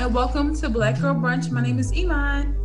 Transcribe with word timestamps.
and 0.00 0.14
welcome 0.14 0.56
to 0.56 0.70
Black 0.70 0.98
Girl 0.98 1.14
Brunch. 1.14 1.50
My 1.50 1.60
name 1.60 1.78
is 1.78 1.92
Iman. 1.92 2.56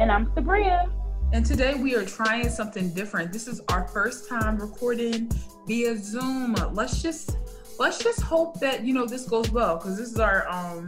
And 0.00 0.10
I'm 0.10 0.26
Sabria. 0.32 0.90
And 1.32 1.46
today 1.46 1.74
we 1.74 1.94
are 1.94 2.04
trying 2.04 2.48
something 2.48 2.92
different. 2.92 3.32
This 3.32 3.46
is 3.46 3.60
our 3.68 3.86
first 3.86 4.28
time 4.28 4.58
recording 4.58 5.30
via 5.68 5.96
Zoom. 5.96 6.56
Let's 6.72 7.00
just 7.00 7.36
let's 7.78 8.02
just 8.02 8.20
hope 8.20 8.58
that 8.58 8.84
you 8.84 8.94
know 8.94 9.06
this 9.06 9.26
goes 9.26 9.48
well 9.52 9.76
because 9.76 9.96
this 9.96 10.10
is 10.10 10.18
our 10.18 10.48
um 10.48 10.86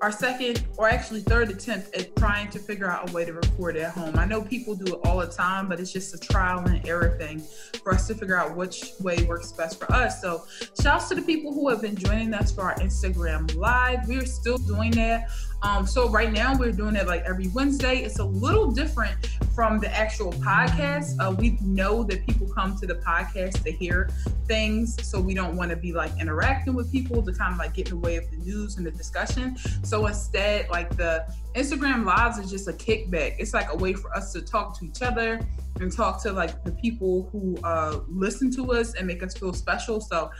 our 0.00 0.12
second 0.12 0.64
or 0.76 0.88
actually 0.88 1.20
third 1.20 1.50
attempt 1.50 1.94
at 1.96 2.14
trying 2.16 2.50
to 2.50 2.58
figure 2.58 2.90
out 2.90 3.08
a 3.08 3.12
way 3.12 3.24
to 3.24 3.32
record 3.32 3.76
at 3.76 3.92
home. 3.92 4.18
I 4.18 4.24
know 4.24 4.42
people 4.42 4.74
do 4.74 4.94
it 4.94 5.00
all 5.04 5.18
the 5.18 5.26
time, 5.26 5.68
but 5.68 5.80
it's 5.80 5.92
just 5.92 6.14
a 6.14 6.18
trial 6.18 6.60
and 6.66 6.86
error 6.86 7.16
thing 7.18 7.42
for 7.82 7.94
us 7.94 8.06
to 8.08 8.14
figure 8.14 8.36
out 8.36 8.56
which 8.56 8.92
way 9.00 9.22
works 9.24 9.52
best 9.52 9.78
for 9.78 9.90
us. 9.92 10.20
So, 10.20 10.44
shouts 10.80 11.08
to 11.08 11.14
the 11.14 11.22
people 11.22 11.52
who 11.52 11.68
have 11.68 11.80
been 11.80 11.96
joining 11.96 12.34
us 12.34 12.52
for 12.52 12.62
our 12.62 12.74
Instagram 12.76 13.54
live. 13.56 14.06
We're 14.06 14.26
still 14.26 14.58
doing 14.58 14.90
that. 14.92 15.30
Um, 15.62 15.86
so 15.86 16.08
right 16.10 16.32
now 16.32 16.56
we're 16.56 16.72
doing 16.72 16.96
it 16.96 17.06
like 17.06 17.22
every 17.22 17.48
Wednesday. 17.48 17.98
It's 17.98 18.18
a 18.18 18.24
little 18.24 18.70
different 18.70 19.16
from 19.56 19.78
the 19.80 19.90
actual 19.96 20.32
podcast. 20.34 21.16
Uh, 21.18 21.32
we 21.32 21.56
know 21.62 22.04
that 22.04 22.26
people 22.26 22.46
come 22.46 22.76
to 22.76 22.86
the 22.86 22.96
podcast 22.96 23.64
to 23.64 23.72
hear 23.72 24.10
things, 24.46 25.02
so 25.02 25.18
we 25.18 25.32
don't 25.32 25.56
want 25.56 25.70
to 25.70 25.76
be 25.76 25.94
like 25.94 26.12
interacting 26.20 26.74
with 26.74 26.92
people 26.92 27.22
to 27.22 27.32
kind 27.32 27.54
of 27.54 27.58
like 27.58 27.72
get 27.72 27.88
in 27.88 27.94
the 27.94 28.00
way 28.00 28.16
of 28.16 28.30
the 28.30 28.36
news 28.36 28.76
and 28.76 28.84
the 28.84 28.90
discussion. 28.90 29.56
So 29.82 30.06
instead, 30.08 30.68
like 30.68 30.94
the 30.98 31.26
Instagram 31.54 32.04
lives 32.04 32.36
is 32.36 32.50
just 32.50 32.68
a 32.68 32.72
kickback. 32.72 33.36
It's 33.38 33.54
like 33.54 33.72
a 33.72 33.76
way 33.76 33.94
for 33.94 34.14
us 34.14 34.30
to 34.34 34.42
talk 34.42 34.78
to 34.78 34.84
each 34.84 35.00
other 35.00 35.40
and 35.80 35.90
talk 35.90 36.22
to 36.24 36.32
like 36.32 36.62
the 36.62 36.72
people 36.72 37.30
who 37.32 37.56
uh, 37.64 38.00
listen 38.08 38.54
to 38.56 38.72
us 38.72 38.94
and 38.94 39.06
make 39.06 39.22
us 39.22 39.38
feel 39.38 39.54
special. 39.54 40.02
So 40.02 40.30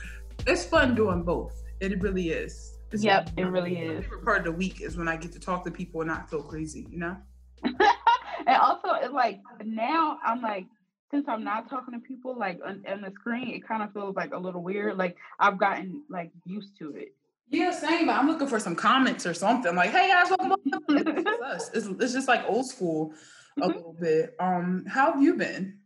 it's 0.47 0.67
fun 0.67 0.95
doing 0.95 1.23
both. 1.23 1.63
It 1.81 2.03
really 2.03 2.29
is. 2.29 2.77
It's 2.93 3.03
yep, 3.03 3.31
it 3.39 3.45
really 3.45 3.79
is. 3.79 4.03
favorite 4.03 4.25
part 4.25 4.39
of 4.41 4.45
the 4.45 4.53
week 4.53 4.83
is 4.83 4.99
when 4.99 5.09
I 5.09 5.17
get 5.17 5.33
to 5.33 5.41
talk 5.41 5.65
to 5.65 5.71
people 5.71 6.03
and 6.03 6.09
not 6.09 6.29
feel 6.29 6.43
crazy, 6.43 6.87
you 6.91 6.99
know? 6.99 7.17
and 8.47 8.57
also, 8.57 8.89
it's 8.95 9.13
like 9.13 9.41
now 9.65 10.19
I'm 10.25 10.43
like, 10.43 10.67
since 11.11 11.27
I'm 11.29 11.45
not 11.45 11.71
talking 11.71 11.95
to 11.95 12.01
people 12.01 12.37
like 12.37 12.61
on, 12.65 12.85
on 12.89 13.01
the 13.01 13.13
screen, 13.13 13.55
it 13.55 13.67
kind 13.67 13.83
of 13.83 13.93
feels 13.93 14.17
like 14.17 14.33
a 14.35 14.39
little 14.39 14.63
weird. 14.63 14.97
Like 14.97 15.17
I've 15.39 15.59
gotten 15.59 16.03
like 16.11 16.31
used 16.45 16.77
to 16.79 16.95
it. 16.97 17.15
Yeah, 17.49 17.71
same. 17.71 18.07
But 18.07 18.17
I'm 18.17 18.27
looking 18.27 18.49
for 18.49 18.59
some 18.59 18.75
comments 18.75 19.25
or 19.25 19.35
something. 19.35 19.75
Like, 19.75 19.91
hey 19.91 20.09
guys, 20.09 20.29
welcome. 20.31 20.57
it's, 20.89 21.43
us. 21.43 21.71
It's, 21.75 21.87
it's 22.01 22.13
just 22.13 22.29
like 22.29 22.45
old 22.49 22.67
school 22.67 23.13
a 23.57 23.61
mm-hmm. 23.61 23.77
little 23.77 23.97
bit. 23.99 24.35
Um, 24.41 24.85
how 24.89 25.13
have 25.13 25.23
you 25.23 25.35
been? 25.35 25.79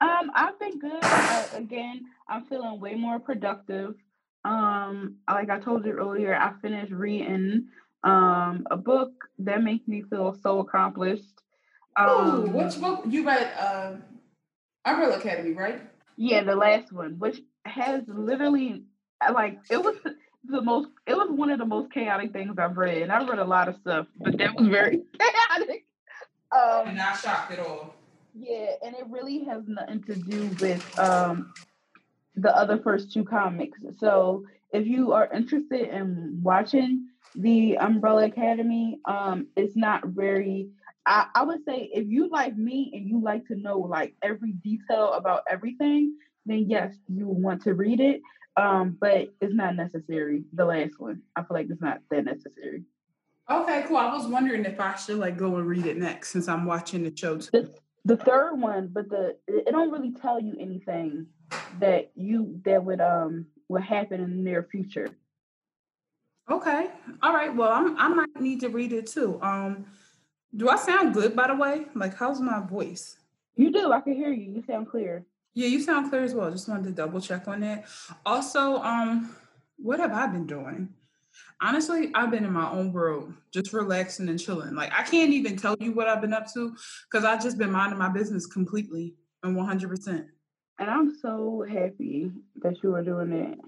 Um, 0.00 0.30
I've 0.34 0.58
been 0.60 0.78
good. 0.78 0.98
Uh, 1.02 1.44
again, 1.54 2.04
I'm 2.28 2.44
feeling 2.44 2.80
way 2.80 2.94
more 2.94 3.18
productive. 3.18 3.94
Um, 4.44 5.16
like 5.28 5.50
I 5.50 5.58
told 5.58 5.84
you 5.84 5.92
earlier, 5.92 6.36
I 6.36 6.52
finished 6.62 6.92
reading 6.92 7.68
um 8.04 8.66
a 8.70 8.76
book 8.76 9.10
that 9.38 9.62
makes 9.62 9.88
me 9.88 10.02
feel 10.02 10.36
so 10.40 10.60
accomplished. 10.60 11.35
Um, 11.96 12.08
Ooh, 12.08 12.50
which 12.50 12.80
book 12.80 13.04
you 13.06 13.24
read? 13.26 13.52
Uh, 13.58 13.92
Umbrella 14.84 15.18
Academy, 15.18 15.52
right? 15.52 15.80
Yeah, 16.16 16.42
the 16.44 16.54
last 16.54 16.92
one, 16.92 17.18
which 17.18 17.40
has 17.64 18.02
literally 18.06 18.84
like 19.32 19.58
it 19.70 19.82
was 19.82 19.96
the 20.44 20.62
most. 20.62 20.88
It 21.06 21.16
was 21.16 21.28
one 21.30 21.50
of 21.50 21.58
the 21.58 21.64
most 21.64 21.92
chaotic 21.92 22.32
things 22.32 22.58
I've 22.58 22.76
read, 22.76 23.02
and 23.02 23.12
I 23.12 23.24
read 23.26 23.38
a 23.38 23.44
lot 23.44 23.68
of 23.68 23.76
stuff, 23.76 24.06
but 24.18 24.38
that 24.38 24.54
was 24.54 24.68
very 24.68 25.02
chaotic. 25.18 25.86
Um, 26.52 26.94
not 26.94 27.18
shocked 27.18 27.52
at 27.52 27.58
all. 27.58 27.94
Yeah, 28.34 28.72
and 28.84 28.94
it 28.94 29.06
really 29.08 29.44
has 29.44 29.62
nothing 29.66 30.02
to 30.04 30.14
do 30.14 30.50
with 30.60 30.98
um 30.98 31.52
the 32.34 32.54
other 32.56 32.78
first 32.78 33.12
two 33.12 33.24
comics. 33.24 33.78
So 33.98 34.44
if 34.72 34.86
you 34.86 35.12
are 35.12 35.28
interested 35.32 35.88
in 35.88 36.40
watching 36.42 37.08
the 37.34 37.78
Umbrella 37.78 38.26
Academy, 38.26 38.98
um, 39.04 39.48
it's 39.56 39.76
not 39.76 40.06
very. 40.06 40.68
I, 41.06 41.26
I 41.34 41.42
would 41.42 41.64
say 41.64 41.88
if 41.92 42.08
you 42.08 42.28
like 42.28 42.56
me 42.56 42.90
and 42.92 43.08
you 43.08 43.22
like 43.22 43.46
to 43.46 43.54
know 43.54 43.78
like 43.78 44.14
every 44.22 44.52
detail 44.52 45.12
about 45.12 45.42
everything, 45.48 46.16
then 46.44 46.66
yes, 46.68 46.94
you 47.08 47.26
want 47.26 47.62
to 47.62 47.74
read 47.74 48.00
it. 48.00 48.20
Um, 48.56 48.96
but 49.00 49.28
it's 49.40 49.54
not 49.54 49.76
necessary. 49.76 50.44
The 50.52 50.64
last 50.64 50.98
one, 50.98 51.22
I 51.36 51.42
feel 51.42 51.48
like 51.50 51.68
it's 51.70 51.80
not 51.80 52.00
that 52.10 52.24
necessary. 52.24 52.84
Okay, 53.48 53.84
cool. 53.86 53.98
I 53.98 54.12
was 54.12 54.26
wondering 54.26 54.64
if 54.64 54.80
I 54.80 54.96
should 54.96 55.18
like 55.18 55.36
go 55.36 55.56
and 55.56 55.66
read 55.66 55.86
it 55.86 55.96
next 55.96 56.30
since 56.30 56.48
I'm 56.48 56.64
watching 56.64 57.04
the 57.04 57.16
show 57.16 57.38
too. 57.38 57.50
The, 57.52 57.74
the 58.04 58.16
third 58.16 58.56
one, 58.56 58.88
but 58.88 59.08
the 59.08 59.36
it 59.46 59.70
don't 59.70 59.92
really 59.92 60.12
tell 60.20 60.40
you 60.40 60.56
anything 60.58 61.26
that 61.78 62.10
you 62.16 62.60
that 62.64 62.84
would 62.84 63.00
um 63.00 63.46
would 63.68 63.82
happen 63.82 64.20
in 64.20 64.30
the 64.30 64.36
near 64.36 64.66
future. 64.70 65.10
Okay. 66.50 66.88
All 67.22 67.32
right. 67.32 67.54
Well, 67.54 67.70
I'm, 67.70 67.96
I 67.98 68.08
might 68.08 68.40
need 68.40 68.60
to 68.60 68.68
read 68.68 68.92
it 68.92 69.06
too. 69.06 69.38
Um, 69.42 69.86
do 70.56 70.68
I 70.68 70.76
sound 70.76 71.14
good, 71.14 71.36
by 71.36 71.48
the 71.48 71.54
way? 71.54 71.86
Like, 71.94 72.16
how's 72.16 72.40
my 72.40 72.60
voice? 72.60 73.18
You 73.56 73.70
do. 73.70 73.92
I 73.92 74.00
can 74.00 74.14
hear 74.14 74.32
you. 74.32 74.52
You 74.52 74.64
sound 74.66 74.88
clear. 74.88 75.24
Yeah, 75.54 75.68
you 75.68 75.80
sound 75.80 76.10
clear 76.10 76.22
as 76.22 76.34
well. 76.34 76.50
Just 76.50 76.68
wanted 76.68 76.84
to 76.84 76.92
double 76.92 77.20
check 77.20 77.48
on 77.48 77.60
that. 77.60 77.86
Also, 78.24 78.76
um, 78.82 79.34
what 79.76 80.00
have 80.00 80.12
I 80.12 80.26
been 80.26 80.46
doing? 80.46 80.90
Honestly, 81.60 82.10
I've 82.14 82.30
been 82.30 82.44
in 82.44 82.52
my 82.52 82.70
own 82.70 82.92
world, 82.92 83.32
just 83.50 83.72
relaxing 83.72 84.28
and 84.28 84.38
chilling. 84.38 84.74
Like, 84.74 84.92
I 84.92 85.02
can't 85.02 85.32
even 85.32 85.56
tell 85.56 85.76
you 85.80 85.92
what 85.92 86.08
I've 86.08 86.20
been 86.20 86.34
up 86.34 86.52
to 86.54 86.74
because 87.10 87.24
I've 87.24 87.42
just 87.42 87.58
been 87.58 87.70
minding 87.70 87.98
my 87.98 88.08
business 88.08 88.46
completely 88.46 89.14
and 89.42 89.56
100%. 89.56 90.26
And 90.78 90.90
I'm 90.90 91.16
so 91.20 91.64
happy 91.68 92.30
that 92.62 92.82
you 92.82 92.94
are 92.94 93.02
doing 93.02 93.30
that. 93.30 93.58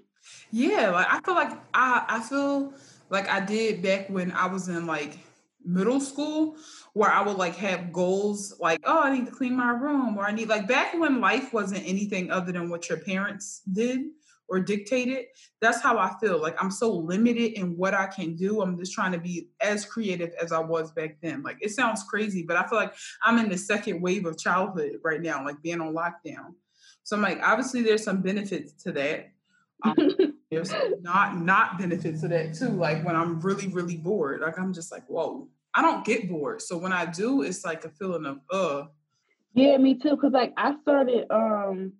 Yeah, 0.51 0.91
like 0.91 1.07
I 1.09 1.21
feel 1.21 1.35
like 1.35 1.53
I 1.73 2.05
I 2.09 2.21
feel 2.21 2.75
like 3.09 3.29
I 3.29 3.41
did 3.41 3.83
back 3.83 4.11
when 4.11 4.33
I 4.33 4.47
was 4.47 4.69
in 4.69 4.85
like 4.87 5.19
middle 5.69 6.01
school 6.01 6.57
where 6.95 7.11
I 7.11 7.23
would 7.23 7.37
like 7.37 7.57
have 7.57 7.93
goals 7.93 8.55
like, 8.59 8.81
oh, 8.85 9.03
I 9.03 9.17
need 9.17 9.27
to 9.27 9.33
clean 9.33 9.57
my 9.57 9.71
room 9.71 10.17
or 10.17 10.27
I 10.27 10.33
need 10.33 10.49
like 10.49 10.67
back 10.67 10.95
when 10.95 11.21
life 11.21 11.53
wasn't 11.53 11.87
anything 11.87 12.31
other 12.31 12.51
than 12.51 12.71
what 12.71 12.89
your 12.89 12.99
parents 12.99 13.61
did 13.71 14.01
or 14.49 14.61
dictated. 14.61 15.27
That's 15.61 15.83
how 15.83 15.99
I 15.99 16.15
feel. 16.21 16.41
Like 16.41 16.61
I'm 16.63 16.71
so 16.71 16.91
limited 16.91 17.53
in 17.53 17.77
what 17.77 17.95
I 17.95 18.07
can 18.07 18.35
do. 18.35 18.63
I'm 18.63 18.79
just 18.79 18.93
trying 18.93 19.13
to 19.13 19.19
be 19.19 19.49
as 19.61 19.85
creative 19.85 20.33
as 20.41 20.53
I 20.53 20.59
was 20.59 20.91
back 20.91 21.19
then. 21.23 21.43
Like 21.43 21.59
it 21.61 21.71
sounds 21.71 22.03
crazy, 22.05 22.43
but 22.43 22.57
I 22.57 22.67
feel 22.67 22.79
like 22.79 22.95
I'm 23.23 23.39
in 23.39 23.51
the 23.51 23.59
second 23.59 24.01
wave 24.01 24.25
of 24.25 24.39
childhood 24.39 24.97
right 25.05 25.21
now, 25.21 25.45
like 25.45 25.63
being 25.63 25.81
on 25.81 25.95
lockdown. 25.95 26.55
So 27.05 27.17
I'm 27.17 27.23
like, 27.23 27.41
obviously 27.43 27.83
there's 27.83 28.05
some 28.05 28.23
benefits 28.23 28.73
to 28.85 28.93
that. 28.93 29.33
Um, 29.85 29.97
there's 30.51 30.73
not 31.01 31.37
not 31.37 31.79
benefits 31.79 32.23
to 32.23 32.29
that 32.29 32.55
too. 32.55 32.71
Like 32.71 33.05
when 33.05 33.17
I'm 33.17 33.41
really, 33.41 33.69
really 33.69 33.97
bored, 33.97 34.41
like 34.41 34.59
I'm 34.59 34.73
just 34.73 34.91
like, 34.91 35.07
whoa, 35.07 35.49
I 35.79 35.83
don't 35.83 36.05
get 36.05 36.29
bored. 36.29 36.61
So 36.61 36.77
when 36.77 36.93
I 36.93 37.07
do, 37.07 37.43
it's 37.43 37.65
like 37.65 37.85
a 37.85 37.89
feeling 37.89 38.27
of 38.27 38.41
uh. 38.51 38.87
Yeah, 39.55 39.77
me 39.79 39.95
too. 39.95 40.17
Cause 40.17 40.33
like 40.33 40.53
I 40.57 40.75
started 40.83 41.27
um 41.31 41.93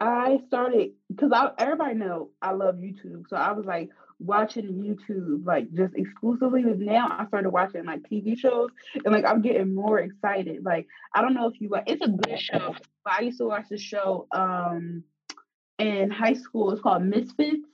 I 0.00 0.40
started 0.48 0.90
because 1.08 1.30
I 1.32 1.52
everybody 1.56 1.94
know 1.94 2.30
I 2.42 2.50
love 2.50 2.74
YouTube. 2.74 3.28
So 3.28 3.36
I 3.36 3.52
was 3.52 3.64
like, 3.64 3.90
watching 4.18 4.64
YouTube 4.64 5.46
like 5.46 5.72
just 5.72 5.94
exclusively. 5.94 6.64
But 6.64 6.80
now 6.80 7.16
I 7.16 7.28
started 7.28 7.50
watching 7.50 7.84
like 7.84 8.02
TV 8.10 8.36
shows 8.36 8.70
and 9.04 9.14
like 9.14 9.24
I'm 9.24 9.40
getting 9.40 9.72
more 9.72 10.00
excited. 10.00 10.64
Like 10.64 10.88
I 11.14 11.22
don't 11.22 11.34
know 11.34 11.46
if 11.46 11.60
you 11.60 11.68
like 11.68 11.84
it's 11.86 12.04
a 12.04 12.08
good 12.08 12.40
show. 12.40 12.74
But 13.04 13.12
I 13.12 13.20
used 13.20 13.38
to 13.38 13.46
watch 13.46 13.66
the 13.70 13.78
show 13.78 14.26
um 14.32 15.04
in 15.78 16.10
high 16.10 16.34
school. 16.34 16.72
It's 16.72 16.82
called 16.82 17.04
Misfits. 17.04 17.68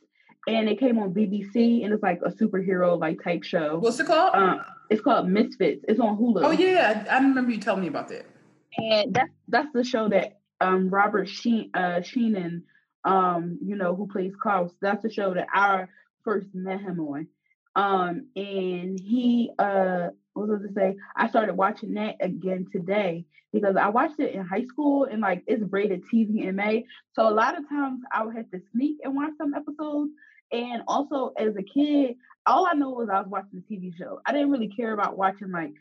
And 0.47 0.69
it 0.69 0.79
came 0.79 0.99
on 0.99 1.15
BBC 1.15 1.85
and 1.85 1.93
it's 1.93 2.03
like 2.03 2.21
a 2.25 2.31
superhero 2.31 2.99
like 2.99 3.23
type 3.23 3.45
show. 3.45 3.79
What's 3.79 3.99
it 3.99 4.07
called? 4.07 4.35
Um, 4.35 4.65
it's 4.91 5.01
called 5.01 5.29
Misfits. 5.29 5.85
It's 5.89 6.01
on 6.01 6.19
Hulu. 6.19 6.45
Oh 6.45 6.51
yeah, 6.51 7.05
I, 7.09 7.17
I 7.17 7.19
remember 7.21 7.51
you 7.51 7.59
telling 7.59 7.81
me 7.83 7.89
about 7.89 8.09
that. 8.09 8.27
And 8.77 9.15
that's 9.15 9.33
that's 9.49 9.73
the 9.73 9.85
show 9.85 10.09
that 10.11 10.41
um 10.61 10.91
Robert 10.91 11.29
Sheen 11.29 11.71
uh 11.75 12.03
Sheehan 12.03 12.65
um, 13.05 13.59
you 13.63 13.77
know, 13.77 13.95
who 13.95 14.07
plays 14.07 14.33
Klaus. 14.41 14.71
That's 14.81 15.03
the 15.03 15.13
show 15.13 15.35
that 15.35 15.47
our 15.55 15.89
first 16.25 16.49
met 16.55 16.81
him 16.81 17.01
on. 17.01 17.29
Um, 17.77 18.29
and 18.37 18.99
he 18.99 19.51
uh 19.59 20.09
what 20.33 20.49
was 20.49 20.63
I 20.65 20.69
to 20.69 20.75
say? 20.75 20.97
I 21.17 21.29
started 21.29 21.55
watching 21.55 21.95
that 21.95 22.17
again 22.21 22.67
today 22.73 23.25
because 23.53 23.77
I 23.77 23.89
watched 23.89 24.19
it 24.19 24.35
in 24.35 24.45
high 24.45 24.65
school 24.65 25.05
and 25.05 25.21
like 25.21 25.45
it's 25.47 25.63
rated 25.71 26.03
TV-MA. 26.13 26.81
So 27.13 27.29
a 27.29 27.31
lot 27.31 27.57
of 27.57 27.69
times 27.69 28.01
I 28.13 28.25
would 28.25 28.37
have 28.37 28.51
to 28.51 28.61
sneak 28.73 28.99
and 29.05 29.15
watch 29.15 29.33
some 29.39 29.55
episodes. 29.55 30.11
And 30.53 30.83
also 30.87 31.33
as 31.37 31.57
a 31.57 31.63
kid, 31.63 32.17
all 32.47 32.67
I 32.67 32.75
know 32.75 32.91
was 32.91 33.09
I 33.09 33.21
was 33.21 33.29
watching 33.29 33.63
the 33.69 33.77
TV 33.77 33.97
show. 33.97 34.21
I 34.27 34.33
didn't 34.33 34.51
really 34.51 34.69
care 34.69 34.93
about 34.93 35.17
watching 35.17 35.51
like 35.51 35.73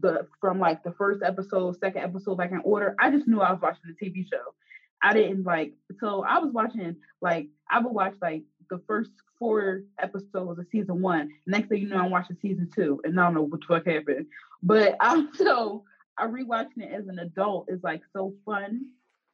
the 0.00 0.26
from 0.40 0.58
like 0.58 0.82
the 0.82 0.92
first 0.92 1.22
episode, 1.22 1.78
second 1.78 2.02
episode, 2.02 2.38
like 2.38 2.52
in 2.52 2.62
order. 2.64 2.94
I 2.98 3.10
just 3.10 3.26
knew 3.26 3.40
I 3.40 3.52
was 3.52 3.60
watching 3.60 3.82
the 3.86 4.06
TV 4.06 4.26
show. 4.28 4.54
I 5.02 5.12
didn't 5.12 5.44
like 5.44 5.74
so 6.00 6.24
I 6.24 6.38
was 6.38 6.52
watching 6.52 6.96
like 7.20 7.48
I 7.70 7.78
would 7.80 7.92
watch 7.92 8.14
like 8.22 8.44
the 8.70 8.80
first 8.86 9.10
four 9.38 9.82
episodes 9.98 10.58
of 10.58 10.66
season 10.70 11.02
one. 11.02 11.28
Next 11.46 11.68
thing 11.68 11.82
you 11.82 11.88
know, 11.88 11.98
I'm 11.98 12.10
watching 12.10 12.36
season 12.40 12.70
two, 12.74 13.00
and 13.04 13.18
I 13.18 13.24
don't 13.24 13.34
know 13.34 13.42
what 13.42 13.60
the 13.60 13.66
fuck 13.66 13.86
happened. 13.86 14.26
But 14.62 14.96
I'm 15.00 15.34
so 15.34 15.84
I 16.16 16.26
rewatching 16.26 16.78
it 16.78 16.92
as 16.92 17.08
an 17.08 17.18
adult 17.18 17.66
is 17.68 17.82
like 17.82 18.02
so 18.12 18.34
fun. 18.46 18.86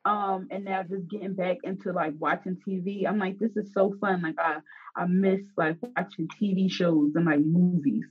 Um, 0.04 0.48
and 0.50 0.64
now 0.64 0.82
just 0.82 1.08
getting 1.08 1.34
back 1.34 1.58
into 1.62 1.92
like 1.92 2.14
watching 2.18 2.56
TV. 2.66 3.06
I'm 3.06 3.18
like, 3.18 3.38
this 3.38 3.56
is 3.56 3.70
so 3.74 3.94
fun. 4.00 4.22
Like 4.22 4.38
I 4.38 4.58
I 4.96 5.06
miss 5.06 5.40
like 5.56 5.76
watching 5.96 6.28
TV 6.40 6.70
shows 6.70 7.12
and 7.14 7.26
like 7.26 7.40
movies. 7.40 8.04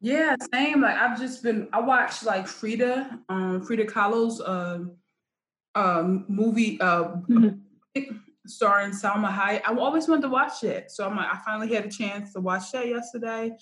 Yeah, 0.00 0.36
same. 0.52 0.82
Like 0.82 0.96
I've 0.96 1.18
just 1.18 1.42
been 1.42 1.68
I 1.72 1.80
watched 1.80 2.24
like 2.24 2.46
Frida, 2.46 3.20
um 3.30 3.62
Frida 3.62 3.86
Kahlo's 3.86 4.40
uh, 4.40 4.80
um 5.74 6.26
movie 6.28 6.78
uh 6.80 7.04
mm-hmm. 7.28 8.16
starring 8.46 8.90
Salma 8.90 9.34
Hayek. 9.34 9.62
I 9.64 9.74
always 9.74 10.06
wanted 10.06 10.22
to 10.22 10.28
watch 10.28 10.62
it. 10.64 10.90
So 10.90 11.08
I'm 11.08 11.16
like, 11.16 11.32
I 11.32 11.38
finally 11.46 11.74
had 11.74 11.86
a 11.86 11.90
chance 11.90 12.34
to 12.34 12.40
watch 12.40 12.72
that 12.72 12.86
yesterday. 12.86 13.56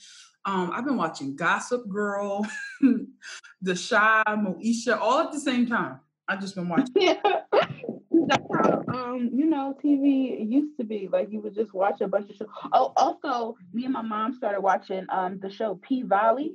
Um, 0.44 0.72
I've 0.74 0.84
been 0.84 0.96
watching 0.96 1.36
Gossip 1.36 1.88
Girl, 1.88 2.44
The 2.80 3.74
Chi, 3.74 4.24
Moesha, 4.28 4.98
all 4.98 5.20
at 5.20 5.30
the 5.30 5.38
same 5.38 5.68
time. 5.68 6.00
I've 6.32 6.40
just 6.40 6.54
been 6.54 6.68
watching. 6.68 6.94
Yeah. 6.96 7.14
That's 7.52 8.46
how 8.54 8.82
um, 8.88 9.30
you 9.32 9.46
know, 9.46 9.76
TV 9.84 10.48
used 10.48 10.78
to 10.78 10.84
be. 10.84 11.08
Like 11.10 11.30
you 11.30 11.40
would 11.40 11.54
just 11.54 11.74
watch 11.74 12.00
a 12.00 12.08
bunch 12.08 12.30
of 12.30 12.36
shows. 12.36 12.48
Oh, 12.72 12.92
also, 12.96 13.56
me 13.72 13.84
and 13.84 13.92
my 13.92 14.02
mom 14.02 14.32
started 14.34 14.60
watching 14.60 15.06
um 15.10 15.38
the 15.40 15.50
show 15.50 15.78
P 15.82 16.02
Valley. 16.02 16.54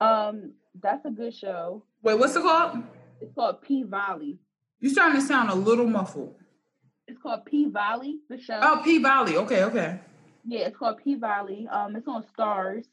Um, 0.00 0.52
that's 0.80 1.04
a 1.04 1.10
good 1.10 1.34
show. 1.34 1.84
Wait, 2.02 2.18
what's 2.18 2.34
it 2.36 2.42
called? 2.42 2.82
It's 3.20 3.34
called 3.34 3.60
P 3.60 3.82
Valley. 3.82 4.38
You're 4.80 4.92
starting 4.92 5.20
to 5.20 5.26
sound 5.26 5.50
a 5.50 5.54
little 5.54 5.86
muffled. 5.86 6.34
It's 7.06 7.20
called 7.20 7.44
P 7.44 7.66
Valley, 7.66 8.20
the 8.30 8.40
show. 8.40 8.58
Oh, 8.62 8.80
P 8.82 8.98
Valley. 8.98 9.36
Okay, 9.36 9.64
okay. 9.64 10.00
Yeah, 10.46 10.60
it's 10.60 10.76
called 10.76 10.98
P 11.04 11.16
Valley. 11.16 11.68
Um, 11.70 11.96
it's 11.96 12.08
on 12.08 12.24
Starz. 12.38 12.84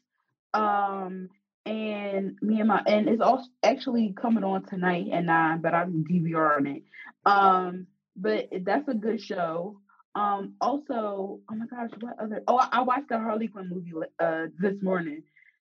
Um, 0.52 1.30
and 1.68 2.36
me 2.40 2.60
and 2.60 2.68
my 2.68 2.82
and 2.86 3.08
it's 3.08 3.20
also 3.20 3.46
actually 3.62 4.14
coming 4.20 4.44
on 4.44 4.64
tonight 4.64 5.08
at 5.12 5.24
nine, 5.24 5.60
but 5.60 5.74
I'm 5.74 6.04
DVRing 6.04 6.76
it. 6.76 6.82
Um, 7.26 7.86
but 8.16 8.48
that's 8.62 8.88
a 8.88 8.94
good 8.94 9.20
show. 9.20 9.80
Um, 10.14 10.54
also, 10.60 11.40
oh 11.48 11.54
my 11.54 11.66
gosh, 11.66 11.90
what 12.00 12.18
other? 12.18 12.42
Oh, 12.48 12.56
I, 12.56 12.68
I 12.72 12.80
watched 12.82 13.08
the 13.08 13.18
Harley 13.18 13.48
Quinn 13.48 13.68
movie 13.70 13.92
uh 14.18 14.46
this 14.58 14.82
morning. 14.82 15.22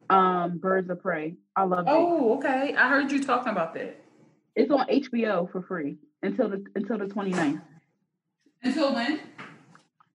Um, 0.10 0.58
Birds 0.60 0.90
of 0.90 1.02
Prey. 1.02 1.36
I 1.56 1.64
love 1.64 1.88
it. 1.88 1.92
Oh, 1.92 2.38
okay. 2.38 2.74
I 2.76 2.90
heard 2.90 3.12
you 3.12 3.24
talking 3.24 3.52
about 3.52 3.74
that. 3.76 4.02
It's 4.56 4.72
on 4.72 4.88
HBO 4.88 5.52
for 5.52 5.62
free 5.64 5.98
until 6.22 6.50
the 6.50 6.64
until 6.76 6.98
the 6.98 7.06
29th. 7.06 7.62
Until 8.64 8.94
when? 8.94 9.20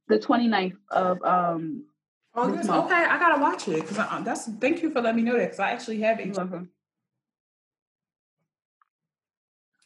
The 0.08 0.18
29th 0.18 0.76
of 0.90 1.22
um 1.22 1.84
August. 2.34 2.68
Okay, 2.68 2.94
I 2.94 3.18
gotta 3.18 3.40
watch 3.40 3.68
it 3.68 3.86
because 3.86 3.96
that's. 4.24 4.48
Thank 4.60 4.82
you 4.82 4.90
for 4.90 5.00
letting 5.00 5.24
me 5.24 5.30
know 5.30 5.36
that 5.36 5.44
because 5.44 5.60
I 5.60 5.70
actually 5.70 6.00
have 6.00 6.18
it. 6.20 6.36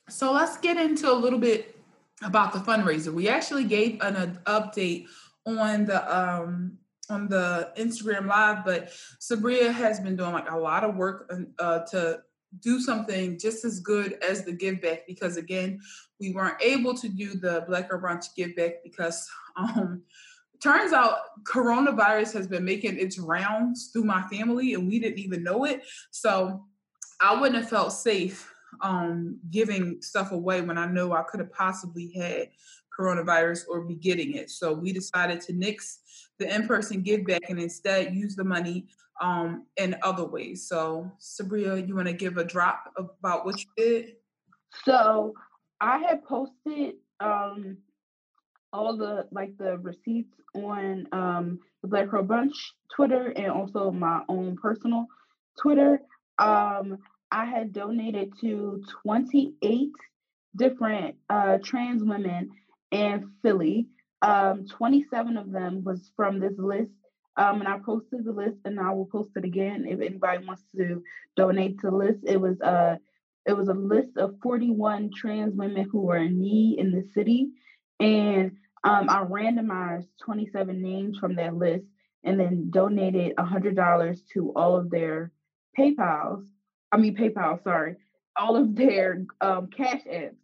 So 0.08 0.32
let's 0.32 0.56
get 0.56 0.78
into 0.78 1.12
a 1.12 1.14
little 1.14 1.38
bit 1.38 1.76
about 2.22 2.52
the 2.52 2.60
fundraiser. 2.60 3.12
We 3.12 3.28
actually 3.28 3.64
gave 3.64 4.00
an, 4.00 4.16
an 4.16 4.38
update 4.46 5.06
on 5.46 5.84
the 5.84 6.16
um 6.16 6.78
on 7.10 7.28
the 7.28 7.72
Instagram 7.78 8.26
live, 8.26 8.64
but 8.64 8.88
Sabria 9.20 9.72
has 9.72 10.00
been 10.00 10.16
doing 10.16 10.32
like 10.32 10.50
a 10.50 10.56
lot 10.56 10.84
of 10.84 10.96
work 10.96 11.32
uh, 11.58 11.80
to 11.80 12.20
do 12.60 12.80
something 12.80 13.38
just 13.38 13.64
as 13.64 13.80
good 13.80 14.14
as 14.22 14.44
the 14.44 14.52
give 14.52 14.80
back 14.80 15.06
because 15.06 15.36
again, 15.36 15.80
we 16.18 16.32
weren't 16.32 16.60
able 16.62 16.94
to 16.94 17.08
do 17.08 17.34
the 17.34 17.64
Black 17.66 17.88
Girl 17.88 18.00
Brunch 18.00 18.34
give 18.34 18.56
back 18.56 18.82
because 18.82 19.28
um 19.56 20.02
turns 20.62 20.92
out 20.92 21.18
coronavirus 21.44 22.32
has 22.34 22.46
been 22.46 22.64
making 22.64 22.98
its 22.98 23.18
rounds 23.18 23.90
through 23.92 24.04
my 24.04 24.22
family 24.22 24.74
and 24.74 24.88
we 24.88 24.98
didn't 24.98 25.18
even 25.18 25.42
know 25.42 25.64
it. 25.64 25.82
So 26.10 26.64
I 27.20 27.38
wouldn't 27.38 27.60
have 27.60 27.70
felt 27.70 27.92
safe 27.92 28.52
um, 28.82 29.38
giving 29.50 30.00
stuff 30.02 30.32
away 30.32 30.60
when 30.60 30.78
I 30.78 30.86
know 30.86 31.12
I 31.12 31.22
could 31.22 31.40
have 31.40 31.52
possibly 31.52 32.12
had 32.12 32.48
coronavirus 32.98 33.62
or 33.68 33.82
be 33.82 33.94
getting 33.94 34.34
it. 34.34 34.50
So 34.50 34.72
we 34.72 34.92
decided 34.92 35.40
to 35.42 35.52
nix 35.52 36.00
the 36.38 36.52
in-person 36.52 37.02
give 37.02 37.26
back 37.26 37.48
and 37.48 37.60
instead 37.60 38.14
use 38.14 38.36
the 38.36 38.44
money 38.44 38.88
um, 39.20 39.66
in 39.76 39.96
other 40.02 40.24
ways. 40.24 40.68
So 40.68 41.10
Sabria, 41.20 41.86
you 41.86 41.94
want 41.94 42.08
to 42.08 42.12
give 42.12 42.36
a 42.36 42.44
drop 42.44 42.92
about 42.96 43.44
what 43.44 43.58
you 43.60 43.70
did? 43.76 44.12
So 44.84 45.34
I 45.80 45.98
had 45.98 46.24
posted 46.24 46.94
um, 47.20 47.78
all 48.72 48.96
the 48.96 49.26
like 49.30 49.56
the 49.58 49.78
receipts 49.78 50.34
on 50.54 51.06
um, 51.12 51.58
the 51.82 51.88
Black 51.88 52.10
Girl 52.10 52.24
Brunch 52.24 52.56
Twitter 52.94 53.32
and 53.36 53.50
also 53.50 53.90
my 53.90 54.22
own 54.28 54.56
personal 54.56 55.06
Twitter. 55.60 56.00
Um, 56.38 56.98
I 57.30 57.44
had 57.44 57.72
donated 57.72 58.32
to 58.40 58.82
28 59.02 59.90
different 60.56 61.16
uh, 61.28 61.58
trans 61.62 62.02
women 62.02 62.50
in 62.90 63.30
Philly. 63.42 63.88
Um, 64.22 64.66
27 64.66 65.36
of 65.36 65.50
them 65.52 65.84
was 65.84 66.10
from 66.16 66.40
this 66.40 66.54
list. 66.58 66.90
Um, 67.36 67.60
and 67.60 67.68
I 67.68 67.78
posted 67.78 68.24
the 68.24 68.32
list 68.32 68.56
and 68.64 68.80
I 68.80 68.92
will 68.92 69.06
post 69.06 69.30
it 69.36 69.44
again 69.44 69.86
if 69.88 70.00
anybody 70.00 70.44
wants 70.44 70.64
to 70.76 71.02
donate 71.36 71.78
to 71.80 71.90
the 71.90 71.96
list. 71.96 72.18
It 72.26 72.40
was 72.40 72.60
uh 72.60 72.96
it 73.46 73.56
was 73.56 73.68
a 73.68 73.74
list 73.74 74.16
of 74.16 74.34
41 74.42 75.10
trans 75.14 75.54
women 75.54 75.88
who 75.90 76.00
were 76.00 76.16
in 76.18 76.40
need 76.40 76.80
in 76.80 76.90
the 76.90 77.02
city. 77.14 77.48
And 78.00 78.52
um, 78.84 79.10
I 79.10 79.24
randomized 79.24 80.08
27 80.22 80.80
names 80.80 81.18
from 81.18 81.36
that 81.36 81.56
list 81.56 81.84
and 82.24 82.38
then 82.38 82.70
donated 82.70 83.36
$100 83.36 84.20
to 84.34 84.52
all 84.54 84.76
of 84.76 84.90
their 84.90 85.32
PayPal's. 85.78 86.46
I 86.92 86.96
mean, 86.96 87.16
PayPal, 87.16 87.62
sorry, 87.62 87.96
all 88.36 88.56
of 88.56 88.74
their 88.74 89.24
um, 89.40 89.68
cash 89.68 90.02
apps. 90.10 90.34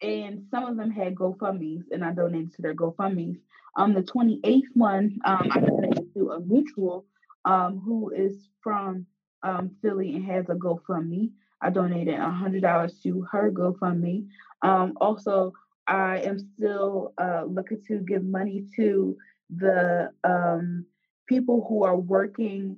And 0.00 0.46
some 0.50 0.64
of 0.64 0.76
them 0.76 0.90
had 0.90 1.14
GoFundMe's, 1.14 1.84
and 1.92 2.04
I 2.04 2.12
donated 2.12 2.54
to 2.54 2.62
their 2.62 2.74
GoFundMe's. 2.74 3.38
Um, 3.76 3.94
the 3.94 4.02
28th 4.02 4.62
one, 4.74 5.20
um, 5.24 5.48
I 5.50 5.60
donated 5.60 6.12
to 6.14 6.32
a 6.32 6.40
mutual 6.40 7.06
um, 7.44 7.80
who 7.84 8.10
is 8.10 8.48
from 8.62 9.06
um, 9.42 9.70
Philly 9.80 10.14
and 10.14 10.24
has 10.24 10.48
a 10.48 10.54
GoFundMe. 10.54 11.30
I 11.60 11.70
donated 11.70 12.16
$100 12.16 13.02
to 13.04 13.20
her 13.30 13.50
GoFundMe. 13.52 14.26
Um, 14.62 14.94
also, 15.00 15.52
I 15.86 16.18
am 16.18 16.38
still 16.38 17.12
uh, 17.18 17.44
looking 17.46 17.78
to 17.88 18.00
give 18.00 18.24
money 18.24 18.64
to 18.76 19.16
the 19.50 20.10
um, 20.24 20.84
people 21.26 21.66
who 21.68 21.84
are 21.84 21.96
working 21.96 22.76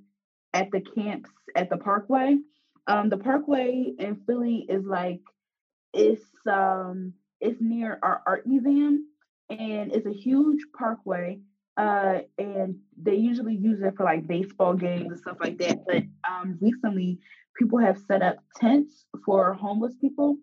at 0.53 0.71
the 0.73 0.81
camps 0.81 1.31
at 1.57 1.71
the 1.71 1.77
Parkway. 1.77 2.39
Um, 2.87 3.09
the 3.09 3.17
Parkway 3.19 3.93
in 3.99 4.17
Philly 4.27 4.67
is 4.69 4.85
like 4.85 5.21
it's 5.93 6.31
um 6.51 7.13
it's 7.41 7.61
near 7.61 7.99
our 8.03 8.23
art 8.27 8.47
museum 8.47 9.07
and 9.51 9.93
it's 9.93 10.07
a 10.07 10.13
huge 10.13 10.59
parkway 10.77 11.39
uh 11.77 12.21
and 12.39 12.77
they 13.01 13.15
usually 13.15 13.55
use 13.55 13.81
it 13.81 13.95
for 13.97 14.05
like 14.05 14.27
baseball 14.27 14.75
games 14.75 15.07
and 15.11 15.19
stuff 15.19 15.37
like 15.41 15.59
that 15.59 15.79
but 15.87 16.03
um 16.31 16.57
recently 16.61 17.19
people 17.59 17.79
have 17.79 17.99
set 17.99 18.23
up 18.23 18.37
tents 18.57 19.07
for 19.25 19.53
homeless 19.53 19.95
people 20.01 20.37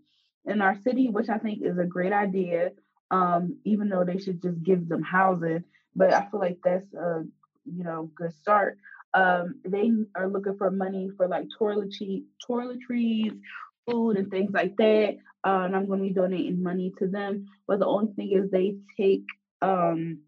in 0.46 0.62
our 0.62 0.76
city, 0.82 1.10
which 1.10 1.30
I 1.30 1.38
think 1.38 1.62
is 1.62 1.78
a 1.78 1.86
great 1.86 2.14
idea. 2.14 2.72
Um, 3.10 3.58
even 3.66 3.90
though 3.90 4.06
they 4.06 4.18
should 4.18 4.42
just 4.42 4.64
give 4.64 4.88
them 4.88 5.04
housing, 5.04 5.66
but 5.96 6.14
I 6.14 6.30
feel 6.30 6.40
like 6.40 6.60
that's 6.64 6.94
a 6.94 7.24
you 7.66 7.84
know 7.84 8.10
good 8.16 8.34
start. 8.34 8.78
Um, 9.14 9.56
they 9.66 9.92
are 10.16 10.30
looking 10.30 10.58
for 10.58 10.72
money 10.72 11.10
for 11.18 11.28
like 11.28 11.48
toiletry, 11.60 12.24
toiletries, 12.50 13.38
food, 13.86 14.18
and 14.18 14.32
things 14.32 14.52
like 14.54 14.78
that. 14.78 15.18
Uh, 15.44 15.64
and 15.66 15.76
I'm 15.76 15.88
going 15.88 16.00
to 16.00 16.08
be 16.08 16.14
donating 16.14 16.64
money 16.64 16.94
to 17.00 17.08
them. 17.08 17.48
But 17.68 17.80
the 17.80 17.88
only 17.88 18.14
thing 18.14 18.32
is 18.32 18.50
they 18.50 18.78
take 18.96 19.26
um, 19.62 20.20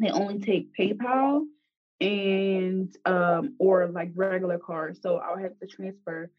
they 0.00 0.10
only 0.10 0.40
take 0.40 0.76
PayPal 0.76 1.44
and 2.00 2.94
um, 3.06 3.54
or 3.58 3.86
like 3.88 4.12
regular 4.14 4.58
cards. 4.58 5.00
So 5.02 5.18
I'll 5.18 5.38
have 5.38 5.58
to 5.60 5.66
transfer 5.66 6.30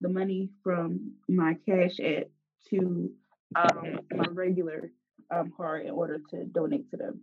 the 0.00 0.08
money 0.08 0.48
from 0.64 1.12
my 1.28 1.56
cash 1.66 2.00
app 2.00 2.26
to 2.68 3.10
um, 3.56 4.00
my 4.14 4.26
regular 4.30 4.90
um, 5.30 5.52
card 5.56 5.86
in 5.86 5.90
order 5.90 6.20
to 6.30 6.44
donate 6.44 6.90
to 6.90 6.96
them. 6.96 7.20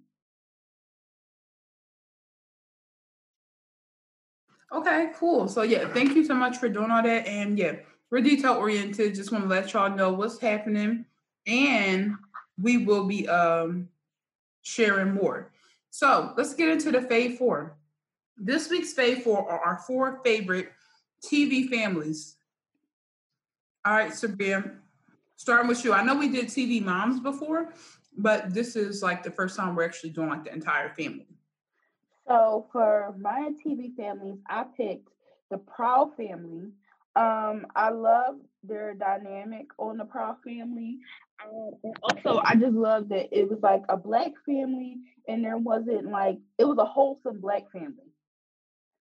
Okay, 4.71 5.11
cool. 5.15 5.47
So 5.47 5.61
yeah, 5.61 5.87
thank 5.87 6.15
you 6.15 6.25
so 6.25 6.33
much 6.33 6.57
for 6.57 6.67
doing 6.67 6.91
all 6.91 7.01
that. 7.01 7.25
And 7.25 7.57
yeah, 7.57 7.77
we're 8.11 8.21
detail 8.21 8.53
oriented. 8.53 9.15
Just 9.15 9.31
want 9.31 9.45
to 9.45 9.49
let 9.49 9.73
y'all 9.73 9.95
know 9.95 10.11
what's 10.11 10.39
happening, 10.39 11.05
and 11.45 12.15
we 12.61 12.77
will 12.77 13.05
be 13.05 13.27
um 13.29 13.87
sharing 14.63 15.13
more. 15.13 15.51
So 15.89 16.33
let's 16.37 16.53
get 16.53 16.69
into 16.69 16.91
the 16.91 16.99
Fave 16.99 17.37
Four. 17.37 17.77
This 18.37 18.69
week's 18.69 18.93
Fave 18.93 19.23
Four 19.23 19.49
are 19.49 19.59
our 19.59 19.79
four 19.79 20.19
favorite 20.23 20.71
TV 21.23 21.69
families. 21.69 22.35
All 23.85 23.93
right, 23.93 24.11
Sabria, 24.11 24.75
starting 25.37 25.67
with 25.67 25.85
you. 25.85 25.93
I 25.93 26.03
know 26.03 26.15
we 26.15 26.27
did 26.27 26.47
TV 26.47 26.83
moms 26.83 27.21
before, 27.21 27.73
but 28.17 28.53
this 28.53 28.75
is 28.75 29.01
like 29.01 29.23
the 29.23 29.31
first 29.31 29.55
time 29.55 29.75
we're 29.75 29.85
actually 29.85 30.09
doing 30.09 30.29
like 30.29 30.43
the 30.43 30.53
entire 30.53 30.89
family. 30.89 31.27
So 32.27 32.67
for 32.73 33.15
my 33.17 33.51
TV 33.65 33.95
families, 33.95 34.39
I 34.49 34.65
picked 34.75 35.07
the 35.49 35.59
Proud 35.59 36.11
family. 36.17 36.71
Um, 37.15 37.65
I 37.75 37.89
love 37.89 38.35
their 38.63 38.93
dynamic 38.95 39.67
on 39.77 39.97
the 39.97 40.05
Proud 40.05 40.37
family. 40.43 40.97
Um, 41.45 41.71
and 41.83 41.95
also, 42.01 42.41
I 42.43 42.55
just 42.55 42.73
love 42.73 43.09
that 43.09 43.29
it 43.31 43.49
was 43.49 43.59
like 43.61 43.83
a 43.89 43.95
black 43.95 44.31
family, 44.45 44.97
and 45.27 45.45
there 45.45 45.57
wasn't 45.57 46.09
like 46.09 46.39
it 46.57 46.65
was 46.65 46.79
a 46.79 46.85
wholesome 46.85 47.39
black 47.39 47.71
family. 47.71 48.11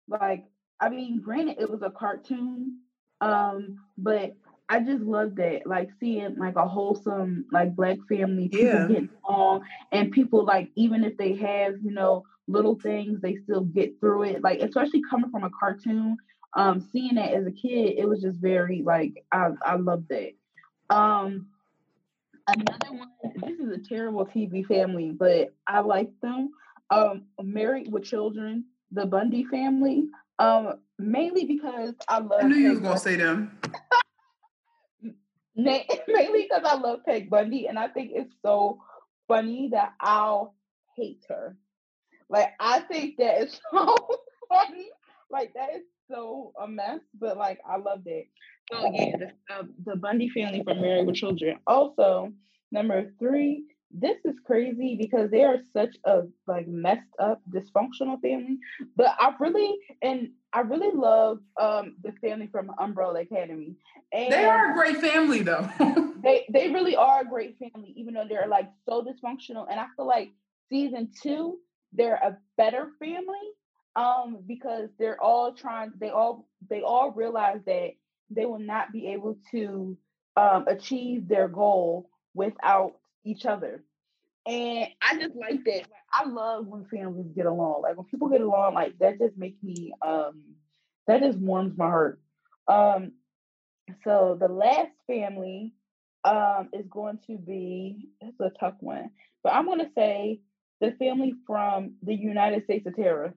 Like, 0.08 0.46
I 0.80 0.88
mean, 0.88 1.20
granted, 1.20 1.58
it 1.60 1.70
was 1.70 1.82
a 1.82 1.90
cartoon, 1.90 2.78
um, 3.20 3.76
but 3.98 4.34
I 4.72 4.80
just 4.80 5.02
love 5.02 5.36
that, 5.36 5.66
like 5.66 5.90
seeing 6.00 6.34
like 6.38 6.56
a 6.56 6.66
wholesome 6.66 7.44
like 7.52 7.76
black 7.76 7.98
family, 8.08 8.48
people 8.48 8.64
Yeah. 8.64 8.88
getting 8.88 9.10
along, 9.28 9.64
and 9.92 10.10
people 10.10 10.46
like 10.46 10.70
even 10.76 11.04
if 11.04 11.18
they 11.18 11.34
have 11.34 11.74
you 11.82 11.90
know 11.92 12.24
little 12.48 12.78
things, 12.80 13.20
they 13.20 13.36
still 13.36 13.60
get 13.64 14.00
through 14.00 14.22
it. 14.22 14.42
Like 14.42 14.60
especially 14.60 15.02
coming 15.10 15.30
from 15.30 15.44
a 15.44 15.50
cartoon, 15.50 16.16
um, 16.54 16.80
seeing 16.90 17.16
that 17.16 17.34
as 17.34 17.46
a 17.46 17.50
kid, 17.52 17.98
it 17.98 18.08
was 18.08 18.22
just 18.22 18.38
very 18.38 18.80
like 18.80 19.22
I 19.30 19.50
I 19.62 19.74
loved 19.76 20.08
that. 20.08 20.30
Um, 20.88 21.48
another 22.48 22.92
one. 22.92 23.10
This 23.46 23.58
is 23.60 23.70
a 23.72 23.78
terrible 23.78 24.24
TV 24.24 24.64
family, 24.64 25.10
but 25.10 25.52
I 25.66 25.80
like 25.80 26.08
them. 26.22 26.48
Um, 26.88 27.24
Married 27.42 27.92
with 27.92 28.04
Children, 28.04 28.64
the 28.90 29.04
Bundy 29.04 29.44
family. 29.44 30.06
Um, 30.38 30.80
mainly 30.98 31.44
because 31.44 31.92
I 32.08 32.20
love. 32.20 32.40
I 32.40 32.46
knew 32.48 32.56
you 32.56 32.70
was 32.70 32.80
gonna 32.80 32.98
say 32.98 33.16
them. 33.16 33.58
Mainly 36.08 36.48
because 36.48 36.62
I 36.64 36.76
love 36.76 37.00
Peg 37.04 37.28
Bundy, 37.28 37.66
and 37.66 37.78
I 37.78 37.88
think 37.88 38.12
it's 38.14 38.34
so 38.42 38.80
funny 39.28 39.68
that 39.72 39.92
I'll 40.00 40.54
hate 40.96 41.24
her. 41.28 41.56
Like 42.28 42.50
I 42.58 42.80
think 42.80 43.16
that 43.18 43.42
is 43.42 43.60
so 43.70 43.96
funny. 44.48 44.88
Like 45.30 45.52
that 45.54 45.74
is 45.76 45.82
so 46.10 46.52
a 46.60 46.66
mess, 46.66 47.00
but 47.18 47.36
like 47.36 47.58
I 47.68 47.76
loved 47.76 48.06
it. 48.06 48.28
So 48.70 48.90
yeah, 48.92 49.16
the, 49.18 49.54
uh, 49.54 49.62
the 49.84 49.96
Bundy 49.96 50.28
family 50.30 50.62
from 50.62 50.80
Married 50.80 51.06
with 51.06 51.16
Children. 51.16 51.58
Also, 51.66 52.32
number 52.70 53.12
three. 53.18 53.64
This 53.92 54.16
is 54.24 54.34
crazy 54.46 54.96
because 54.96 55.30
they 55.30 55.44
are 55.44 55.58
such 55.72 55.96
a 56.04 56.22
like 56.46 56.66
messed 56.66 57.02
up, 57.18 57.40
dysfunctional 57.50 58.20
family. 58.20 58.58
But 58.96 59.14
I 59.20 59.34
really 59.38 59.78
and 60.00 60.30
I 60.52 60.60
really 60.60 60.90
love 60.94 61.38
um 61.60 61.96
the 62.02 62.12
family 62.20 62.48
from 62.50 62.72
Umbrella 62.78 63.20
Academy. 63.20 63.76
And 64.12 64.32
They 64.32 64.44
are 64.44 64.72
a 64.72 64.74
great 64.74 64.98
family 64.98 65.42
though. 65.42 65.68
they 66.22 66.46
they 66.50 66.70
really 66.70 66.96
are 66.96 67.20
a 67.20 67.28
great 67.28 67.56
family, 67.58 67.92
even 67.96 68.14
though 68.14 68.26
they're 68.28 68.48
like 68.48 68.70
so 68.88 69.02
dysfunctional. 69.02 69.66
And 69.70 69.78
I 69.78 69.86
feel 69.96 70.06
like 70.06 70.30
season 70.70 71.10
two, 71.22 71.58
they're 71.92 72.14
a 72.14 72.38
better 72.56 72.88
family. 72.98 73.48
Um, 73.94 74.38
because 74.46 74.88
they're 74.98 75.22
all 75.22 75.52
trying, 75.52 75.92
they 76.00 76.08
all 76.08 76.48
they 76.70 76.80
all 76.80 77.10
realize 77.10 77.60
that 77.66 77.90
they 78.30 78.46
will 78.46 78.58
not 78.58 78.90
be 78.90 79.08
able 79.08 79.36
to 79.50 79.98
um 80.36 80.64
achieve 80.66 81.28
their 81.28 81.46
goal 81.46 82.08
without 82.34 82.92
each 83.24 83.46
other. 83.46 83.82
And 84.46 84.88
I 85.00 85.18
just 85.18 85.36
like 85.36 85.64
that. 85.64 85.84
I 86.12 86.28
love 86.28 86.66
when 86.66 86.84
families 86.86 87.30
get 87.34 87.46
along. 87.46 87.82
Like 87.82 87.96
when 87.96 88.06
people 88.06 88.28
get 88.28 88.40
along, 88.40 88.74
like 88.74 88.98
that 88.98 89.18
just 89.18 89.36
makes 89.36 89.62
me 89.62 89.92
um 90.02 90.42
that 91.06 91.20
just 91.20 91.38
warms 91.38 91.76
my 91.76 91.86
heart. 91.86 92.20
Um 92.68 93.12
so 94.04 94.36
the 94.38 94.48
last 94.48 94.90
family 95.06 95.74
um 96.24 96.68
is 96.72 96.86
going 96.90 97.18
to 97.28 97.36
be 97.36 98.08
it's 98.20 98.40
a 98.40 98.50
tough 98.58 98.74
one, 98.80 99.10
but 99.42 99.52
I'm 99.52 99.66
gonna 99.66 99.90
say 99.94 100.40
the 100.80 100.92
family 100.98 101.34
from 101.46 101.94
the 102.02 102.14
United 102.14 102.64
States 102.64 102.86
of 102.86 102.96
Tara. 102.96 103.32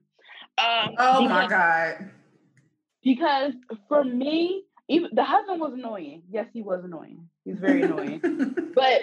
Um, 0.58 0.94
oh 0.98 1.28
my 1.28 1.46
god. 1.46 2.10
Because 3.04 3.52
for 3.88 4.02
me, 4.02 4.64
even 4.88 5.10
the 5.12 5.22
husband 5.22 5.60
was 5.60 5.72
annoying. 5.72 6.22
Yes, 6.30 6.46
he 6.52 6.62
was 6.62 6.82
annoying. 6.84 7.28
He's 7.44 7.58
very 7.58 7.82
annoying. 7.82 8.20
But 8.74 9.00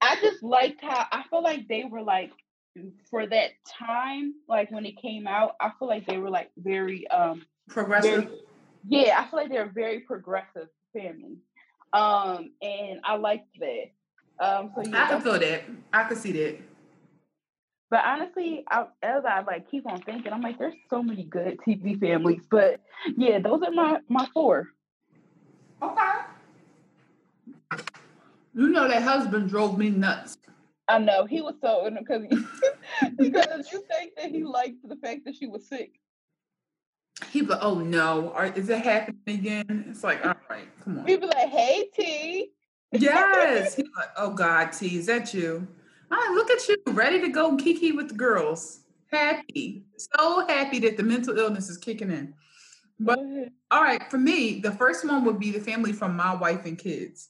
I 0.00 0.16
just 0.20 0.42
liked 0.42 0.82
how 0.82 1.06
I 1.10 1.24
feel 1.30 1.42
like 1.42 1.68
they 1.68 1.84
were 1.84 2.02
like 2.02 2.32
for 3.10 3.26
that 3.26 3.50
time, 3.66 4.34
like 4.48 4.70
when 4.70 4.84
it 4.84 5.00
came 5.00 5.26
out, 5.26 5.56
I 5.60 5.72
feel 5.78 5.88
like 5.88 6.06
they 6.06 6.18
were 6.18 6.30
like 6.30 6.50
very 6.56 7.08
um 7.08 7.42
Progressive. 7.68 8.24
very 8.24 8.38
yeah, 8.88 9.20
I 9.20 9.30
feel 9.30 9.40
like 9.40 9.48
they're 9.50 9.64
a 9.64 9.72
very 9.72 10.00
progressive 10.00 10.68
family. 10.92 11.38
Um 11.92 12.52
and 12.62 13.00
I 13.04 13.16
liked 13.16 13.58
that. 13.60 13.90
Um 14.38 14.72
so 14.74 14.82
yeah, 14.82 15.04
I 15.04 15.08
can 15.08 15.20
feel 15.22 15.38
that. 15.38 15.62
I 15.92 16.04
can 16.04 16.16
see 16.16 16.32
that. 16.32 16.58
but 17.90 18.04
honestly, 18.04 18.64
I, 18.68 18.86
as 19.02 19.24
I 19.24 19.40
like 19.42 19.70
keep 19.70 19.86
on 19.86 20.00
thinking, 20.02 20.32
I'm 20.32 20.42
like, 20.42 20.58
there's 20.58 20.74
so 20.90 21.02
many 21.02 21.24
good 21.24 21.58
TV 21.66 21.98
families. 21.98 22.42
But 22.50 22.80
yeah, 23.16 23.38
those 23.38 23.62
are 23.62 23.70
my 23.70 24.00
my 24.08 24.26
four. 24.34 24.68
Okay. 25.82 26.12
You 28.56 28.70
know 28.70 28.88
that 28.88 29.02
husband 29.02 29.50
drove 29.50 29.76
me 29.76 29.90
nuts. 29.90 30.38
I 30.88 30.98
know 30.98 31.26
he 31.26 31.42
was 31.42 31.56
so 31.60 31.90
because 31.98 32.22
because 33.16 33.70
you 33.70 33.84
think 33.90 34.16
that 34.16 34.30
he 34.30 34.44
liked 34.44 34.88
the 34.88 34.96
fact 34.96 35.26
that 35.26 35.36
she 35.36 35.46
was 35.46 35.68
sick. 35.68 36.00
He 37.30 37.42
be 37.42 37.48
like, 37.48 37.58
oh 37.62 37.80
no, 37.80 38.32
is 38.56 38.70
it 38.70 38.82
happening 38.82 39.20
again? 39.26 39.84
It's 39.90 40.02
like, 40.02 40.24
all 40.24 40.34
right, 40.48 40.68
come 40.82 40.98
on. 40.98 41.06
He'd 41.06 41.20
be 41.20 41.26
like, 41.26 41.48
"Hey 41.48 41.88
T, 41.94 42.50
Yes. 42.92 43.74
He's 43.76 43.86
like, 43.96 44.08
oh 44.16 44.30
God, 44.30 44.72
T, 44.72 44.96
is 44.96 45.06
that 45.06 45.34
you? 45.34 45.66
Ah, 46.10 46.32
look 46.34 46.50
at 46.50 46.66
you, 46.66 46.76
ready 46.86 47.20
to 47.20 47.28
go 47.28 47.56
kiki 47.56 47.92
with 47.92 48.08
the 48.08 48.14
girls. 48.14 48.80
Happy. 49.10 49.84
So 49.96 50.46
happy 50.46 50.78
that 50.80 50.96
the 50.96 51.02
mental 51.02 51.38
illness 51.38 51.68
is 51.68 51.76
kicking 51.76 52.10
in. 52.10 52.32
But 52.98 53.18
all 53.70 53.82
right, 53.82 54.10
for 54.10 54.18
me, 54.18 54.60
the 54.60 54.72
first 54.72 55.06
one 55.06 55.24
would 55.24 55.38
be 55.38 55.50
the 55.50 55.60
family 55.60 55.92
from 55.92 56.16
my 56.16 56.34
wife 56.34 56.64
and 56.64 56.78
kids. 56.78 57.28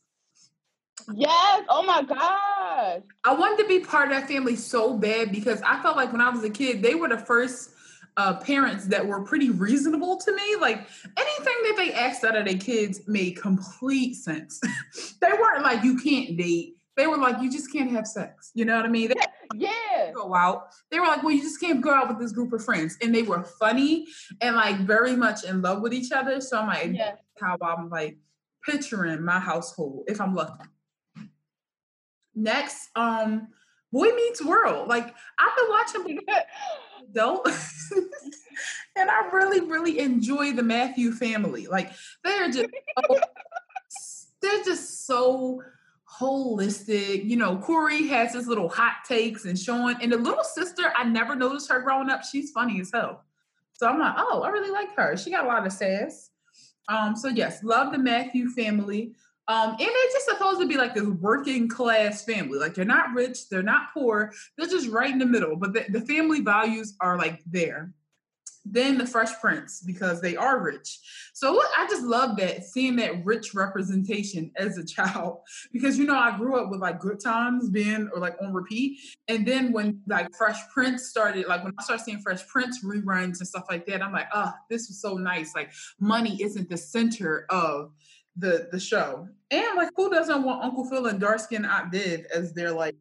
Yes, 1.14 1.64
oh 1.68 1.82
my 1.82 2.02
gosh, 2.02 3.02
I 3.24 3.34
wanted 3.34 3.62
to 3.62 3.68
be 3.68 3.80
part 3.80 4.10
of 4.10 4.18
that 4.18 4.28
family 4.28 4.56
so 4.56 4.96
bad 4.96 5.32
because 5.32 5.62
I 5.62 5.82
felt 5.82 5.96
like 5.96 6.12
when 6.12 6.20
I 6.20 6.30
was 6.30 6.44
a 6.44 6.50
kid, 6.50 6.82
they 6.82 6.94
were 6.94 7.08
the 7.08 7.18
first 7.18 7.70
uh, 8.16 8.34
parents 8.34 8.86
that 8.86 9.06
were 9.06 9.22
pretty 9.22 9.50
reasonable 9.50 10.16
to 10.16 10.34
me. 10.34 10.56
Like 10.60 10.86
anything 11.16 11.54
that 11.64 11.74
they 11.76 11.92
asked 11.92 12.24
out 12.24 12.36
of 12.36 12.46
their 12.46 12.56
kids 12.56 13.02
made 13.06 13.40
complete 13.40 14.14
sense. 14.14 14.60
they 15.20 15.32
weren't 15.32 15.62
like, 15.62 15.84
you 15.84 15.98
can't 15.98 16.36
date. 16.36 16.74
They 16.96 17.06
were 17.06 17.18
like, 17.18 17.42
you 17.42 17.52
just 17.52 17.70
can't 17.70 17.90
have 17.90 18.06
sex. 18.06 18.50
You 18.54 18.64
know 18.64 18.74
what 18.74 18.86
I 18.86 18.88
mean? 18.88 19.08
They 19.08 19.16
yeah, 19.54 20.12
go 20.14 20.34
out. 20.34 20.68
They 20.90 20.98
were 20.98 21.06
like, 21.06 21.22
well, 21.22 21.32
you 21.32 21.42
just 21.42 21.60
can't 21.60 21.82
go 21.82 21.92
out 21.92 22.08
with 22.08 22.18
this 22.18 22.32
group 22.32 22.54
of 22.54 22.64
friends. 22.64 22.96
And 23.02 23.14
they 23.14 23.22
were 23.22 23.44
funny 23.44 24.06
and 24.40 24.56
like 24.56 24.78
very 24.78 25.14
much 25.14 25.44
in 25.44 25.60
love 25.60 25.82
with 25.82 25.92
each 25.92 26.10
other. 26.10 26.40
So 26.40 26.58
I'm 26.58 26.66
like, 26.66 26.92
yeah." 26.94 27.16
how 27.38 27.58
I'm 27.60 27.90
like 27.90 28.16
picturing 28.64 29.22
my 29.22 29.38
household 29.38 30.04
if 30.08 30.22
I'm 30.22 30.34
lucky. 30.34 30.64
Next, 32.36 32.90
um, 32.94 33.48
Boy 33.92 34.08
Meets 34.14 34.44
World. 34.44 34.88
Like 34.88 35.14
I've 35.38 35.56
been 35.56 35.68
watching 35.70 36.18
adult, 37.10 37.48
and 38.96 39.10
I 39.10 39.28
really, 39.32 39.60
really 39.60 39.98
enjoy 39.98 40.52
the 40.52 40.62
Matthew 40.62 41.12
family. 41.12 41.66
Like 41.66 41.92
they're 42.22 42.50
just, 42.50 42.68
so, 43.08 43.20
they're 44.42 44.64
just 44.64 45.06
so 45.06 45.62
holistic. 46.20 47.24
You 47.24 47.36
know, 47.36 47.56
Corey 47.56 48.06
has 48.08 48.34
his 48.34 48.46
little 48.46 48.68
hot 48.68 48.96
takes 49.08 49.44
and 49.44 49.58
showing, 49.58 49.96
and 50.02 50.12
the 50.12 50.18
little 50.18 50.44
sister, 50.44 50.92
I 50.94 51.04
never 51.04 51.34
noticed 51.34 51.70
her 51.70 51.80
growing 51.80 52.10
up. 52.10 52.22
She's 52.24 52.50
funny 52.50 52.80
as 52.80 52.90
hell. 52.92 53.24
So 53.74 53.86
I'm 53.86 53.98
like, 53.98 54.14
oh, 54.16 54.42
I 54.42 54.48
really 54.48 54.70
like 54.70 54.94
her. 54.96 55.16
She 55.16 55.30
got 55.30 55.44
a 55.44 55.48
lot 55.48 55.66
of 55.66 55.72
sass. 55.72 56.30
Um, 56.88 57.16
so 57.16 57.28
yes, 57.28 57.62
love 57.62 57.92
the 57.92 57.98
Matthew 57.98 58.48
family. 58.48 59.14
Um, 59.48 59.70
and 59.70 59.78
they're 59.78 60.12
just 60.12 60.26
supposed 60.26 60.60
to 60.60 60.66
be 60.66 60.76
like 60.76 60.94
this 60.94 61.04
working 61.04 61.68
class 61.68 62.24
family. 62.24 62.58
Like 62.58 62.74
they're 62.74 62.84
not 62.84 63.14
rich, 63.14 63.48
they're 63.48 63.62
not 63.62 63.92
poor, 63.94 64.32
they're 64.56 64.66
just 64.66 64.88
right 64.88 65.10
in 65.10 65.18
the 65.18 65.26
middle. 65.26 65.56
But 65.56 65.72
the, 65.72 65.84
the 65.88 66.00
family 66.00 66.40
values 66.40 66.96
are 67.00 67.16
like 67.16 67.42
there. 67.46 67.92
Then 68.68 68.98
the 68.98 69.06
Fresh 69.06 69.30
Prince 69.40 69.80
because 69.80 70.20
they 70.20 70.34
are 70.34 70.60
rich. 70.60 70.98
So 71.34 71.60
I 71.78 71.86
just 71.88 72.02
love 72.02 72.36
that 72.38 72.64
seeing 72.64 72.96
that 72.96 73.24
rich 73.24 73.54
representation 73.54 74.50
as 74.56 74.76
a 74.76 74.84
child 74.84 75.38
because 75.72 75.96
you 75.96 76.04
know 76.04 76.18
I 76.18 76.36
grew 76.36 76.60
up 76.60 76.68
with 76.68 76.80
like 76.80 76.98
Good 76.98 77.20
Times 77.20 77.70
being 77.70 78.10
or 78.12 78.20
like 78.20 78.34
on 78.42 78.52
repeat, 78.52 78.98
and 79.28 79.46
then 79.46 79.70
when 79.70 80.00
like 80.08 80.34
Fresh 80.36 80.58
Prince 80.74 81.04
started, 81.04 81.46
like 81.46 81.62
when 81.62 81.74
I 81.78 81.82
started 81.84 82.02
seeing 82.02 82.18
Fresh 82.18 82.48
Prince 82.48 82.82
reruns 82.82 83.38
and 83.38 83.46
stuff 83.46 83.66
like 83.70 83.86
that, 83.86 84.02
I'm 84.02 84.12
like, 84.12 84.26
oh, 84.34 84.52
this 84.68 84.88
was 84.88 85.00
so 85.00 85.14
nice. 85.14 85.54
Like 85.54 85.70
money 86.00 86.42
isn't 86.42 86.68
the 86.68 86.76
center 86.76 87.46
of 87.50 87.92
the 88.36 88.68
the 88.70 88.80
show. 88.80 89.28
And 89.50 89.76
like 89.76 89.90
who 89.96 90.10
doesn't 90.10 90.42
want 90.42 90.64
Uncle 90.64 90.88
Phil 90.88 91.06
and 91.06 91.20
Darsky 91.20 91.56
and 91.56 91.66
Aunt 91.66 91.92
Viv 91.92 92.26
as 92.34 92.52
their 92.52 92.72
like 92.72 92.96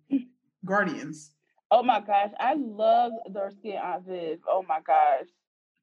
guardians? 0.64 1.32
Oh 1.72 1.84
my 1.84 2.00
gosh, 2.00 2.32
I 2.40 2.54
love 2.56 3.12
Darsky 3.32 3.76
and 3.76 3.80
Aunt 3.80 4.06
Viv. 4.06 4.40
Oh 4.48 4.64
my 4.68 4.80
gosh. 4.86 5.28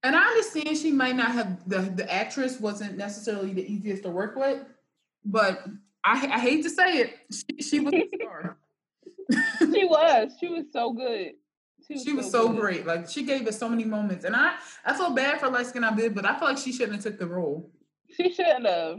And 0.05 0.17
I 0.17 0.25
understand 0.25 0.77
she 0.77 0.91
might 0.91 1.17
not 1.17 1.33
have 1.33 1.69
the 1.69 1.81
the 1.81 2.13
actress 2.13 2.61
wasn't 2.61 2.97
necessarily 2.97 3.53
the 3.53 3.65
easiest 3.71 4.03
to 4.05 4.11
work 4.11 4.37
with, 4.37 4.65
but 5.25 5.65
I, 6.05 6.27
I 6.33 6.41
hate 6.41 6.63
to 6.65 6.71
say 6.71 6.99
it, 6.99 7.15
she, 7.31 7.63
she 7.63 7.81
was 7.81 7.95
a 7.95 8.09
star. 8.17 8.59
She 9.73 9.85
was. 9.85 10.33
She 10.41 10.49
was 10.49 10.65
so 10.73 10.93
good. 10.93 11.33
she 11.89 12.13
was 12.13 12.31
so 12.31 12.49
good. 12.49 12.61
great. 12.61 12.87
Like 12.87 13.09
she 13.09 13.23
gave 13.23 13.47
us 13.47 13.59
so 13.59 13.69
many 13.69 13.85
moments, 13.85 14.25
and 14.25 14.35
I 14.35 14.57
I 14.85 14.95
feel 14.95 15.11
bad 15.11 15.41
for 15.41 15.49
light 15.49 15.67
skin 15.67 15.85
I 15.85 15.95
did, 15.95 16.15
but 16.15 16.27
I 16.27 16.39
feel 16.39 16.49
like 16.49 16.59
she 16.59 16.73
shouldn't 16.73 16.97
have 16.97 17.05
took 17.05 17.19
the 17.19 17.27
role. 17.27 17.71
She 18.11 18.33
shouldn't 18.33 18.67
have. 18.67 18.99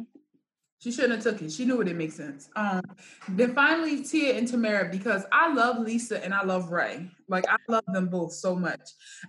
She 0.84 0.92
shouldn't 0.92 1.13
have 1.13 1.24
took 1.24 1.42
it. 1.42 1.50
She 1.50 1.63
knew 1.63 1.80
it 1.80 1.86
didn't 1.86 1.98
make 1.98 2.12
sense. 2.12 2.50
Um, 2.58 2.82
then 3.30 3.56
finally 3.56 4.04
Tia 4.04 4.38
and 4.38 4.46
Tamera, 4.46 4.92
because 4.92 5.24
I 5.32 5.54
love 5.54 5.80
Lisa 5.80 6.22
and 6.22 6.34
I 6.34 6.44
love 6.44 6.74
Ray. 6.74 7.10
Like 7.30 7.46
I 7.48 7.56
love 7.70 7.86
them 7.88 8.10
both 8.10 8.34
so 8.34 8.54
much. 8.54 8.82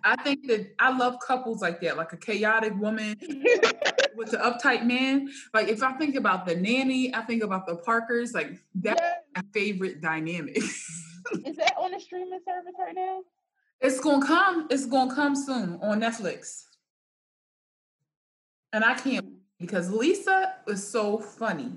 I 0.03 0.17
think 0.17 0.49
that 0.49 0.75
I 0.81 0.97
love 0.97 1.21
couples 1.25 1.63
like 1.63 1.81
that, 1.83 1.97
like 1.97 2.13
a 2.13 2.17
chaotic 2.17 2.77
woman 2.77 3.15
with 4.17 4.33
the 4.33 4.39
uptight 4.39 4.85
man. 4.85 5.29
Like 5.53 5.69
if 5.69 5.81
I 5.81 5.93
think 5.93 6.17
about 6.17 6.45
the 6.45 6.57
nanny, 6.57 7.15
I 7.15 7.21
think 7.21 7.45
about 7.45 7.69
the 7.69 7.77
Parkers. 7.77 8.35
Like 8.35 8.59
that's 8.75 9.01
yes. 9.01 9.15
my 9.37 9.43
favorite 9.53 10.01
dynamic. 10.01 10.57
Is 10.57 11.57
that 11.57 11.75
on 11.79 11.93
the 11.93 12.01
streaming 12.01 12.41
service 12.45 12.75
right 12.81 12.97
now? 12.97 13.21
It's 13.81 14.01
gonna 14.01 14.27
come. 14.27 14.67
It's 14.71 14.87
gonna 14.87 15.15
come 15.15 15.37
soon 15.37 15.79
on 15.81 16.01
Netflix. 16.01 16.65
And 18.73 18.85
I 18.85 18.95
can't 18.95 19.35
because 19.59 19.91
Lisa 19.91 20.55
is 20.67 20.87
so 20.87 21.19
funny. 21.19 21.73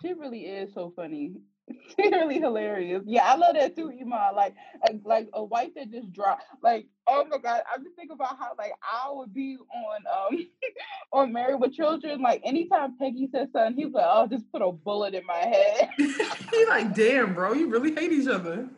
She 0.00 0.12
really 0.14 0.46
is 0.46 0.74
so 0.74 0.92
funny. 0.94 1.36
She's 1.70 2.10
really 2.10 2.40
hilarious. 2.40 3.02
Yeah, 3.06 3.24
I 3.24 3.36
love 3.36 3.54
that 3.54 3.76
too, 3.76 3.88
Iman. 3.88 4.34
Like, 4.34 4.54
like, 4.82 5.00
like 5.04 5.28
a 5.32 5.44
wife 5.44 5.70
that 5.76 5.92
just 5.92 6.12
dropped. 6.12 6.42
Like, 6.62 6.86
oh 7.06 7.24
my 7.30 7.38
god, 7.38 7.62
I'm 7.72 7.84
just 7.84 7.94
thinking 7.94 8.14
about 8.14 8.36
how 8.36 8.52
like 8.58 8.72
I 8.82 9.10
would 9.12 9.32
be 9.32 9.56
on 9.56 10.00
um 10.10 10.46
on 11.12 11.32
Married 11.32 11.60
with 11.60 11.72
Children. 11.72 12.20
Like, 12.20 12.42
anytime 12.44 12.98
Peggy 12.98 13.28
says 13.32 13.48
something, 13.52 13.76
he's 13.76 13.92
like, 13.92 14.06
"Oh, 14.06 14.26
just 14.26 14.50
put 14.50 14.60
a 14.60 14.72
bullet 14.72 15.14
in 15.14 15.24
my 15.24 15.36
head." 15.38 15.90
He's 15.96 16.68
like, 16.68 16.94
"Damn, 16.94 17.34
bro, 17.34 17.52
you 17.52 17.68
really 17.68 17.94
hate 17.94 18.12
each 18.12 18.28
other." 18.28 18.68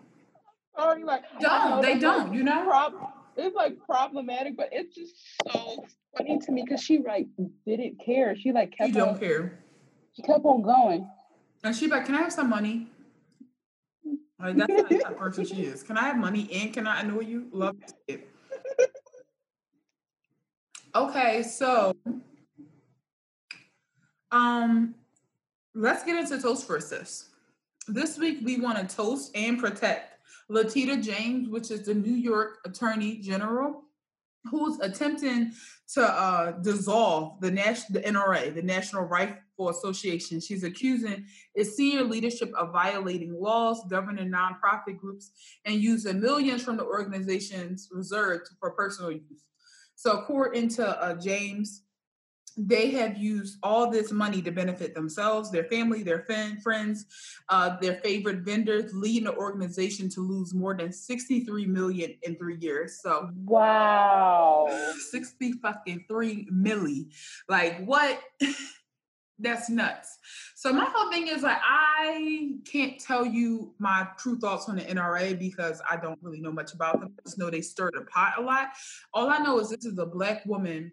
Sorry, 0.77 1.05
like, 1.05 1.23
don't 1.41 1.81
they 1.81 1.99
don't? 1.99 2.35
You 2.35 2.43
know, 2.43 2.65
prob- 2.65 3.13
it's 3.37 3.57
like 3.57 3.79
problematic, 3.87 4.57
but 4.57 4.69
it's 4.73 4.95
just 4.95 5.15
so 5.51 5.87
funny 6.17 6.39
to 6.39 6.53
me 6.53 6.63
because 6.63 6.83
she 6.83 6.99
like 6.99 7.27
didn't 7.67 8.01
care. 8.05 8.37
She 8.37 8.53
like 8.53 8.77
kept. 8.77 8.89
You 8.89 8.95
don't 8.95 9.09
on, 9.11 9.19
care. 9.19 9.59
She 10.13 10.23
kept 10.23 10.45
on 10.45 10.63
going. 10.63 11.09
And 11.63 11.75
she 11.75 11.87
like, 11.87 12.07
can 12.07 12.15
I 12.15 12.23
have 12.23 12.33
some 12.33 12.51
money? 12.51 12.89
Like 14.39 14.57
that's 14.57 14.89
the 14.89 14.99
type 14.99 15.11
of 15.13 15.17
person 15.17 15.45
she 15.45 15.63
is. 15.63 15.83
Can 15.83 15.97
I 15.97 16.03
have 16.03 16.19
money 16.19 16.49
and 16.53 16.73
can 16.73 16.87
I 16.87 17.01
annoy 17.01 17.21
you? 17.21 17.47
Love 17.53 17.77
it. 18.07 18.29
Okay, 20.95 21.43
so 21.43 21.97
um 24.31 24.95
let's 25.75 26.05
get 26.05 26.17
into 26.17 26.41
toast 26.41 26.67
for 26.67 26.79
sis. 26.81 27.31
This 27.89 28.19
week 28.19 28.39
we 28.43 28.61
want 28.61 28.79
to 28.79 28.97
toast 28.97 29.35
and 29.35 29.59
protect 29.59 30.19
Letitia 30.49 30.99
James, 30.99 31.49
which 31.49 31.71
is 31.71 31.87
the 31.87 31.95
New 31.95 32.15
York 32.15 32.59
Attorney 32.65 33.17
General 33.17 33.83
who's 34.51 34.79
attempting 34.81 35.53
to 35.95 36.03
uh, 36.03 36.53
dissolve 36.63 37.41
the 37.41 37.51
the 37.51 38.01
NRA, 38.01 38.55
the 38.55 38.63
National 38.63 39.05
Rifle 39.05 39.69
Association. 39.69 40.41
She's 40.41 40.65
accusing 40.65 41.27
its 41.55 41.77
senior 41.77 42.05
leadership 42.05 42.53
of 42.55 42.73
violating 42.73 43.35
laws 43.39 43.85
governing 43.89 44.31
nonprofit 44.31 44.99
groups 44.99 45.31
and 45.65 45.77
using 45.77 46.21
millions 46.21 46.63
from 46.63 46.77
the 46.77 46.85
organization's 46.85 47.89
reserved 47.93 48.49
for 48.61 48.73
personal 48.73 49.13
use. 49.13 49.45
So, 49.97 50.13
according 50.13 50.69
to 50.71 50.89
uh, 51.01 51.15
James, 51.15 51.84
they 52.57 52.91
have 52.93 53.17
used 53.17 53.59
all 53.63 53.91
this 53.91 54.13
money 54.13 54.41
to 54.43 54.51
benefit 54.51 54.95
themselves, 54.95 55.51
their 55.51 55.65
family, 55.65 56.03
their 56.03 56.21
fan, 56.21 56.61
friends, 56.61 57.07
uh, 57.49 57.77
their 57.81 57.95
favorite 57.97 58.41
vendors, 58.41 58.93
leading 58.95 59.25
the 59.25 59.37
organization 59.37 60.09
to 60.11 60.21
lose 60.21 60.55
more 60.55 60.75
than 60.75 60.93
63 60.93 61.67
million 61.67 62.15
in 62.23 62.37
three 62.37 62.57
years. 62.59 63.01
So 63.03 63.31
wow, 63.45 64.69
60 65.11 65.53
fucking 65.55 66.05
three 66.09 66.47
milli. 66.53 67.13
Like 67.49 67.85
what? 67.85 68.21
That's 69.41 69.69
nuts. 69.69 70.17
So 70.55 70.73
my 70.73 70.89
whole 70.95 71.11
thing 71.11 71.27
is 71.27 71.43
like 71.43 71.59
I 71.61 72.53
can't 72.65 73.01
tell 73.01 73.27
you 73.27 73.75
my 73.81 74.07
true 74.17 74.39
thoughts 74.39 74.69
on 74.69 74.77
the 74.77 74.83
NRA 74.83 75.37
because 75.37 75.83
I 75.91 75.97
don't 75.97 76.19
really 76.23 76.41
know 76.41 76.53
much 76.53 76.73
about 76.73 77.01
them. 77.01 77.13
I 77.19 77.23
just 77.25 77.37
know 77.37 77.51
they 77.51 77.61
stirred 77.61 77.95
the 77.97 78.03
pot 78.03 78.35
a 78.39 78.43
lot. 78.43 78.69
All 79.13 79.29
I 79.29 79.39
know 79.39 79.59
is 79.59 79.71
this 79.71 79.85
is 79.85 79.99
a 79.99 80.07
black 80.07 80.47
woman 80.47 80.93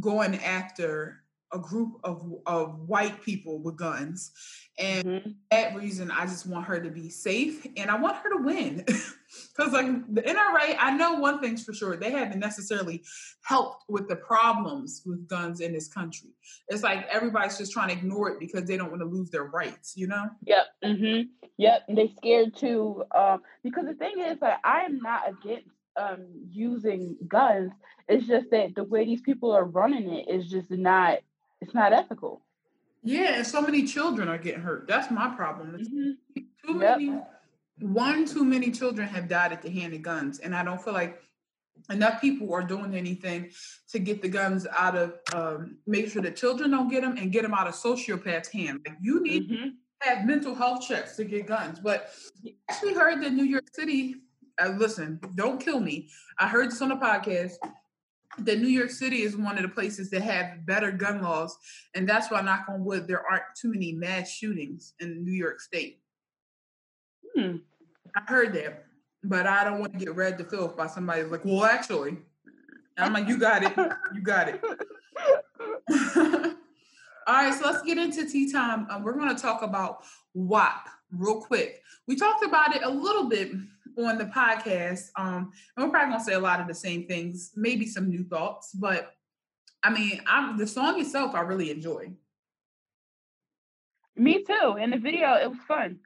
going 0.00 0.36
after 0.36 1.22
a 1.52 1.58
group 1.58 2.00
of 2.02 2.22
of 2.46 2.80
white 2.88 3.22
people 3.22 3.60
with 3.60 3.76
guns 3.76 4.32
and 4.78 5.04
mm-hmm. 5.04 5.30
that 5.50 5.76
reason 5.76 6.10
i 6.10 6.26
just 6.26 6.46
want 6.46 6.66
her 6.66 6.80
to 6.80 6.90
be 6.90 7.08
safe 7.08 7.64
and 7.76 7.88
i 7.88 7.96
want 7.96 8.16
her 8.16 8.30
to 8.30 8.42
win 8.42 8.84
because 8.86 9.72
like 9.72 9.86
the 10.12 10.22
nra 10.22 10.76
i 10.78 10.90
know 10.96 11.14
one 11.14 11.40
thing's 11.40 11.62
for 11.62 11.72
sure 11.72 11.96
they 11.96 12.10
haven't 12.10 12.40
necessarily 12.40 13.02
helped 13.42 13.84
with 13.88 14.08
the 14.08 14.16
problems 14.16 15.02
with 15.06 15.26
guns 15.28 15.60
in 15.60 15.72
this 15.72 15.86
country 15.86 16.30
it's 16.68 16.82
like 16.82 17.06
everybody's 17.12 17.56
just 17.56 17.72
trying 17.72 17.88
to 17.88 17.94
ignore 17.94 18.28
it 18.28 18.40
because 18.40 18.64
they 18.64 18.76
don't 18.76 18.90
want 18.90 19.00
to 19.00 19.06
lose 19.06 19.30
their 19.30 19.44
rights 19.44 19.92
you 19.96 20.08
know 20.08 20.28
yep 20.42 20.66
mm-hmm. 20.84 21.22
yep 21.58 21.82
and 21.86 21.96
they 21.96 22.12
scared 22.16 22.54
too 22.56 23.04
um, 23.14 23.40
because 23.62 23.84
the 23.86 23.94
thing 23.94 24.14
is 24.18 24.38
that 24.40 24.58
i 24.64 24.80
am 24.80 24.98
not 24.98 25.22
against 25.28 25.68
um, 25.96 26.26
using 26.50 27.16
guns. 27.26 27.72
It's 28.08 28.26
just 28.26 28.50
that 28.50 28.74
the 28.74 28.84
way 28.84 29.04
these 29.04 29.22
people 29.22 29.52
are 29.52 29.64
running 29.64 30.12
it 30.12 30.28
is 30.28 30.48
just 30.48 30.70
not. 30.70 31.18
It's 31.60 31.74
not 31.74 31.92
ethical. 31.92 32.42
Yeah, 33.02 33.36
and 33.36 33.46
so 33.46 33.62
many 33.62 33.84
children 33.84 34.28
are 34.28 34.38
getting 34.38 34.60
hurt. 34.60 34.86
That's 34.88 35.10
my 35.10 35.34
problem. 35.34 35.78
Mm-hmm. 35.78 36.40
Too 36.66 36.78
yep. 36.80 36.98
many, 36.98 37.20
one 37.80 38.26
too 38.26 38.44
many 38.44 38.70
children 38.70 39.06
have 39.08 39.28
died 39.28 39.52
at 39.52 39.62
the 39.62 39.70
hand 39.70 39.94
of 39.94 40.02
guns, 40.02 40.40
and 40.40 40.54
I 40.54 40.64
don't 40.64 40.82
feel 40.82 40.92
like 40.92 41.22
enough 41.90 42.20
people 42.20 42.52
are 42.52 42.62
doing 42.62 42.94
anything 42.94 43.50
to 43.90 43.98
get 43.98 44.22
the 44.22 44.28
guns 44.28 44.66
out 44.76 44.96
of 44.96 45.14
um, 45.34 45.76
make 45.86 46.10
sure 46.10 46.22
the 46.22 46.30
children 46.30 46.70
don't 46.70 46.88
get 46.88 47.02
them 47.02 47.16
and 47.16 47.30
get 47.30 47.42
them 47.42 47.54
out 47.54 47.66
of 47.66 47.74
sociopaths' 47.74 48.50
hands. 48.50 48.80
Like 48.86 48.96
you 49.00 49.22
need 49.22 49.50
mm-hmm. 49.50 49.68
to 49.68 50.08
have 50.08 50.26
mental 50.26 50.54
health 50.54 50.86
checks 50.86 51.16
to 51.16 51.24
get 51.24 51.46
guns. 51.46 51.78
But 51.80 52.10
I 52.44 52.54
actually 52.68 52.94
heard 52.94 53.22
that 53.22 53.32
New 53.32 53.44
York 53.44 53.66
City 53.72 54.16
uh, 54.62 54.68
listen, 54.76 55.20
don't 55.34 55.60
kill 55.60 55.80
me. 55.80 56.08
I 56.38 56.48
heard 56.48 56.70
this 56.70 56.82
on 56.82 56.92
a 56.92 56.96
podcast 56.96 57.54
that 58.38 58.58
New 58.58 58.68
York 58.68 58.90
City 58.90 59.22
is 59.22 59.36
one 59.36 59.56
of 59.56 59.62
the 59.62 59.68
places 59.68 60.10
that 60.10 60.22
have 60.22 60.66
better 60.66 60.90
gun 60.90 61.22
laws, 61.22 61.56
and 61.94 62.08
that's 62.08 62.30
why, 62.30 62.40
knock 62.42 62.66
on 62.68 62.84
wood, 62.84 63.06
there 63.06 63.24
aren't 63.26 63.44
too 63.58 63.70
many 63.70 63.92
mass 63.92 64.30
shootings 64.30 64.94
in 65.00 65.24
New 65.24 65.32
York 65.32 65.60
State. 65.60 66.00
Hmm. 67.34 67.56
I 68.14 68.20
heard 68.26 68.52
that, 68.54 68.86
but 69.24 69.46
I 69.46 69.64
don't 69.64 69.80
want 69.80 69.92
to 69.92 69.98
get 69.98 70.14
read 70.14 70.38
to 70.38 70.44
filth 70.44 70.76
by 70.76 70.86
somebody 70.86 71.22
like, 71.24 71.44
well, 71.44 71.64
actually, 71.64 72.18
I'm 72.98 73.12
like, 73.12 73.28
you 73.28 73.38
got 73.38 73.62
it, 73.62 73.72
you 74.14 74.22
got 74.22 74.48
it. 74.48 74.62
All 77.28 77.34
right, 77.34 77.52
so 77.52 77.66
let's 77.66 77.82
get 77.82 77.98
into 77.98 78.26
tea 78.28 78.50
time. 78.50 78.86
Um, 78.88 79.02
we're 79.02 79.14
going 79.14 79.34
to 79.34 79.40
talk 79.40 79.62
about 79.62 80.04
WAP 80.34 80.88
real 81.10 81.40
quick. 81.40 81.82
We 82.06 82.14
talked 82.16 82.44
about 82.44 82.76
it 82.76 82.82
a 82.84 82.88
little 82.90 83.28
bit 83.28 83.50
on 84.04 84.18
the 84.18 84.26
podcast. 84.26 85.08
Um, 85.16 85.52
and 85.76 85.86
we're 85.86 85.90
probably 85.90 86.12
gonna 86.12 86.24
say 86.24 86.34
a 86.34 86.38
lot 86.38 86.60
of 86.60 86.68
the 86.68 86.74
same 86.74 87.06
things, 87.06 87.52
maybe 87.56 87.86
some 87.86 88.08
new 88.08 88.24
thoughts, 88.24 88.72
but 88.72 89.12
I 89.82 89.90
mean, 89.90 90.20
I'm 90.26 90.56
the 90.56 90.66
song 90.66 91.00
itself 91.00 91.34
I 91.34 91.40
really 91.40 91.70
enjoy. 91.70 92.10
Me 94.16 94.42
too. 94.42 94.76
In 94.80 94.90
the 94.90 94.98
video, 94.98 95.34
it 95.34 95.48
was 95.48 95.58
fun. 95.68 96.00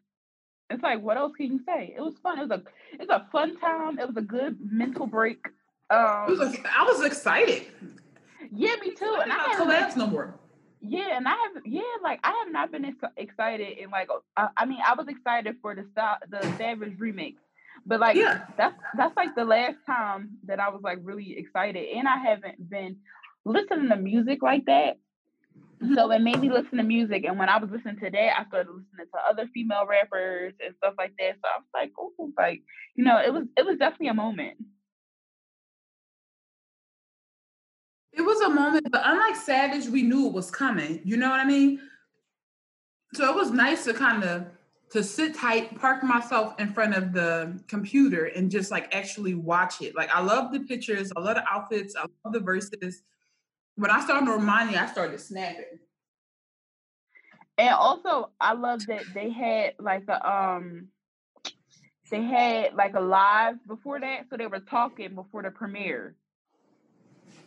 It's 0.69 0.83
like, 0.83 1.01
what 1.01 1.17
else 1.17 1.33
can 1.37 1.47
you 1.47 1.61
say? 1.67 1.95
It 1.97 2.01
was 2.01 2.15
fun. 2.23 2.39
It 2.39 2.49
was 2.49 2.61
a 2.61 2.63
it's 2.93 3.11
a 3.11 3.27
fun 3.33 3.59
time. 3.59 3.99
It 3.99 4.07
was 4.07 4.17
a 4.17 4.23
good 4.23 4.59
mental 4.61 5.07
break. 5.07 5.47
Um, 5.91 6.27
was 6.29 6.41
a, 6.41 6.53
I 6.77 6.85
was 6.85 7.05
excited. 7.05 7.67
Yeah, 8.53 8.75
me 8.81 8.95
too. 8.95 9.19
And 9.23 9.33
I 9.33 9.55
collapse 9.57 9.97
no 9.97 10.07
more. 10.07 10.39
Yeah, 10.81 11.17
and 11.17 11.27
I 11.27 11.33
have 11.33 11.63
yeah, 11.65 11.83
like 12.03 12.21
I 12.23 12.33
have 12.45 12.53
not 12.53 12.73
been 12.73 12.85
ex- 12.85 13.13
excited 13.17 13.79
and 13.79 13.91
like 13.91 14.09
I, 14.37 14.49
I 14.57 14.65
mean 14.65 14.79
I 14.87 14.95
was 14.95 15.09
excited 15.09 15.57
for 15.61 15.75
the 15.75 15.85
stop 15.93 16.23
the 16.29 16.41
Savage 16.57 16.99
remix 16.99 17.37
but 17.87 18.01
like 18.01 18.17
yeah. 18.17 18.47
that's 18.57 18.77
that's 18.97 19.17
like 19.17 19.35
the 19.35 19.45
last 19.45 19.77
time 19.87 20.31
that 20.47 20.61
I 20.61 20.69
was 20.69 20.83
like 20.83 20.99
really 21.03 21.37
excited, 21.37 21.89
and 21.97 22.07
I 22.09 22.19
haven't 22.19 22.69
been 22.69 22.97
listening 23.45 23.89
to 23.89 23.97
music 23.97 24.43
like 24.43 24.67
that. 24.67 24.99
Mm-hmm. 25.83 25.95
So 25.95 26.11
it 26.11 26.21
made 26.21 26.41
me 26.41 26.51
listen 26.51 26.79
to 26.79 26.85
music, 26.85 27.25
and 27.25 27.39
when 27.39 27.49
I 27.49 27.59
was 27.59 27.71
listening 27.71 27.99
to 28.01 28.11
that, 28.11 28.39
I 28.39 28.45
started 28.49 28.71
listening 28.71 29.07
to 29.15 29.21
other 29.29 29.49
female 29.55 29.87
rappers 29.87 30.55
and 30.65 30.75
stuff 30.77 30.95
like 30.99 31.13
that. 31.19 31.37
So 31.43 31.49
I 31.49 31.59
was 31.59 31.69
like, 31.75 31.93
oh, 31.99 32.13
like 32.37 32.63
you 32.95 33.05
know, 33.05 33.19
it 33.19 33.33
was 33.33 33.45
it 33.57 33.65
was 33.65 33.79
definitely 33.79 34.09
a 34.09 34.15
moment. 34.15 34.59
It 38.13 38.23
was 38.23 38.41
a 38.41 38.51
moment, 38.51 38.89
but 38.91 39.03
unlike 39.05 39.37
Savage, 39.37 39.89
we 39.89 40.03
knew 40.03 40.27
it 40.27 40.33
was 40.33 40.51
coming. 40.51 41.01
You 41.05 41.17
know 41.17 41.31
what 41.31 41.41
I 41.41 41.45
mean? 41.45 41.81
So 43.15 43.29
it 43.31 43.35
was 43.35 43.51
nice 43.51 43.85
to 43.85 43.95
kind 43.95 44.25
of 44.25 44.47
to 44.91 45.05
sit 45.05 45.35
tight, 45.35 45.79
park 45.79 46.03
myself 46.03 46.59
in 46.59 46.73
front 46.73 46.95
of 46.95 47.13
the 47.13 47.63
computer 47.69 48.25
and 48.27 48.51
just 48.51 48.71
like 48.71 48.93
actually 48.95 49.35
watch 49.35 49.81
it. 49.81 49.95
Like 49.95 50.15
I 50.15 50.21
love 50.21 50.53
the 50.53 50.61
pictures, 50.61 51.13
I 51.17 51.21
love 51.21 51.37
the 51.37 51.45
outfits, 51.49 51.95
I 51.97 52.07
love 52.25 52.33
the 52.33 52.41
verses. 52.41 53.03
When 53.77 53.91
I 53.91 54.01
started 54.01 54.29
reminding, 54.29 54.77
I 54.77 54.87
started 54.87 55.21
snapping. 55.21 55.79
And 57.57 57.75
also 57.75 58.31
I 58.41 58.55
love 58.55 58.85
that 58.87 59.05
they 59.15 59.31
had 59.31 59.75
like 59.79 60.05
a 60.09 60.29
um 60.29 60.89
they 62.11 62.23
had 62.23 62.75
like 62.75 62.95
a 62.95 63.01
live 63.01 63.65
before 63.69 64.01
that, 64.01 64.27
so 64.29 64.37
they 64.37 64.49
were 64.49 64.59
talking 64.59 65.15
before 65.15 65.43
the 65.43 65.51
premiere. 65.51 66.17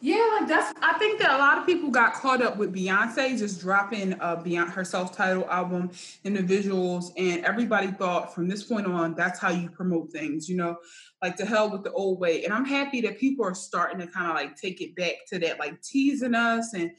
Yeah, 0.04 0.38
like 0.38 0.50
that's. 0.50 0.74
I 0.82 0.98
think 0.98 1.22
that 1.22 1.32
a 1.32 1.38
lot 1.38 1.58
of 1.58 1.66
people 1.66 1.90
got 1.90 2.14
caught 2.14 2.42
up 2.42 2.58
with 2.58 2.74
Beyonce 2.74 3.38
just 3.38 3.62
dropping 3.62 4.20
uh 4.20 4.36
Beyond 4.36 4.72
her 4.72 4.84
self-titled 4.84 5.46
album 5.46 5.92
and 6.26 6.36
the 6.36 6.44
visuals, 6.44 7.14
and 7.16 7.46
everybody 7.46 7.88
thought 7.88 8.36
from 8.36 8.50
this 8.50 8.64
point 8.64 8.86
on 8.86 9.16
that's 9.16 9.40
how 9.40 9.50
you 9.50 9.70
promote 9.70 10.12
things. 10.12 10.50
You 10.50 10.58
know, 10.58 10.76
like 11.22 11.38
to 11.38 11.46
hell 11.46 11.72
with 11.72 11.86
the 11.86 11.92
old 11.94 12.20
way. 12.20 12.44
And 12.44 12.54
I'm 12.54 12.66
happy 12.66 13.00
that 13.00 13.18
people 13.18 13.46
are 13.46 13.56
starting 13.56 14.06
to 14.06 14.08
kind 14.08 14.30
of 14.30 14.36
like 14.36 14.58
take 14.58 14.82
it 14.82 14.94
back 14.98 15.14
to 15.30 15.40
that, 15.40 15.58
like 15.58 15.82
teasing 15.82 16.36
us 16.36 16.74
and 16.74 16.92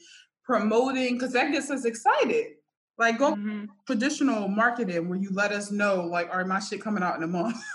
promoting 0.43 1.13
because 1.13 1.33
that 1.33 1.51
gets 1.51 1.69
us 1.69 1.85
excited. 1.85 2.53
Like 2.97 3.19
go 3.19 3.35
mm-hmm. 3.35 3.65
traditional 3.85 4.47
marketing 4.47 5.09
where 5.09 5.19
you 5.19 5.29
let 5.31 5.51
us 5.51 5.69
know, 5.69 6.05
like, 6.05 6.31
all 6.31 6.37
right, 6.37 6.47
my 6.47 6.59
shit 6.59 6.81
coming 6.81 7.03
out 7.03 7.17
in 7.17 7.21
a 7.21 7.27
month. 7.27 7.57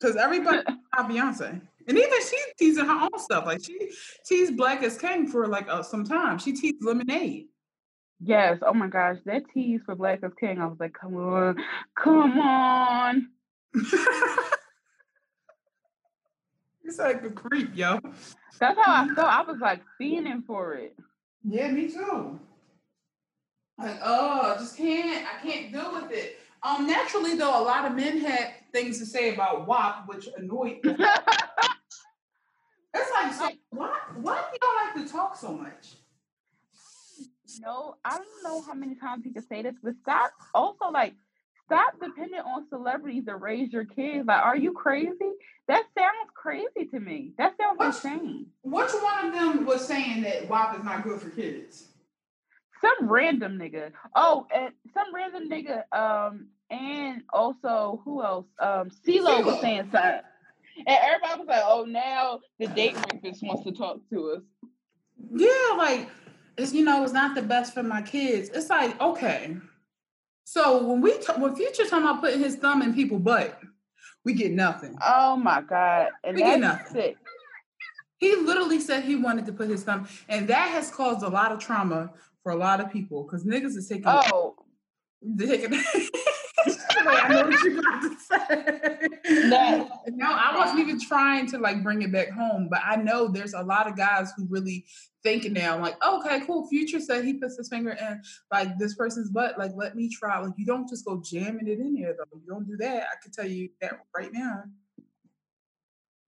Because 0.00 0.14
everybody 0.14 0.62
Beyonce. 0.96 1.60
And 1.88 1.96
even 1.96 2.20
she's 2.20 2.46
teasing 2.58 2.84
her 2.84 3.08
own 3.10 3.18
stuff. 3.18 3.46
Like 3.46 3.64
she 3.64 3.90
teased 4.26 4.56
Black 4.58 4.82
Is 4.82 4.98
King 4.98 5.26
for 5.26 5.46
like 5.48 5.68
uh, 5.68 5.82
some 5.82 6.04
time. 6.04 6.38
She 6.38 6.52
teased 6.52 6.84
Lemonade. 6.84 7.46
Yes. 8.20 8.58
Oh 8.62 8.74
my 8.74 8.88
gosh, 8.88 9.16
that 9.24 9.44
tease 9.54 9.80
for 9.86 9.94
Black 9.94 10.20
Is 10.22 10.32
King. 10.38 10.60
I 10.60 10.66
was 10.66 10.76
like, 10.78 10.92
come 10.92 11.16
on, 11.16 11.56
come 11.96 12.38
on. 12.38 13.28
it's 16.84 16.98
like 16.98 17.24
a 17.24 17.30
creep, 17.30 17.70
yo. 17.74 18.00
That's 18.60 18.78
how 18.78 19.04
I 19.04 19.08
felt. 19.14 19.28
I 19.28 19.42
was 19.42 19.56
like 19.58 19.80
fiending 20.00 20.44
for 20.44 20.74
it. 20.74 20.94
Yeah, 21.42 21.70
me 21.70 21.88
too. 21.88 22.38
Like, 23.78 23.98
oh, 24.04 24.54
I 24.54 24.58
just 24.58 24.76
can't. 24.76 25.26
I 25.26 25.40
can't 25.46 25.72
deal 25.72 25.94
with 25.94 26.10
it. 26.12 26.38
Um, 26.62 26.86
naturally 26.86 27.34
though, 27.36 27.62
a 27.62 27.64
lot 27.64 27.86
of 27.86 27.96
men 27.96 28.18
had 28.18 28.52
things 28.72 28.98
to 28.98 29.06
say 29.06 29.32
about 29.32 29.66
WAP, 29.66 30.06
which 30.06 30.28
annoyed 30.36 30.80
me. 30.84 30.96
It's 33.72 33.80
like, 33.80 33.90
so 33.90 34.20
why, 34.20 34.20
why 34.20 34.44
do 34.50 34.58
y'all 34.62 34.74
like 34.76 35.06
to 35.06 35.12
talk 35.12 35.36
so 35.36 35.52
much? 35.52 35.94
No, 37.60 37.96
I 38.04 38.18
don't 38.18 38.42
know 38.44 38.62
how 38.62 38.74
many 38.74 38.94
times 38.94 39.24
he 39.24 39.32
could 39.32 39.48
say 39.48 39.62
this, 39.62 39.74
but 39.82 39.94
stop. 40.02 40.32
Also, 40.54 40.90
like, 40.92 41.14
stop 41.64 41.94
depending 42.00 42.40
on 42.40 42.68
celebrities 42.68 43.24
to 43.26 43.36
raise 43.36 43.72
your 43.72 43.84
kids. 43.84 44.26
Like, 44.26 44.44
are 44.44 44.56
you 44.56 44.72
crazy? 44.72 45.32
That 45.66 45.84
sounds 45.96 46.30
crazy 46.34 46.86
to 46.90 47.00
me. 47.00 47.32
That 47.38 47.54
sounds 47.58 47.78
which, 47.78 47.88
insane. 47.88 48.46
Which 48.62 48.90
one 49.02 49.26
of 49.26 49.32
them 49.32 49.66
was 49.66 49.86
saying 49.86 50.22
that 50.22 50.48
WAP 50.48 50.78
is 50.78 50.84
not 50.84 51.02
good 51.02 51.20
for 51.20 51.30
kids? 51.30 51.88
Some 52.80 53.10
random 53.10 53.58
nigga. 53.58 53.92
Oh, 54.14 54.46
and 54.54 54.72
some 54.94 55.14
random 55.14 55.50
nigga. 55.50 55.82
Um, 55.92 56.48
and 56.70 57.22
also 57.32 58.00
who 58.04 58.22
else? 58.22 58.46
Um, 58.60 58.90
CeeLo 59.04 59.44
was 59.44 59.60
saying 59.60 59.88
something. 59.90 60.20
And 60.86 60.98
everybody 61.02 61.40
was 61.40 61.48
like, 61.48 61.62
oh, 61.64 61.84
now 61.84 62.40
the 62.58 62.66
date 62.68 62.96
rapist 63.12 63.42
wants 63.42 63.64
to 63.64 63.72
talk 63.72 63.98
to 64.10 64.32
us. 64.32 64.42
Yeah, 65.32 65.76
like, 65.76 66.08
it's, 66.56 66.72
you 66.72 66.84
know, 66.84 67.02
it's 67.02 67.12
not 67.12 67.34
the 67.34 67.42
best 67.42 67.74
for 67.74 67.82
my 67.82 68.02
kids. 68.02 68.50
It's 68.50 68.70
like, 68.70 69.00
okay. 69.00 69.56
So 70.44 70.82
when 70.84 71.00
we, 71.00 71.12
t- 71.18 71.32
when 71.36 71.54
Future 71.54 71.84
talking 71.84 72.06
about 72.06 72.20
putting 72.20 72.40
his 72.40 72.56
thumb 72.56 72.82
in 72.82 72.94
people's 72.94 73.22
butt, 73.22 73.60
we 74.24 74.34
get 74.34 74.52
nothing. 74.52 74.96
Oh 75.06 75.36
my 75.36 75.60
God. 75.62 76.08
And 76.24 76.36
we 76.36 76.42
get 76.42 76.60
nothing. 76.60 76.92
Sick. 76.92 77.16
He 78.18 78.34
literally 78.34 78.80
said 78.80 79.04
he 79.04 79.16
wanted 79.16 79.46
to 79.46 79.52
put 79.52 79.68
his 79.68 79.84
thumb, 79.84 80.08
and 80.28 80.48
that 80.48 80.70
has 80.70 80.90
caused 80.90 81.22
a 81.22 81.28
lot 81.28 81.52
of 81.52 81.60
trauma 81.60 82.10
for 82.42 82.50
a 82.50 82.56
lot 82.56 82.80
of 82.80 82.90
people 82.90 83.22
because 83.22 83.44
niggas 83.44 83.76
is 83.76 83.88
taking. 83.88 84.04
Oh, 84.06 84.56
taking. 85.38 85.80
I 87.08 87.28
know 87.28 87.42
what 87.48 87.62
you're 87.64 87.78
about 87.78 88.02
to 88.02 88.16
say. 88.20 89.08
No. 89.48 89.90
no, 90.06 90.26
I 90.26 90.56
wasn't 90.56 90.80
even 90.80 91.00
trying 91.00 91.46
to 91.48 91.58
like 91.58 91.82
bring 91.82 92.02
it 92.02 92.12
back 92.12 92.30
home, 92.30 92.68
but 92.70 92.80
I 92.84 92.96
know 92.96 93.28
there's 93.28 93.54
a 93.54 93.62
lot 93.62 93.86
of 93.86 93.96
guys 93.96 94.32
who 94.36 94.46
really 94.48 94.86
thinking 95.22 95.52
now, 95.52 95.78
like, 95.78 95.96
okay, 96.04 96.40
cool. 96.46 96.66
Future 96.68 97.00
said 97.00 97.24
he 97.24 97.34
puts 97.34 97.56
his 97.56 97.68
finger 97.68 97.90
in 97.90 98.22
like 98.50 98.78
this 98.78 98.94
person's 98.94 99.30
butt. 99.30 99.58
Like, 99.58 99.72
let 99.74 99.96
me 99.96 100.08
try. 100.08 100.38
Like, 100.38 100.54
you 100.56 100.66
don't 100.66 100.88
just 100.88 101.04
go 101.04 101.22
jamming 101.24 101.68
it 101.68 101.78
in 101.78 101.94
there 101.94 102.14
though. 102.16 102.38
You 102.38 102.46
don't 102.48 102.66
do 102.66 102.76
that. 102.78 103.04
I 103.04 103.22
can 103.22 103.32
tell 103.32 103.46
you 103.46 103.70
that 103.80 104.00
right 104.16 104.32
now. 104.32 104.64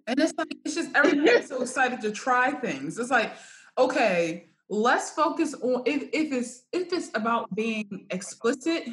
And 0.07 0.19
it's 0.19 0.35
like 0.37 0.57
it's 0.65 0.75
just 0.75 0.91
everybody's 0.95 1.49
so 1.49 1.63
excited 1.63 2.01
to 2.03 2.11
try 2.11 2.51
things. 2.51 2.99
It's 2.99 3.11
like, 3.11 3.33
okay, 3.79 4.47
let's 4.69 5.11
focus 5.11 5.55
on 5.55 5.83
if, 5.87 6.03
if 6.13 6.33
it's 6.33 6.63
if 6.73 6.93
it's 6.93 7.11
about 7.15 7.55
being 7.55 8.07
explicit 8.11 8.89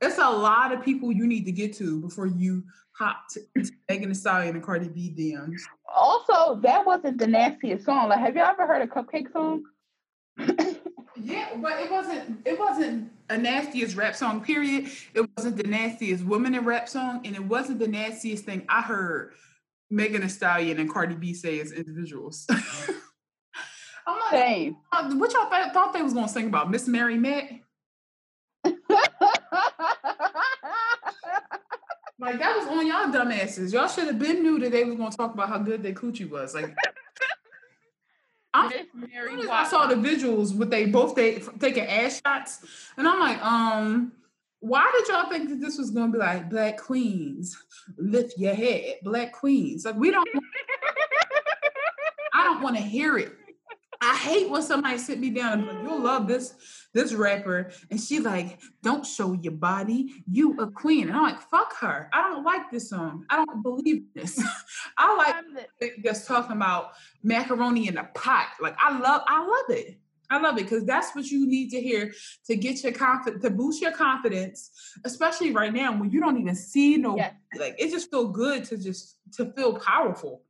it's 0.00 0.18
a 0.18 0.30
lot 0.30 0.72
of 0.72 0.82
people 0.82 1.12
you 1.12 1.26
need 1.26 1.44
to 1.44 1.52
get 1.52 1.74
to 1.76 2.00
before 2.00 2.26
you 2.26 2.64
hop 2.92 3.28
to, 3.30 3.40
to 3.62 3.70
Megan 3.88 4.08
Thee 4.08 4.14
Stallion 4.14 4.54
and 4.54 4.64
Cardi 4.64 4.88
B 4.88 5.14
DMs. 5.16 5.60
Also, 5.94 6.60
that 6.60 6.86
wasn't 6.86 7.18
the 7.18 7.26
nastiest 7.26 7.84
song. 7.84 8.08
Like, 8.08 8.20
have 8.20 8.36
you 8.36 8.42
ever 8.42 8.66
heard 8.66 8.82
a 8.82 8.86
CupcakKe 8.86 9.32
song? 9.32 9.64
yeah, 11.16 11.48
but 11.56 11.80
it 11.80 11.90
wasn't. 11.90 12.40
It 12.44 12.58
wasn't 12.58 13.12
a 13.30 13.38
nastiest 13.38 13.96
rap 13.96 14.14
song. 14.14 14.42
Period. 14.42 14.88
It 15.14 15.28
wasn't 15.36 15.56
the 15.56 15.64
nastiest 15.64 16.24
woman 16.24 16.54
in 16.54 16.64
rap 16.64 16.88
song, 16.88 17.22
and 17.24 17.34
it 17.34 17.44
wasn't 17.44 17.78
the 17.78 17.88
nastiest 17.88 18.44
thing 18.44 18.64
I 18.68 18.82
heard 18.82 19.34
Megan 19.90 20.22
Thee 20.22 20.28
Stallion 20.28 20.78
and 20.78 20.90
Cardi 20.92 21.14
B 21.14 21.34
say 21.34 21.60
as 21.60 21.72
individuals. 21.72 22.46
I'm 24.06 24.18
like, 24.18 24.30
Same. 24.30 24.76
Uh, 24.92 25.14
what 25.14 25.32
y'all 25.32 25.48
thought 25.48 25.92
they 25.92 26.02
was 26.02 26.12
gonna 26.12 26.28
sing 26.28 26.46
about? 26.48 26.70
Miss 26.70 26.86
Mary 26.86 27.16
Mack? 27.16 27.63
Like 32.24 32.38
that 32.38 32.56
was 32.56 32.66
on 32.66 32.86
y'all 32.86 33.12
dumbasses. 33.12 33.72
Y'all 33.72 33.88
should 33.88 34.06
have 34.06 34.18
been 34.18 34.42
knew 34.42 34.58
that 34.58 34.72
they 34.72 34.84
was 34.84 34.96
gonna 34.96 35.14
talk 35.14 35.34
about 35.34 35.48
how 35.48 35.58
good 35.58 35.82
their 35.82 35.92
coochie 35.92 36.28
was. 36.28 36.54
Like 36.54 36.74
I, 38.54 38.86
I 39.50 39.68
saw 39.68 39.86
the 39.86 39.96
visuals 39.96 40.56
with 40.56 40.70
they 40.70 40.86
both 40.86 41.14
they 41.14 41.42
taking 41.58 41.84
ass 41.84 42.22
shots, 42.24 42.64
and 42.96 43.06
I'm 43.06 43.18
like, 43.18 43.44
um, 43.44 44.12
why 44.60 44.90
did 44.96 45.08
y'all 45.08 45.28
think 45.28 45.48
that 45.50 45.60
this 45.60 45.76
was 45.76 45.90
gonna 45.90 46.12
be 46.12 46.18
like 46.18 46.48
black 46.48 46.78
queens 46.78 47.56
lift 47.98 48.38
your 48.38 48.54
head, 48.54 48.96
black 49.02 49.32
queens? 49.32 49.84
Like 49.84 49.96
we 49.96 50.10
don't. 50.10 50.28
I 52.32 52.44
don't 52.44 52.62
want 52.62 52.76
to 52.76 52.82
hear 52.82 53.18
it. 53.18 53.32
I 54.04 54.16
hate 54.16 54.50
when 54.50 54.60
somebody 54.60 54.98
sit 54.98 55.18
me 55.18 55.30
down 55.30 55.60
and 55.60 55.66
like, 55.66 55.82
you'll 55.82 56.00
love 56.00 56.28
this 56.28 56.54
this 56.92 57.12
rapper, 57.12 57.72
and 57.90 58.00
she 58.00 58.20
like, 58.20 58.60
don't 58.82 59.04
show 59.04 59.32
your 59.32 59.54
body, 59.54 60.22
you 60.30 60.56
a 60.60 60.70
queen. 60.70 61.08
And 61.08 61.16
I'm 61.16 61.24
like, 61.24 61.40
fuck 61.40 61.74
her. 61.80 62.08
I 62.12 62.22
don't 62.22 62.44
like 62.44 62.70
this 62.70 62.88
song. 62.90 63.24
I 63.28 63.44
don't 63.44 63.62
believe 63.62 64.04
this. 64.14 64.40
I 64.98 65.16
like 65.16 66.02
just 66.04 66.28
talking 66.28 66.54
about 66.54 66.92
macaroni 67.22 67.88
in 67.88 67.96
a 67.96 68.04
pot. 68.04 68.46
Like 68.60 68.76
I 68.80 68.96
love, 68.96 69.22
I 69.26 69.40
love 69.40 69.76
it. 69.76 69.98
I 70.30 70.38
love 70.38 70.56
it 70.58 70.62
because 70.62 70.84
that's 70.84 71.14
what 71.14 71.26
you 71.26 71.46
need 71.46 71.70
to 71.70 71.80
hear 71.80 72.12
to 72.46 72.56
get 72.56 72.82
your 72.82 72.92
confidence, 72.92 73.42
to 73.42 73.50
boost 73.50 73.82
your 73.82 73.92
confidence, 73.92 74.70
especially 75.04 75.50
right 75.50 75.72
now 75.72 75.98
when 75.98 76.10
you 76.10 76.20
don't 76.20 76.38
even 76.38 76.54
see 76.54 76.96
no, 76.96 77.16
yes. 77.16 77.34
like 77.58 77.74
it 77.78 77.90
just 77.90 78.10
feel 78.10 78.28
good 78.28 78.64
to 78.64 78.76
just 78.76 79.16
to 79.32 79.52
feel 79.52 79.74
powerful. 79.78 80.42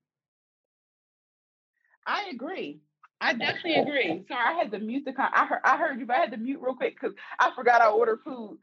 I 2.06 2.30
agree. 2.32 2.82
I 3.24 3.32
definitely 3.32 3.76
agree. 3.76 4.24
Sorry, 4.28 4.44
I 4.46 4.52
had 4.52 4.70
to 4.72 4.78
mute 4.78 5.04
the. 5.06 5.12
Con- 5.12 5.30
I 5.32 5.46
heard. 5.46 5.60
I 5.64 5.78
heard 5.78 5.98
you, 5.98 6.04
but 6.04 6.16
I 6.16 6.20
had 6.20 6.30
to 6.32 6.36
mute 6.36 6.60
real 6.60 6.74
quick 6.74 6.94
because 7.00 7.16
I 7.40 7.50
forgot 7.56 7.80
I 7.80 7.88
ordered 7.88 8.20
food. 8.22 8.58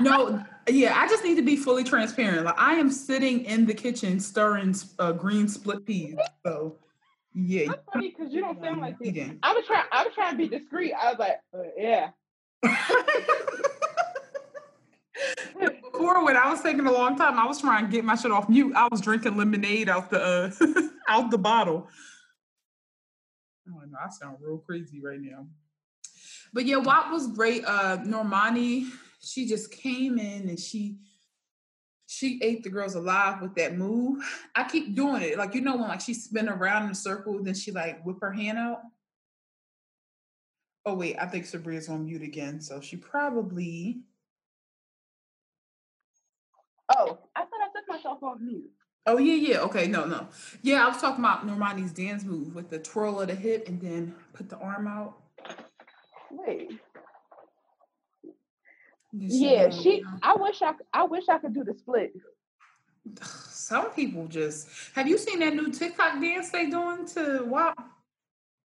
no, 0.00 0.44
yeah, 0.68 0.98
I 0.98 1.06
just 1.06 1.22
need 1.22 1.36
to 1.36 1.42
be 1.42 1.56
fully 1.56 1.84
transparent. 1.84 2.44
Like 2.44 2.58
I 2.58 2.74
am 2.74 2.90
sitting 2.90 3.44
in 3.44 3.66
the 3.66 3.74
kitchen 3.74 4.18
stirring 4.18 4.74
uh, 4.98 5.12
green 5.12 5.46
split 5.46 5.86
peas. 5.86 6.16
So 6.44 6.76
yeah, 7.34 7.66
that's 7.68 7.82
funny 7.92 8.08
because 8.16 8.34
you 8.34 8.40
don't 8.40 8.60
sound 8.60 8.80
like 8.80 8.96
it. 9.00 9.38
I 9.44 9.52
was 9.54 9.64
trying. 9.66 9.86
I 9.92 10.04
was 10.04 10.12
trying 10.12 10.32
to 10.32 10.38
be 10.38 10.48
discreet. 10.48 10.92
I 10.92 11.10
was 11.12 11.18
like, 11.20 11.40
uh, 11.54 11.62
yeah. 11.76 12.10
Before, 15.60 16.24
when 16.24 16.36
I 16.36 16.50
was 16.50 16.62
taking 16.62 16.86
a 16.86 16.92
long 16.92 17.16
time, 17.16 17.38
I 17.38 17.46
was 17.46 17.60
trying 17.60 17.86
to 17.86 17.90
get 17.90 18.04
my 18.04 18.16
shit 18.16 18.32
off 18.32 18.48
mute. 18.48 18.72
I 18.76 18.88
was 18.90 19.00
drinking 19.00 19.36
lemonade 19.36 19.88
out 19.88 20.10
the 20.10 20.20
uh, 20.20 20.82
out 21.08 21.30
the 21.30 21.38
bottle. 21.38 21.88
Oh 23.70 23.80
no, 23.88 23.98
I 24.04 24.08
sound 24.10 24.38
real 24.40 24.58
crazy 24.58 25.00
right 25.00 25.20
now. 25.20 25.46
But 26.52 26.64
yeah, 26.64 26.76
WAP 26.76 27.10
was 27.12 27.28
great. 27.28 27.64
Uh 27.66 27.98
Normani, 27.98 28.88
she 29.20 29.46
just 29.46 29.70
came 29.70 30.18
in 30.18 30.48
and 30.48 30.58
she 30.58 30.96
she 32.06 32.40
ate 32.42 32.62
the 32.62 32.70
girls 32.70 32.94
alive 32.94 33.42
with 33.42 33.54
that 33.56 33.76
move. 33.76 34.24
I 34.54 34.64
keep 34.64 34.94
doing 34.94 35.22
it. 35.22 35.36
Like 35.36 35.54
you 35.54 35.60
know 35.60 35.76
when 35.76 35.88
like 35.88 36.00
she 36.00 36.14
spin 36.14 36.48
around 36.48 36.84
in 36.84 36.90
a 36.90 36.94
circle, 36.94 37.42
then 37.42 37.54
she 37.54 37.70
like 37.70 38.02
whip 38.04 38.18
her 38.20 38.32
hand 38.32 38.58
out. 38.58 38.80
Oh 40.86 40.94
wait, 40.94 41.16
I 41.20 41.26
think 41.26 41.44
Sabria's 41.44 41.90
on 41.90 42.06
mute 42.06 42.22
again, 42.22 42.60
so 42.60 42.80
she 42.80 42.96
probably. 42.96 44.00
Oh, 46.96 47.18
I 47.36 47.40
thought 47.40 47.60
I 47.60 47.78
took 47.78 47.88
myself 47.88 48.22
off 48.22 48.38
mute. 48.40 48.70
Oh 49.08 49.16
yeah, 49.16 49.34
yeah. 49.34 49.60
Okay, 49.60 49.86
no, 49.86 50.04
no. 50.04 50.28
Yeah, 50.60 50.84
I 50.84 50.88
was 50.88 51.00
talking 51.00 51.24
about 51.24 51.46
Normani's 51.46 51.92
dance 51.92 52.24
move 52.24 52.54
with 52.54 52.68
the 52.68 52.78
twirl 52.78 53.22
of 53.22 53.28
the 53.28 53.34
hip 53.34 53.66
and 53.66 53.80
then 53.80 54.14
put 54.34 54.50
the 54.50 54.58
arm 54.58 54.86
out. 54.86 55.14
Wait. 56.30 56.78
Yeah, 59.10 59.70
she. 59.70 60.04
I 60.22 60.34
wish 60.34 60.60
I. 60.60 60.74
I 60.92 61.04
wish 61.04 61.24
I 61.30 61.38
could 61.38 61.54
do 61.54 61.64
the 61.64 61.72
split. 61.72 62.12
Some 63.22 63.92
people 63.92 64.26
just. 64.26 64.68
Have 64.94 65.08
you 65.08 65.16
seen 65.16 65.38
that 65.38 65.54
new 65.54 65.72
TikTok 65.72 66.20
dance 66.20 66.50
they 66.50 66.68
doing 66.68 67.06
to 67.14 67.44
WAP? 67.46 67.78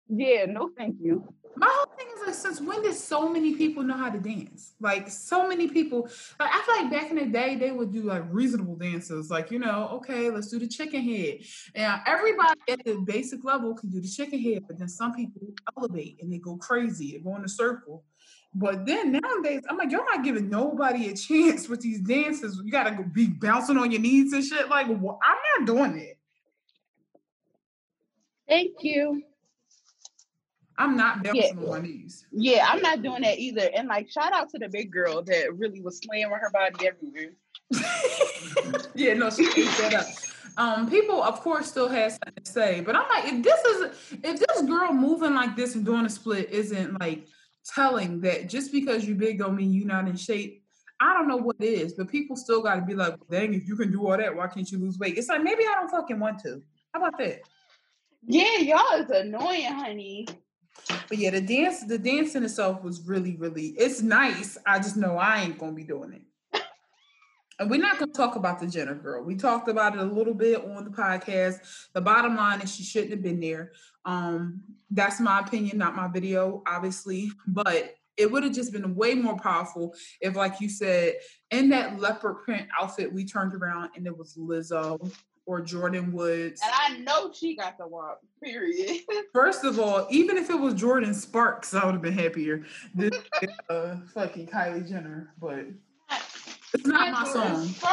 Yeah, 0.08 0.46
no, 0.46 0.70
thank 0.76 0.96
you. 1.00 1.32
My 1.54 1.68
whole 1.70 1.94
thing 1.96 2.08
like, 2.26 2.34
since 2.34 2.60
when 2.60 2.82
did 2.82 2.94
so 2.94 3.28
many 3.28 3.54
people 3.54 3.82
know 3.82 3.96
how 3.96 4.10
to 4.10 4.18
dance? 4.18 4.74
Like, 4.80 5.08
so 5.08 5.48
many 5.48 5.68
people. 5.68 6.08
Like, 6.38 6.50
I 6.52 6.62
feel 6.62 6.76
like 6.76 6.90
back 6.90 7.10
in 7.10 7.16
the 7.16 7.26
day, 7.26 7.56
they 7.56 7.70
would 7.70 7.92
do 7.92 8.02
like 8.02 8.24
reasonable 8.30 8.76
dances. 8.76 9.30
Like, 9.30 9.50
you 9.50 9.58
know, 9.58 9.88
okay, 9.94 10.30
let's 10.30 10.48
do 10.48 10.58
the 10.58 10.68
chicken 10.68 11.02
head. 11.02 11.38
Now 11.76 12.02
everybody 12.06 12.60
at 12.68 12.84
the 12.84 12.96
basic 13.04 13.44
level 13.44 13.74
can 13.74 13.90
do 13.90 14.00
the 14.00 14.08
chicken 14.08 14.40
head, 14.40 14.64
but 14.66 14.78
then 14.78 14.88
some 14.88 15.14
people 15.14 15.40
elevate 15.76 16.18
and 16.22 16.32
they 16.32 16.38
go 16.38 16.56
crazy. 16.56 17.12
They 17.12 17.18
go 17.18 17.36
in 17.36 17.44
a 17.44 17.48
circle. 17.48 18.04
But 18.54 18.84
then 18.84 19.12
nowadays, 19.12 19.62
I'm 19.68 19.78
like, 19.78 19.90
you're 19.90 20.04
not 20.04 20.24
giving 20.24 20.50
nobody 20.50 21.08
a 21.08 21.16
chance 21.16 21.68
with 21.68 21.80
these 21.80 22.00
dances. 22.00 22.60
You 22.62 22.70
gotta 22.70 23.02
be 23.02 23.26
bouncing 23.26 23.78
on 23.78 23.90
your 23.90 24.00
knees 24.00 24.32
and 24.32 24.44
shit. 24.44 24.68
Like, 24.68 24.88
well, 24.88 25.18
I'm 25.22 25.38
not 25.58 25.66
doing 25.66 25.98
it. 25.98 26.18
Thank 28.46 28.82
you. 28.82 29.22
I'm 30.78 30.96
not 30.96 31.22
bouncing 31.22 31.42
yeah. 31.42 31.64
on 31.64 31.68
my 31.68 31.80
knees. 31.80 32.26
Yeah, 32.32 32.66
I'm 32.68 32.80
not 32.80 33.02
doing 33.02 33.22
that 33.22 33.38
either. 33.38 33.70
And 33.74 33.88
like, 33.88 34.10
shout 34.10 34.32
out 34.32 34.48
to 34.50 34.58
the 34.58 34.68
big 34.68 34.90
girl 34.90 35.22
that 35.22 35.56
really 35.56 35.80
was 35.80 35.98
slaying 35.98 36.30
with 36.30 36.40
her 36.40 36.50
body 36.50 36.86
everywhere. 36.86 37.32
yeah, 38.94 39.14
no, 39.14 39.30
she 39.30 39.44
ate 39.44 39.70
that 39.78 39.94
up. 39.94 40.06
Um, 40.56 40.90
people, 40.90 41.22
of 41.22 41.40
course, 41.40 41.68
still 41.68 41.88
has 41.88 42.14
something 42.14 42.44
to 42.44 42.50
say, 42.50 42.80
but 42.80 42.94
I'm 42.94 43.08
like, 43.08 43.32
if 43.32 43.42
this 43.42 43.64
is, 43.64 44.18
if 44.22 44.40
this 44.40 44.62
girl 44.62 44.92
moving 44.92 45.34
like 45.34 45.56
this 45.56 45.74
and 45.74 45.84
doing 45.84 46.04
a 46.04 46.10
split 46.10 46.50
isn't 46.50 47.00
like 47.00 47.26
telling 47.74 48.20
that 48.20 48.48
just 48.48 48.72
because 48.72 49.06
you 49.06 49.14
big 49.14 49.38
don't 49.38 49.56
mean 49.56 49.72
you're 49.72 49.86
not 49.86 50.08
in 50.08 50.16
shape. 50.16 50.62
I 51.00 51.14
don't 51.14 51.26
know 51.26 51.36
what 51.36 51.56
it 51.58 51.66
is, 51.66 51.94
but 51.94 52.08
people 52.08 52.36
still 52.36 52.62
got 52.62 52.76
to 52.76 52.82
be 52.82 52.94
like, 52.94 53.16
dang, 53.28 53.54
if 53.54 53.66
you 53.66 53.76
can 53.76 53.90
do 53.90 54.06
all 54.06 54.16
that, 54.16 54.36
why 54.36 54.46
can't 54.46 54.70
you 54.70 54.78
lose 54.78 54.98
weight? 54.98 55.18
It's 55.18 55.28
like 55.28 55.42
maybe 55.42 55.64
I 55.64 55.74
don't 55.74 55.90
fucking 55.90 56.20
want 56.20 56.38
to. 56.40 56.62
How 56.92 57.00
about 57.00 57.18
that? 57.18 57.40
Yeah, 58.24 58.58
y'all 58.58 59.00
is 59.00 59.10
annoying, 59.10 59.72
honey. 59.72 60.26
But 61.08 61.18
yeah, 61.18 61.30
the 61.30 61.40
dance, 61.40 61.84
the 61.84 61.98
dance 61.98 62.34
in 62.34 62.44
itself 62.44 62.82
was 62.82 63.06
really, 63.06 63.36
really, 63.36 63.68
it's 63.78 64.02
nice. 64.02 64.56
I 64.66 64.78
just 64.78 64.96
know 64.96 65.16
I 65.16 65.42
ain't 65.42 65.58
gonna 65.58 65.72
be 65.72 65.84
doing 65.84 66.12
it. 66.12 66.22
And 67.58 67.70
we're 67.70 67.80
not 67.80 67.98
gonna 67.98 68.12
talk 68.12 68.36
about 68.36 68.58
the 68.58 68.66
Jenner 68.66 68.94
girl. 68.94 69.22
We 69.22 69.36
talked 69.36 69.68
about 69.68 69.94
it 69.94 70.00
a 70.00 70.04
little 70.04 70.34
bit 70.34 70.64
on 70.64 70.84
the 70.84 70.90
podcast. 70.90 71.58
The 71.92 72.00
bottom 72.00 72.34
line 72.34 72.60
is 72.60 72.74
she 72.74 72.82
shouldn't 72.82 73.12
have 73.12 73.22
been 73.22 73.40
there. 73.40 73.72
Um, 74.04 74.62
that's 74.90 75.20
my 75.20 75.40
opinion, 75.40 75.78
not 75.78 75.94
my 75.94 76.08
video, 76.08 76.62
obviously. 76.66 77.30
But 77.46 77.94
it 78.16 78.30
would 78.30 78.42
have 78.42 78.52
just 78.52 78.72
been 78.72 78.94
way 78.94 79.14
more 79.14 79.38
powerful 79.38 79.94
if, 80.20 80.34
like 80.34 80.60
you 80.60 80.68
said, 80.68 81.14
in 81.50 81.68
that 81.70 82.00
leopard 82.00 82.42
print 82.42 82.66
outfit, 82.80 83.12
we 83.12 83.24
turned 83.24 83.54
around 83.54 83.90
and 83.96 84.06
it 84.06 84.16
was 84.16 84.34
Lizzo 84.34 85.12
or 85.46 85.60
Jordyn 85.60 86.12
Woods. 86.12 86.60
And 86.62 86.72
I 86.74 86.98
know 86.98 87.32
she 87.32 87.56
got 87.56 87.78
the 87.78 87.86
walk, 87.86 88.20
period. 88.42 89.00
First 89.32 89.64
of 89.64 89.78
all, 89.78 90.06
even 90.10 90.36
if 90.36 90.50
it 90.50 90.58
was 90.58 90.74
Jordin 90.74 91.14
Sparks, 91.14 91.74
I 91.74 91.84
would 91.84 91.94
have 91.94 92.02
been 92.02 92.12
happier 92.12 92.64
than 92.94 93.12
uh, 93.68 93.96
fucking 94.14 94.46
Kylie 94.46 94.88
Jenner. 94.88 95.32
But 95.40 95.66
it's 96.74 96.86
not 96.86 97.12
my 97.12 97.24
song. 97.32 97.68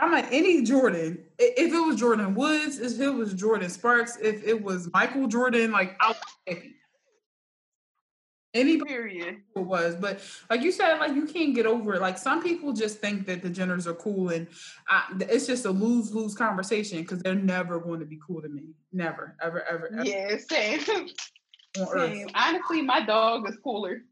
I'm 0.00 0.12
like 0.12 0.28
any 0.30 0.62
Jordan. 0.62 1.24
If 1.38 1.72
it 1.72 1.86
was 1.86 2.00
Jordyn 2.00 2.34
Woods, 2.34 2.78
if 2.78 3.00
it 3.00 3.10
was 3.10 3.34
Jordin 3.34 3.68
Sparks, 3.68 4.16
if 4.22 4.46
it 4.46 4.62
was 4.62 4.88
Michael 4.92 5.26
Jordan, 5.26 5.72
like 5.72 5.96
I 6.00 6.08
was 6.08 6.16
happy. 6.46 6.74
Any 8.54 8.80
period 8.80 9.42
it 9.54 9.60
was, 9.60 9.94
but 9.94 10.20
like 10.48 10.62
you 10.62 10.72
said, 10.72 10.98
like 10.98 11.14
you 11.14 11.26
can't 11.26 11.54
get 11.54 11.66
over 11.66 11.94
it. 11.94 12.00
Like 12.00 12.16
some 12.16 12.42
people 12.42 12.72
just 12.72 12.98
think 12.98 13.26
that 13.26 13.42
the 13.42 13.50
Jenners 13.50 13.86
are 13.86 13.94
cool, 13.94 14.30
and 14.30 14.46
I, 14.88 15.04
it's 15.20 15.46
just 15.46 15.66
a 15.66 15.70
lose 15.70 16.14
lose 16.14 16.34
conversation 16.34 17.02
because 17.02 17.20
they're 17.20 17.34
never 17.34 17.78
going 17.78 18.00
to 18.00 18.06
be 18.06 18.18
cool 18.26 18.40
to 18.40 18.48
me. 18.48 18.70
Never, 18.90 19.36
ever, 19.42 19.62
ever. 19.64 19.90
ever. 19.92 20.04
Yeah, 20.04 20.38
same. 20.38 20.80
same. 21.92 22.28
Honestly, 22.34 22.80
my 22.80 23.04
dog 23.04 23.46
is 23.48 23.58
cooler. 23.62 24.02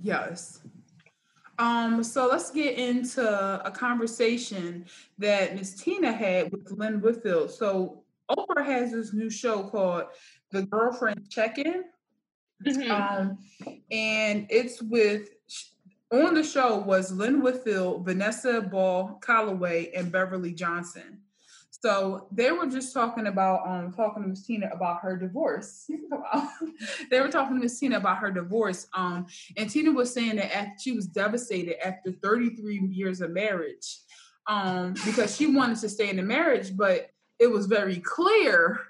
Yes. 0.00 0.60
Um, 1.58 2.04
so 2.04 2.28
let's 2.28 2.50
get 2.50 2.78
into 2.78 3.66
a 3.66 3.70
conversation 3.70 4.84
that 5.18 5.56
Miss 5.56 5.74
Tina 5.74 6.12
had 6.12 6.52
with 6.52 6.70
Lynn 6.70 7.00
Whitfield. 7.00 7.50
So 7.50 8.04
Oprah 8.30 8.64
has 8.64 8.92
this 8.92 9.12
new 9.12 9.30
show 9.30 9.64
called 9.64 10.04
The 10.50 10.62
Girlfriend 10.62 11.30
Check-In. 11.30 11.84
Mm-hmm. 12.64 12.90
Um, 12.90 13.38
and 13.90 14.46
it's 14.48 14.80
with 14.82 15.30
on 16.12 16.34
the 16.34 16.42
show 16.42 16.78
was 16.78 17.12
Lynn 17.12 17.42
Whitfield, 17.42 18.04
Vanessa 18.04 18.60
Bell 18.60 19.18
Calloway, 19.22 19.90
and 19.94 20.12
Beverly 20.12 20.52
Johnson. 20.52 21.20
So 21.70 22.26
they 22.32 22.52
were 22.52 22.66
just 22.66 22.94
talking 22.94 23.26
about 23.26 23.66
um 23.68 23.92
talking 23.92 24.22
to 24.22 24.28
Miss 24.28 24.46
Tina 24.46 24.70
about 24.72 25.00
her 25.02 25.16
divorce. 25.16 25.88
they 27.10 27.20
were 27.20 27.28
talking 27.28 27.56
to 27.56 27.62
Miss 27.62 27.78
Tina 27.78 27.98
about 27.98 28.18
her 28.18 28.30
divorce. 28.30 28.86
Um, 28.94 29.26
and 29.56 29.68
Tina 29.68 29.92
was 29.92 30.12
saying 30.12 30.36
that 30.36 30.56
after 30.56 30.72
she 30.80 30.92
was 30.92 31.06
devastated 31.06 31.76
after 31.86 32.12
33 32.12 32.78
years 32.90 33.20
of 33.20 33.30
marriage, 33.30 33.98
um, 34.46 34.94
because 35.04 35.36
she 35.36 35.46
wanted 35.46 35.78
to 35.78 35.88
stay 35.88 36.08
in 36.08 36.16
the 36.16 36.22
marriage, 36.22 36.76
but 36.76 37.10
it 37.38 37.48
was 37.48 37.66
very 37.66 37.98
clear 37.98 38.80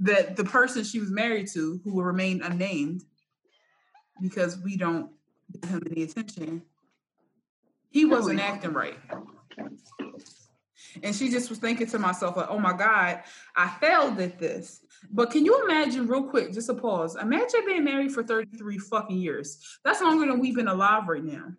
that 0.00 0.36
the 0.36 0.44
person 0.44 0.84
she 0.84 0.98
was 0.98 1.10
married 1.10 1.48
to, 1.48 1.80
who 1.84 1.94
will 1.94 2.04
remain 2.04 2.42
unnamed, 2.42 3.04
because 4.20 4.58
we 4.58 4.76
don't 4.76 5.10
give 5.52 5.70
him 5.70 5.82
any 5.90 6.02
attention, 6.02 6.62
he 7.90 8.04
wasn't 8.04 8.40
acting 8.40 8.72
right. 8.72 8.98
And 11.02 11.14
she 11.14 11.30
just 11.30 11.50
was 11.50 11.58
thinking 11.58 11.86
to 11.88 11.98
myself, 11.98 12.36
like, 12.36 12.48
oh 12.48 12.58
my 12.58 12.72
God, 12.76 13.22
I 13.56 13.68
failed 13.80 14.18
at 14.20 14.38
this. 14.38 14.80
But 15.10 15.30
can 15.30 15.44
you 15.44 15.64
imagine, 15.64 16.06
real 16.06 16.24
quick, 16.24 16.52
just 16.52 16.68
a 16.68 16.74
pause? 16.74 17.16
Imagine 17.16 17.60
being 17.66 17.84
married 17.84 18.12
for 18.12 18.22
33 18.22 18.78
fucking 18.78 19.16
years. 19.16 19.78
That's 19.84 20.00
longer 20.00 20.26
than 20.26 20.40
we've 20.40 20.54
been 20.54 20.68
alive 20.68 21.08
right 21.08 21.24
now. 21.24 21.52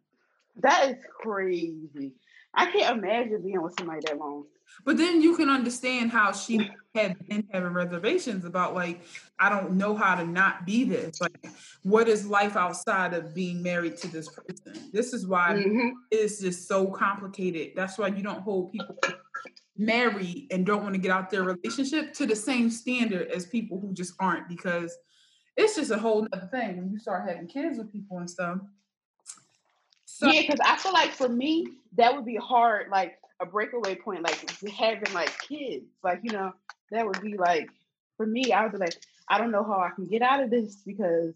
That 0.57 0.89
is 0.89 0.95
crazy. 1.21 2.13
I 2.53 2.69
can't 2.71 2.97
imagine 2.97 3.41
being 3.43 3.61
with 3.61 3.75
somebody 3.77 4.01
that 4.05 4.17
long. 4.17 4.45
But 4.85 4.97
then 4.97 5.21
you 5.21 5.35
can 5.35 5.49
understand 5.49 6.11
how 6.11 6.31
she 6.31 6.69
had 6.95 7.17
been 7.27 7.47
having 7.51 7.73
reservations 7.73 8.45
about 8.45 8.73
like, 8.73 9.01
I 9.39 9.49
don't 9.49 9.73
know 9.73 9.95
how 9.95 10.15
to 10.15 10.25
not 10.25 10.65
be 10.65 10.83
this. 10.83 11.19
Like, 11.21 11.47
what 11.83 12.07
is 12.07 12.25
life 12.25 12.55
outside 12.55 13.13
of 13.13 13.33
being 13.33 13.61
married 13.61 13.97
to 13.97 14.07
this 14.07 14.29
person? 14.29 14.89
This 14.91 15.13
is 15.13 15.27
why 15.27 15.53
mm-hmm. 15.53 15.89
it's 16.09 16.39
just 16.39 16.67
so 16.67 16.87
complicated. 16.87 17.71
That's 17.75 17.97
why 17.97 18.07
you 18.07 18.23
don't 18.23 18.41
hold 18.41 18.71
people 18.71 18.97
married 19.77 20.47
and 20.51 20.65
don't 20.65 20.83
want 20.83 20.95
to 20.95 21.01
get 21.01 21.11
out 21.11 21.29
their 21.29 21.43
relationship 21.43 22.13
to 22.13 22.25
the 22.25 22.35
same 22.35 22.69
standard 22.69 23.29
as 23.31 23.45
people 23.45 23.79
who 23.79 23.93
just 23.93 24.13
aren't 24.19 24.47
because 24.47 24.95
it's 25.57 25.75
just 25.75 25.91
a 25.91 25.97
whole 25.97 26.27
other 26.31 26.47
thing 26.51 26.77
when 26.77 26.91
you 26.91 26.99
start 26.99 27.27
having 27.27 27.47
kids 27.47 27.77
with 27.77 27.91
people 27.91 28.17
and 28.19 28.29
stuff. 28.29 28.59
So, 30.21 30.27
yeah, 30.27 30.41
because 30.41 30.59
I 30.63 30.77
feel 30.77 30.93
like 30.93 31.13
for 31.13 31.27
me, 31.27 31.65
that 31.97 32.15
would 32.15 32.25
be 32.25 32.35
hard. 32.35 32.89
Like 32.91 33.17
a 33.39 33.45
breakaway 33.47 33.95
point, 33.95 34.21
like 34.21 34.51
having 34.69 35.11
like 35.13 35.33
kids, 35.39 35.85
like 36.03 36.19
you 36.21 36.31
know, 36.31 36.53
that 36.91 37.07
would 37.07 37.19
be 37.21 37.37
like 37.37 37.71
for 38.17 38.27
me. 38.27 38.53
I 38.53 38.61
would 38.61 38.71
be 38.71 38.77
like, 38.77 39.01
I 39.27 39.39
don't 39.39 39.49
know 39.49 39.63
how 39.63 39.79
I 39.79 39.89
can 39.95 40.05
get 40.05 40.21
out 40.21 40.43
of 40.43 40.51
this 40.51 40.75
because 40.85 41.33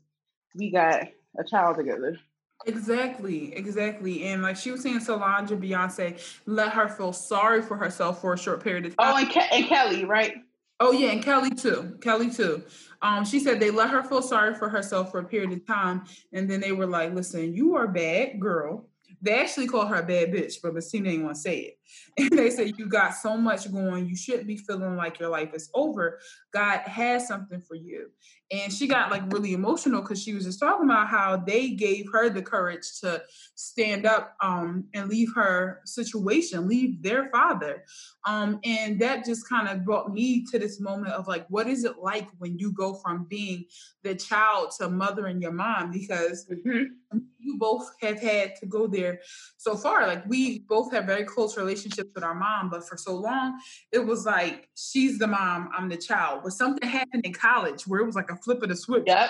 we 0.53 0.69
got 0.69 1.07
a 1.35 1.43
child 1.43 1.77
together. 1.77 2.19
Exactly, 2.67 3.55
exactly. 3.55 4.25
And 4.25 4.43
like 4.43 4.55
she 4.55 4.69
was 4.69 4.83
saying, 4.83 4.99
Solange 4.99 5.51
and 5.51 5.63
Beyonce 5.63 6.19
let 6.45 6.71
her 6.73 6.87
feel 6.87 7.11
sorry 7.11 7.63
for 7.63 7.77
herself 7.77 8.21
for 8.21 8.33
a 8.33 8.37
short 8.37 8.63
period 8.63 8.85
of 8.85 8.93
oh, 8.99 9.03
time. 9.03 9.13
Oh, 9.13 9.17
and, 9.17 9.29
Ke- 9.31 9.51
and 9.51 9.65
Kelly, 9.65 10.05
right? 10.05 10.35
Oh 10.79 10.91
yeah, 10.91 11.09
and 11.09 11.23
Kelly 11.23 11.49
too. 11.49 11.97
Kelly 12.01 12.29
too. 12.29 12.61
Um, 13.05 13.23
she 13.23 13.39
said 13.39 13.59
they 13.59 13.69
let 13.69 13.91
her 13.91 14.03
feel 14.03 14.23
sorry 14.23 14.55
for 14.55 14.67
herself 14.67 15.11
for 15.11 15.19
a 15.19 15.23
period 15.23 15.51
of 15.51 15.65
time, 15.67 16.05
and 16.33 16.49
then 16.49 16.59
they 16.59 16.71
were 16.71 16.87
like, 16.87 17.13
"Listen, 17.13 17.53
you 17.53 17.75
are 17.75 17.85
a 17.85 17.93
bad 17.93 18.39
girl. 18.39 18.89
They 19.21 19.39
actually 19.39 19.67
call 19.67 19.85
her 19.85 19.97
a 19.97 20.05
bad 20.05 20.31
bitch, 20.31 20.55
but 20.61 20.73
Tina 20.81 21.09
didn't 21.09 21.23
want 21.23 21.35
to 21.35 21.41
say 21.41 21.57
it. 21.59 21.79
And 22.31 22.39
they 22.39 22.49
said, 22.49 22.77
You 22.77 22.87
got 22.87 23.15
so 23.15 23.37
much 23.37 23.71
going. 23.71 24.07
You 24.07 24.15
shouldn't 24.15 24.47
be 24.47 24.57
feeling 24.57 24.95
like 24.95 25.19
your 25.19 25.29
life 25.29 25.53
is 25.53 25.69
over. 25.73 26.19
God 26.51 26.79
has 26.81 27.27
something 27.27 27.61
for 27.61 27.75
you. 27.75 28.09
And 28.51 28.71
she 28.71 28.87
got 28.87 29.09
like 29.09 29.23
really 29.33 29.53
emotional 29.53 30.01
because 30.01 30.21
she 30.21 30.35
was 30.35 30.45
just 30.45 30.59
talking 30.59 30.85
about 30.85 31.07
how 31.07 31.35
they 31.35 31.71
gave 31.71 32.05
her 32.13 32.29
the 32.29 32.43
courage 32.43 32.99
to 33.01 33.23
stand 33.55 34.05
up 34.05 34.35
um, 34.39 34.85
and 34.93 35.09
leave 35.09 35.29
her 35.33 35.81
situation, 35.85 36.67
leave 36.67 37.01
their 37.01 37.29
father. 37.31 37.83
Um, 38.25 38.59
and 38.63 38.99
that 39.01 39.25
just 39.25 39.49
kind 39.49 39.67
of 39.67 39.83
brought 39.83 40.13
me 40.13 40.45
to 40.51 40.59
this 40.59 40.79
moment 40.79 41.13
of 41.13 41.27
like, 41.27 41.47
what 41.49 41.67
is 41.67 41.85
it 41.85 41.97
like 41.99 42.27
when 42.37 42.59
you 42.59 42.71
go 42.71 42.93
from 42.93 43.25
being 43.27 43.65
the 44.03 44.13
child 44.13 44.71
to 44.77 44.89
mother 44.89 45.25
and 45.25 45.41
your 45.41 45.51
mom? 45.51 45.91
Because 45.91 46.45
mm-hmm. 46.47 47.17
you 47.39 47.57
both 47.57 47.89
have 48.01 48.19
had 48.19 48.55
to 48.57 48.67
go 48.67 48.85
there 48.85 49.19
so 49.57 49.75
far. 49.75 50.05
Like, 50.05 50.23
we 50.27 50.59
both 50.59 50.91
have 50.91 51.05
very 51.05 51.23
close 51.23 51.57
relationships 51.57 52.11
with 52.13 52.23
our 52.23 52.35
mom, 52.35 52.69
but 52.69 52.87
for 52.87 52.97
so 52.97 53.15
long, 53.15 53.59
it 53.91 54.05
was 54.05 54.25
like, 54.25 54.69
she's 54.75 55.17
the 55.17 55.27
mom, 55.27 55.69
I'm 55.75 55.89
the 55.89 55.97
child. 55.97 56.41
But 56.43 56.53
something 56.53 56.87
happened 56.87 57.25
in 57.25 57.33
college 57.33 57.87
where 57.87 58.01
it 58.01 58.05
was 58.05 58.15
like 58.15 58.29
a 58.29 58.34
flip 58.35 58.61
of 58.63 58.69
the 58.69 58.75
switch. 58.75 59.03
Yep. 59.07 59.29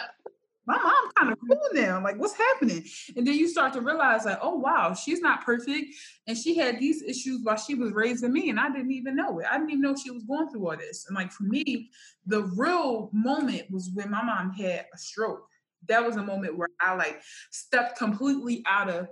my 0.65 0.77
mom 0.77 1.11
kind 1.17 1.31
of 1.31 1.39
cool 1.39 1.59
now. 1.73 2.01
Like, 2.03 2.17
what's 2.19 2.33
happening? 2.33 2.83
And 3.15 3.25
then 3.25 3.35
you 3.35 3.47
start 3.47 3.73
to 3.73 3.81
realize, 3.81 4.25
like, 4.25 4.39
oh 4.41 4.55
wow, 4.55 4.93
she's 4.93 5.21
not 5.21 5.45
perfect, 5.45 5.95
and 6.27 6.37
she 6.37 6.57
had 6.57 6.79
these 6.79 7.03
issues 7.03 7.41
while 7.43 7.57
she 7.57 7.75
was 7.75 7.91
raising 7.91 8.33
me, 8.33 8.49
and 8.49 8.59
I 8.59 8.69
didn't 8.69 8.91
even 8.91 9.15
know 9.15 9.39
it. 9.39 9.45
I 9.49 9.57
didn't 9.57 9.71
even 9.71 9.81
know 9.81 9.95
she 9.95 10.11
was 10.11 10.23
going 10.23 10.49
through 10.49 10.67
all 10.67 10.77
this. 10.77 11.05
And 11.07 11.15
like 11.15 11.31
for 11.31 11.43
me, 11.43 11.89
the 12.25 12.43
real 12.43 13.09
moment 13.13 13.69
was 13.69 13.91
when 13.93 14.09
my 14.09 14.23
mom 14.23 14.51
had 14.51 14.87
a 14.93 14.97
stroke. 14.97 15.47
That 15.87 16.03
was 16.03 16.15
a 16.15 16.23
moment 16.23 16.57
where 16.57 16.69
I 16.81 16.95
like 16.95 17.21
stepped 17.51 17.97
completely 17.97 18.63
out 18.67 18.89
of 18.89 19.07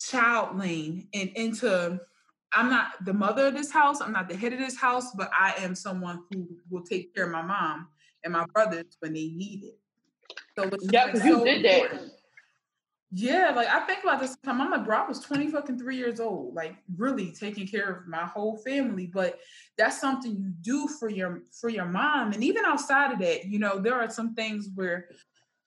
child 0.00 0.58
lane 0.58 1.08
and 1.12 1.28
into 1.36 2.00
I'm 2.52 2.70
not 2.70 3.04
the 3.04 3.12
mother 3.12 3.48
of 3.48 3.54
this 3.54 3.70
house, 3.70 4.00
I'm 4.00 4.12
not 4.12 4.28
the 4.28 4.36
head 4.36 4.52
of 4.52 4.58
this 4.58 4.76
house, 4.76 5.12
but 5.12 5.30
I 5.38 5.54
am 5.58 5.74
someone 5.74 6.24
who 6.30 6.48
will 6.70 6.82
take 6.82 7.14
care 7.14 7.26
of 7.26 7.30
my 7.30 7.42
mom 7.42 7.88
and 8.24 8.32
my 8.32 8.44
brothers 8.52 8.96
when 9.00 9.12
they 9.12 9.28
need 9.28 9.64
it. 9.64 9.78
So 10.58 10.70
yeah, 10.90 11.06
because 11.06 11.24
you 11.24 11.44
did 11.44 11.64
that. 11.64 12.10
Yeah, 13.12 13.52
like 13.56 13.66
I 13.68 13.80
think 13.86 14.04
about 14.04 14.20
this 14.20 14.36
time. 14.44 14.60
I'm 14.60 14.70
like, 14.70 14.84
bro, 14.84 14.98
I 14.98 15.08
was 15.08 15.18
20 15.18 15.50
fucking 15.50 15.78
three 15.78 15.96
years 15.96 16.20
old, 16.20 16.54
like 16.54 16.76
really 16.96 17.32
taking 17.32 17.66
care 17.66 17.90
of 17.90 18.06
my 18.06 18.24
whole 18.24 18.58
family. 18.58 19.06
But 19.06 19.40
that's 19.76 20.00
something 20.00 20.36
you 20.36 20.52
do 20.60 20.86
for 20.86 21.10
your 21.10 21.42
for 21.50 21.68
your 21.68 21.86
mom. 21.86 22.32
And 22.32 22.44
even 22.44 22.64
outside 22.64 23.12
of 23.12 23.18
that, 23.18 23.46
you 23.46 23.58
know, 23.58 23.80
there 23.80 23.94
are 23.94 24.08
some 24.08 24.34
things 24.34 24.68
where 24.76 25.08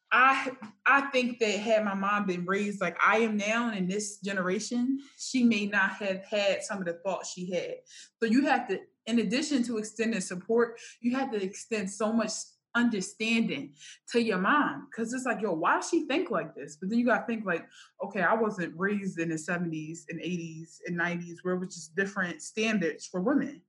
I 0.09 0.51
I 0.85 1.01
think 1.07 1.39
that 1.39 1.59
had 1.59 1.83
my 1.83 1.95
mom 1.95 2.27
been 2.27 2.45
raised 2.45 2.79
like 2.79 2.97
I 3.05 3.17
am 3.17 3.35
now 3.35 3.73
in 3.73 3.87
this 3.87 4.19
generation, 4.19 4.99
she 5.17 5.43
may 5.43 5.65
not 5.65 5.91
have 5.93 6.23
had 6.23 6.63
some 6.63 6.77
of 6.77 6.85
the 6.85 6.93
thoughts 6.93 7.33
she 7.33 7.51
had. 7.51 7.75
So 8.21 8.29
you 8.29 8.45
have 8.45 8.69
to, 8.69 8.79
in 9.05 9.19
addition 9.19 9.63
to 9.63 9.77
extending 9.77 10.21
support, 10.21 10.79
you 11.01 11.15
have 11.15 11.31
to 11.31 11.43
extend 11.43 11.89
so 11.89 12.13
much 12.13 12.31
understanding 12.75 13.73
to 14.11 14.21
your 14.21 14.39
mom 14.39 14.87
because 14.89 15.13
it's 15.13 15.25
like 15.25 15.41
yo 15.41 15.51
why 15.51 15.75
does 15.75 15.89
she 15.89 16.07
think 16.07 16.31
like 16.31 16.55
this? 16.55 16.75
But 16.75 16.89
then 16.89 16.97
you 16.97 17.05
gotta 17.05 17.25
think 17.25 17.45
like 17.45 17.67
okay 18.03 18.21
i 18.21 18.33
wasn't 18.33 18.73
raised 18.75 19.19
in 19.19 19.29
the 19.29 19.35
70s 19.35 20.05
and 20.09 20.19
80s 20.19 20.79
and 20.87 20.99
90s 20.99 21.37
where 21.43 21.53
it 21.53 21.59
was 21.59 21.75
just 21.75 21.95
different 21.95 22.41
standards 22.41 23.05
for 23.05 23.21
women. 23.21 23.61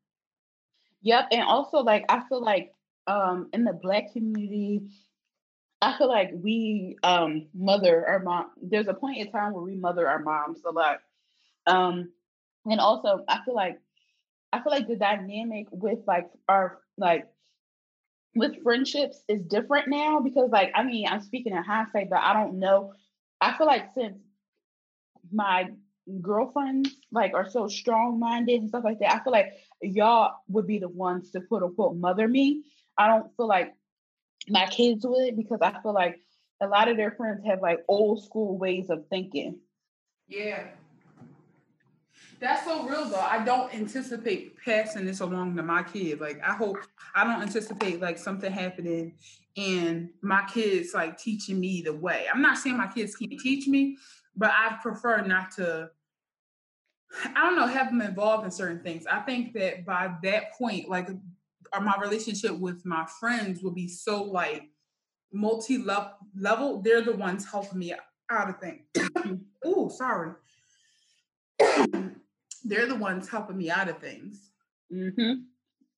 Yep 1.03 1.29
and 1.33 1.43
also 1.43 1.79
like 1.79 2.05
i 2.09 2.23
feel 2.29 2.43
like 2.43 2.73
um 3.07 3.51
in 3.53 3.65
the 3.65 3.75
black 3.75 4.13
community 4.13 4.89
i 5.83 5.97
feel 5.99 6.09
like 6.09 6.31
we 6.35 6.97
um 7.03 7.47
mother 7.53 8.07
our 8.09 8.21
mom 8.21 8.53
there's 8.63 8.89
a 8.89 8.95
point 8.95 9.19
in 9.19 9.31
time 9.31 9.53
where 9.53 9.63
we 9.63 9.77
mother 9.77 10.09
our 10.09 10.21
moms 10.21 10.63
a 10.65 10.71
lot. 10.71 11.01
Um 11.67 12.11
and 12.65 12.81
also 12.81 13.23
i 13.29 13.41
feel 13.45 13.55
like 13.55 13.79
i 14.55 14.63
feel 14.63 14.73
like 14.73 14.89
the 14.89 14.97
dynamic 14.97 15.67
with 15.71 15.99
like 16.07 16.29
our 16.49 16.79
like 16.97 17.27
with 18.35 18.63
friendships 18.63 19.23
is 19.29 19.43
different 19.43 19.89
now 19.89 20.21
because 20.21 20.51
like 20.51 20.73
I 20.75 20.83
mean 20.83 21.07
I'm 21.09 21.21
speaking 21.21 21.53
in 21.53 21.63
hindsight, 21.63 22.11
but 22.11 22.21
I 22.21 22.33
don't 22.33 22.59
know. 22.59 22.93
I 23.41 23.57
feel 23.57 23.67
like 23.67 23.95
since 23.95 24.19
my 25.33 25.69
girlfriends 26.21 26.95
like 27.11 27.35
are 27.35 27.49
so 27.49 27.69
strong 27.69 28.19
minded 28.19 28.61
and 28.61 28.69
stuff 28.69 28.85
like 28.85 28.99
that, 29.01 29.15
I 29.15 29.25
feel 29.25 29.33
like 29.33 29.53
y'all 29.81 30.35
would 30.49 30.67
be 30.67 30.79
the 30.79 30.89
ones 30.89 31.31
to 31.33 31.41
quote 31.41 31.63
unquote 31.63 31.97
mother 31.97 32.27
me. 32.27 32.65
I 32.99 33.09
don't 33.09 33.35
feel 33.37 33.47
like 33.47 33.75
my 34.49 34.67
kids 34.67 35.07
would 35.07 35.37
because 35.37 35.61
I 35.63 35.81
feel 35.83 35.95
like 35.95 36.21
a 36.61 36.67
lot 36.67 36.89
of 36.89 36.97
their 36.97 37.13
friends 37.13 37.45
have 37.47 37.61
like 37.63 37.81
old 37.89 38.25
school 38.25 38.59
ways 38.59 38.91
of 38.91 39.07
thinking. 39.09 39.59
Yeah. 40.29 40.67
That's 42.41 42.65
so 42.65 42.89
real 42.89 43.07
though. 43.07 43.17
I 43.17 43.45
don't 43.45 43.73
anticipate 43.75 44.57
passing 44.63 45.07
this 45.07 45.21
along 45.21 45.57
to 45.57 45.63
my 45.63 45.83
kid. 45.83 46.21
Like 46.21 46.41
I 46.43 46.53
hope 46.53 46.79
I 47.15 47.25
don't 47.25 47.43
anticipate 47.43 48.01
like 48.01 48.19
something 48.19 48.51
happening 48.51 49.15
and 49.57 50.11
my 50.21 50.45
kids 50.53 50.95
like 50.95 51.19
teaching 51.19 51.61
me 51.61 51.83
the 51.83 51.93
way. 51.93 52.27
I'm 52.33 52.43
not 52.43 52.59
saying 52.59 52.77
my 52.77 52.89
kids 52.89 53.17
can't 53.17 53.39
teach 53.41 53.67
me, 53.67 53.97
but 54.37 54.51
I 54.51 54.77
prefer 54.83 55.23
not 55.23 55.53
to 55.53 55.91
I 57.37 57.43
don't 57.43 57.57
know, 57.57 57.67
have 57.67 57.91
them 57.91 58.03
involved 58.03 58.45
in 58.45 58.51
certain 58.51 58.83
things. 58.83 59.07
I 59.07 59.21
think 59.21 59.53
that 59.55 59.87
by 59.87 60.15
that 60.25 60.53
point, 60.55 60.89
like 60.89 61.09
uh, 61.73 61.81
my 61.81 61.97
relationship 62.01 62.59
with 62.59 62.85
my 62.85 63.07
friends 63.21 63.63
will 63.63 63.71
be 63.71 63.87
so 63.87 64.23
like 64.25 64.65
multi 65.33 65.79
level. 65.79 66.83
They're 66.83 67.03
the 67.03 67.17
ones 67.17 67.49
helping 67.49 67.79
me 67.79 67.95
out 68.31 68.49
of 68.49 68.59
things. 68.59 68.83
oh, 69.65 69.89
sorry 69.89 70.33
they're 72.65 72.87
the 72.87 72.95
ones 72.95 73.29
helping 73.29 73.59
me 73.59 73.71
out 73.71 73.89
of 73.89 73.99
things. 73.99 74.51
Mm-hmm. 74.93 75.43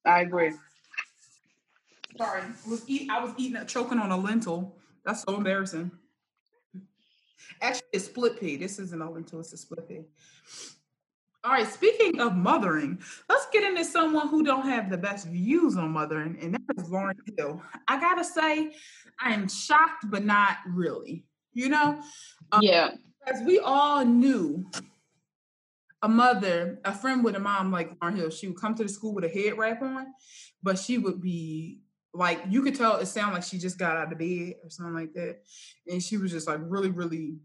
I 0.04 0.20
agree. 0.20 0.52
Sorry, 2.18 2.42
I 2.42 2.70
was 2.70 2.82
eat, 2.86 3.10
I 3.10 3.22
was 3.22 3.32
eating 3.36 3.64
choking 3.66 3.98
on 3.98 4.10
a 4.10 4.16
lentil. 4.16 4.76
That's 5.04 5.22
so 5.22 5.36
embarrassing. 5.36 5.90
Actually, 7.60 7.86
it's 7.92 8.06
split 8.06 8.40
pea. 8.40 8.56
This 8.56 8.78
isn't 8.78 9.00
a 9.00 9.10
lentil, 9.10 9.40
it's 9.40 9.52
a 9.52 9.56
split 9.56 9.88
pea. 9.88 10.02
All 11.44 11.52
right, 11.52 11.66
speaking 11.66 12.20
of 12.20 12.34
mothering, 12.34 12.98
let's 13.28 13.46
get 13.52 13.62
into 13.62 13.84
someone 13.84 14.28
who 14.28 14.42
don't 14.42 14.66
have 14.66 14.90
the 14.90 14.98
best 14.98 15.28
views 15.28 15.76
on 15.76 15.90
mothering, 15.90 16.36
and 16.40 16.54
that 16.54 16.76
is 16.76 16.88
Lauryn 16.88 17.14
Hill. 17.38 17.62
I 17.86 18.00
gotta 18.00 18.24
say, 18.24 18.72
I 19.20 19.32
am 19.32 19.48
shocked, 19.48 20.06
but 20.10 20.24
not 20.24 20.56
really. 20.66 21.24
You 21.52 21.68
know? 21.68 22.00
Um, 22.50 22.62
yeah. 22.62 22.90
As 23.26 23.42
we 23.46 23.60
all 23.60 24.04
knew 24.04 24.68
a 26.06 26.08
mother, 26.08 26.78
a 26.84 26.94
friend 26.94 27.24
with 27.24 27.34
a 27.34 27.40
mom 27.40 27.72
like 27.72 27.98
Lauryn 27.98 28.16
Hill, 28.16 28.30
she 28.30 28.46
would 28.46 28.60
come 28.60 28.76
to 28.76 28.84
the 28.84 28.88
school 28.88 29.12
with 29.12 29.24
a 29.24 29.28
head 29.28 29.58
wrap 29.58 29.82
on, 29.82 30.06
but 30.62 30.78
she 30.78 30.98
would 30.98 31.20
be 31.20 31.80
like 32.14 32.40
you 32.48 32.62
could 32.62 32.76
tell 32.76 32.96
it 32.98 33.06
sounded 33.06 33.34
like 33.34 33.42
she 33.42 33.58
just 33.58 33.76
got 33.76 33.96
out 33.96 34.12
of 34.12 34.18
bed 34.18 34.54
or 34.62 34.70
something 34.70 34.94
like 34.94 35.12
that. 35.14 35.40
And 35.88 36.00
she 36.00 36.16
was 36.16 36.30
just 36.30 36.46
like 36.46 36.60
really, 36.62 36.90
really 36.90 37.38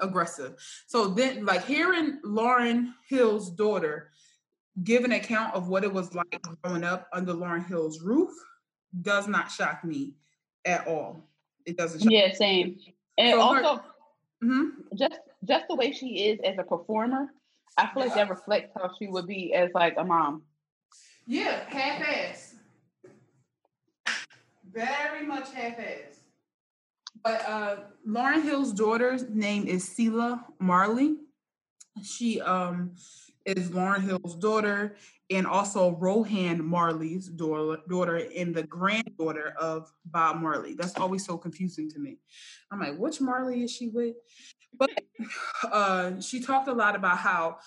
aggressive. 0.00 0.56
So 0.88 1.06
then 1.06 1.46
like 1.46 1.64
hearing 1.66 2.18
Lauryn 2.24 2.94
Hill's 3.08 3.48
daughter 3.52 4.10
give 4.82 5.04
an 5.04 5.12
account 5.12 5.54
of 5.54 5.68
what 5.68 5.84
it 5.84 5.92
was 5.92 6.16
like 6.16 6.42
growing 6.64 6.82
up 6.82 7.06
under 7.12 7.32
Lauryn 7.32 7.64
Hill's 7.64 8.02
roof 8.02 8.32
does 9.02 9.28
not 9.28 9.52
shock 9.52 9.84
me 9.84 10.14
at 10.64 10.88
all. 10.88 11.30
It 11.64 11.76
doesn't 11.76 12.10
Yeah, 12.10 12.26
me. 12.26 12.34
same. 12.34 12.76
And 13.18 13.34
so 13.34 13.40
also 13.40 13.76
her, 13.76 13.82
mm-hmm. 14.42 14.96
just 14.96 15.20
just 15.44 15.68
the 15.68 15.76
way 15.76 15.92
she 15.92 16.26
is 16.30 16.40
as 16.44 16.56
a 16.58 16.64
performer, 16.64 17.28
I 17.76 17.88
feel 17.92 18.04
like 18.04 18.14
that 18.14 18.30
reflects 18.30 18.72
how 18.76 18.90
she 18.98 19.06
would 19.08 19.26
be 19.26 19.52
as 19.52 19.70
like 19.74 19.94
a 19.96 20.04
mom. 20.04 20.42
Yeah, 21.26 21.60
half 21.68 22.02
ass. 22.02 22.54
Very 24.72 25.26
much 25.26 25.52
half 25.52 25.78
ass. 25.78 26.20
But 27.22 27.48
uh 27.48 27.76
Lauryn 28.06 28.42
Hill's 28.42 28.72
daughter's 28.72 29.28
name 29.28 29.66
is 29.66 29.88
Selah 29.88 30.44
Marley. 30.58 31.16
She 32.02 32.40
um 32.40 32.94
is 33.44 33.70
Lauryn 33.70 34.02
Hill's 34.02 34.36
daughter 34.36 34.96
and 35.30 35.46
also 35.46 35.96
Rohan 35.96 36.64
Marley's 36.64 37.28
daughter, 37.28 37.80
daughter 37.88 38.28
and 38.36 38.54
the 38.54 38.62
granddaughter 38.62 39.54
of 39.58 39.90
Bob 40.04 40.40
Marley. 40.40 40.74
That's 40.74 40.96
always 40.98 41.24
so 41.24 41.38
confusing 41.38 41.90
to 41.90 41.98
me. 41.98 42.18
I'm 42.70 42.80
like, 42.80 42.98
which 42.98 43.20
Marley 43.20 43.62
is 43.64 43.70
she 43.70 43.88
with? 43.88 44.16
Uh, 45.62 46.20
she 46.20 46.40
talked 46.40 46.68
a 46.68 46.72
lot 46.72 46.96
about 46.96 47.18
how 47.18 47.58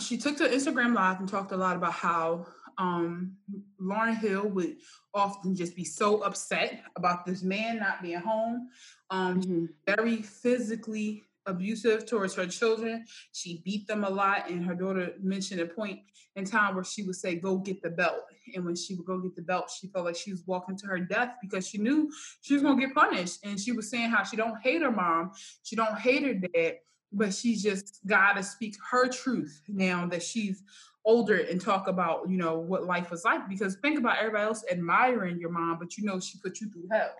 she 0.00 0.16
took 0.16 0.36
to 0.38 0.48
Instagram 0.48 0.94
Live 0.94 1.20
and 1.20 1.28
talked 1.28 1.52
a 1.52 1.56
lot 1.56 1.76
about 1.76 1.92
how 1.92 2.46
um, 2.78 3.36
Lauryn 3.80 4.16
Hill 4.16 4.48
would 4.48 4.76
often 5.12 5.54
just 5.54 5.74
be 5.74 5.84
so 5.84 6.22
upset 6.22 6.82
about 6.96 7.26
this 7.26 7.42
man 7.42 7.78
not 7.78 8.02
being 8.02 8.20
home. 8.20 8.68
Um, 9.10 9.40
mm-hmm. 9.40 9.64
Very 9.86 10.22
physically 10.22 11.24
abusive 11.48 12.06
towards 12.06 12.34
her 12.34 12.46
children. 12.46 13.04
She 13.32 13.62
beat 13.64 13.88
them 13.88 14.04
a 14.04 14.10
lot, 14.10 14.48
and 14.48 14.64
her 14.64 14.74
daughter 14.74 15.14
mentioned 15.20 15.60
a 15.60 15.66
point 15.66 16.00
in 16.36 16.44
time 16.44 16.74
where 16.74 16.84
she 16.84 17.02
would 17.02 17.16
say, 17.16 17.34
"Go 17.34 17.58
get 17.58 17.82
the 17.82 17.90
belt." 17.90 18.22
And 18.54 18.64
when 18.64 18.76
she 18.76 18.94
would 18.94 19.06
go 19.06 19.18
get 19.18 19.34
the 19.34 19.42
belt, 19.42 19.70
she 19.70 19.88
felt 19.88 20.04
like 20.04 20.16
she 20.16 20.30
was 20.30 20.44
walking 20.46 20.76
to 20.78 20.86
her 20.86 21.00
death 21.00 21.34
because 21.42 21.66
she 21.66 21.78
knew 21.78 22.10
she 22.40 22.54
was 22.54 22.62
gonna 22.62 22.80
get 22.80 22.94
punished. 22.94 23.44
And 23.44 23.58
she 23.58 23.72
was 23.72 23.90
saying 23.90 24.10
how 24.10 24.22
she 24.22 24.36
don't 24.36 24.60
hate 24.62 24.82
her 24.82 24.92
mom, 24.92 25.32
she 25.62 25.74
don't 25.74 25.98
hate 25.98 26.22
her 26.22 26.34
dad, 26.34 26.78
but 27.12 27.34
she 27.34 27.56
just 27.56 28.00
gotta 28.06 28.42
speak 28.42 28.76
her 28.90 29.08
truth 29.08 29.62
now 29.66 30.06
that 30.06 30.22
she's 30.22 30.62
older 31.04 31.38
and 31.38 31.60
talk 31.60 31.88
about 31.88 32.28
you 32.28 32.36
know 32.36 32.58
what 32.58 32.84
life 32.84 33.10
was 33.10 33.24
like. 33.24 33.48
Because 33.48 33.76
think 33.76 33.98
about 33.98 34.18
everybody 34.18 34.44
else 34.44 34.64
admiring 34.70 35.38
your 35.38 35.50
mom, 35.50 35.78
but 35.78 35.96
you 35.96 36.04
know 36.04 36.20
she 36.20 36.38
put 36.38 36.60
you 36.60 36.70
through 36.70 36.88
hell. 36.92 37.14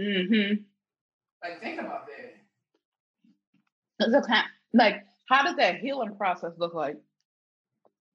Mm-hmm. 0.00 0.62
Like 1.42 1.60
think 1.60 1.80
about 1.80 2.06
that. 2.06 2.43
Look, 4.00 4.26
like, 4.72 5.04
how 5.28 5.44
does 5.44 5.56
that 5.56 5.78
healing 5.78 6.16
process 6.16 6.52
look 6.58 6.74
like? 6.74 6.96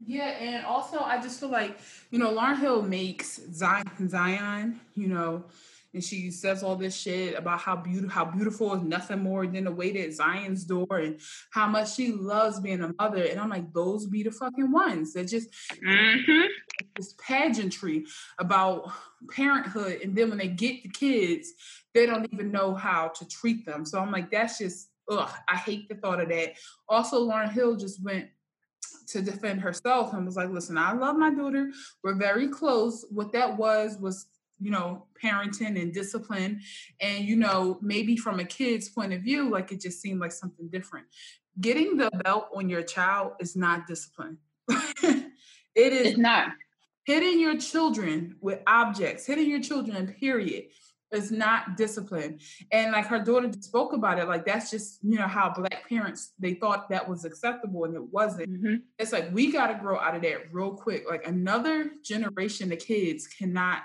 Yeah, 0.06 0.30
and 0.30 0.66
also 0.66 1.00
I 1.00 1.22
just 1.22 1.40
feel 1.40 1.50
like, 1.50 1.78
you 2.10 2.20
know, 2.20 2.34
Lauryn 2.34 2.60
Hill 2.60 2.82
makes 2.82 3.42
Zion, 3.54 4.08
Zion, 4.08 4.80
you 4.96 5.08
know, 5.08 5.44
and 5.94 6.04
she 6.04 6.30
says 6.30 6.62
all 6.62 6.76
this 6.76 6.96
shit 6.96 7.38
about 7.38 7.60
how 7.60 7.76
beautiful 7.76 8.10
how 8.10 8.24
beautiful 8.24 8.74
is 8.76 8.84
nothing 8.84 9.20
more 9.20 9.48
than 9.48 9.64
the 9.64 9.72
way 9.72 9.92
that 9.92 10.14
Zion's 10.14 10.64
door 10.64 10.88
and 10.92 11.20
how 11.52 11.68
much 11.68 11.96
she 11.96 12.12
loves 12.12 12.60
being 12.60 12.82
a 12.82 12.94
mother. 13.00 13.24
And 13.24 13.40
I'm 13.40 13.50
like, 13.50 13.74
those 13.74 14.06
be 14.06 14.22
the 14.24 14.32
fucking 14.32 14.72
ones 14.72 15.14
that 15.14 15.26
just 15.26 15.50
mm-hmm. 15.84 16.46
just 16.96 17.18
pageantry 17.18 18.06
about 18.38 18.92
parenthood, 19.32 20.02
and 20.02 20.16
then 20.16 20.30
when 20.30 20.38
they 20.38 20.48
get 20.48 20.84
the 20.84 20.90
kids, 20.90 21.52
they 21.94 22.06
don't 22.06 22.32
even 22.32 22.52
know 22.52 22.76
how 22.76 23.08
to 23.08 23.28
treat 23.28 23.66
them. 23.66 23.84
So 23.84 24.00
I'm 24.00 24.12
like, 24.12 24.30
that's 24.30 24.60
just 24.60 24.89
ugh. 25.10 25.32
I 25.48 25.56
hate 25.56 25.90
the 25.90 25.96
thought 25.96 26.22
of 26.22 26.30
that. 26.30 26.54
Also, 26.88 27.28
Lauryn 27.28 27.52
Hill 27.52 27.76
just 27.76 28.04
went 28.04 28.30
to 29.08 29.22
defend 29.22 29.62
herself 29.62 30.14
and 30.14 30.26
was 30.26 30.36
like, 30.36 30.50
listen, 30.50 30.78
I 30.78 30.94
love 30.94 31.18
my 31.18 31.34
daughter. 31.34 31.72
We're 32.04 32.16
very 32.16 32.48
close. 32.48 33.06
What 33.10 33.32
that 33.34 33.58
was 33.58 33.98
was 33.98 34.28
you 34.60 34.72
know, 34.72 35.06
parenting 35.22 35.82
and 35.82 35.94
discipline. 35.94 36.62
And, 37.00 37.24
you 37.24 37.36
know, 37.36 37.80
maybe 37.82 38.18
from 38.18 38.40
a 38.40 38.46
kid's 38.46 38.90
point 38.90 39.14
of 39.14 39.22
view, 39.22 39.50
like 39.50 39.72
it 39.72 39.82
just 39.82 40.02
seemed 40.02 40.20
like 40.20 40.32
something 40.32 40.68
different. 40.68 41.08
Getting 41.60 41.98
the 41.98 42.12
belt 42.24 42.50
on 42.54 42.70
your 42.70 42.84
child 42.84 43.34
is 43.40 43.56
not 43.56 43.88
discipline. 43.88 44.38
it 44.70 45.24
is 45.76 46.08
it's 46.08 46.18
not. 46.18 46.50
Hitting 47.06 47.40
your 47.40 47.58
children 47.58 48.36
with 48.42 48.60
objects, 48.68 49.26
hitting 49.26 49.50
your 49.50 49.62
children, 49.62 50.14
period, 50.20 50.66
is 51.12 51.32
not 51.32 51.76
discipline. 51.78 52.40
And 52.72 52.92
like 52.92 53.08
her 53.08 53.20
daughter 53.20 53.52
spoke 53.60 53.94
about 53.94 54.20
it, 54.20 54.28
like 54.28 54.46
that's 54.46 54.70
just, 54.70 55.00
you 55.04 55.18
know, 55.18 55.28
how 55.28 55.52
black 55.52 55.88
parents 55.88 56.34
they 56.40 56.54
thought 56.54 56.90
that 56.90 57.08
was 57.08 57.26
acceptable 57.26 57.86
and 57.86 57.96
it 57.96 58.04
wasn't. 58.04 58.50
Mm-hmm. 58.50 58.76
It's 58.98 59.12
like 59.12 59.34
we 59.34 59.52
gotta 59.52 59.76
grow 59.76 60.00
out 60.00 60.16
of 60.16 60.22
that 60.22 60.54
real 60.54 60.72
quick. 60.72 61.06
Like 61.10 61.26
another 61.26 61.92
generation 62.04 62.72
of 62.72 62.80
kids 62.80 63.28
cannot 63.28 63.82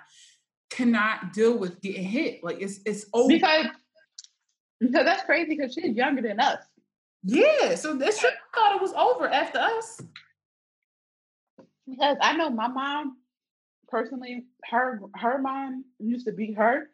cannot 0.70 1.33
deal 1.33 1.57
with 1.57 1.81
getting 1.81 2.05
hit. 2.05 2.43
Like 2.45 2.61
it's 2.61 2.81
it's 2.85 3.07
over. 3.12 3.29
Because 3.29 3.66
because 4.81 5.05
that's 5.05 5.25
crazy 5.25 5.57
because 5.57 5.72
she's 5.72 5.97
younger 5.97 6.22
than 6.22 6.41
us. 6.41 6.62
Yeah, 7.22 7.75
so 7.77 7.95
this 7.95 8.20
she 8.20 8.29
thought 8.55 8.77
it 8.77 8.83
was 8.83 8.93
over 8.93 9.29
after 9.29 9.59
us. 9.59 10.01
Because 11.89 12.16
I 12.20 12.37
know 12.37 12.51
my 12.51 12.68
mom 12.68 13.16
personally, 13.89 14.45
her 14.70 15.01
her 15.14 15.39
mom 15.39 15.85
used 15.99 16.27
to 16.27 16.33
beat 16.33 16.57
her. 16.57 16.91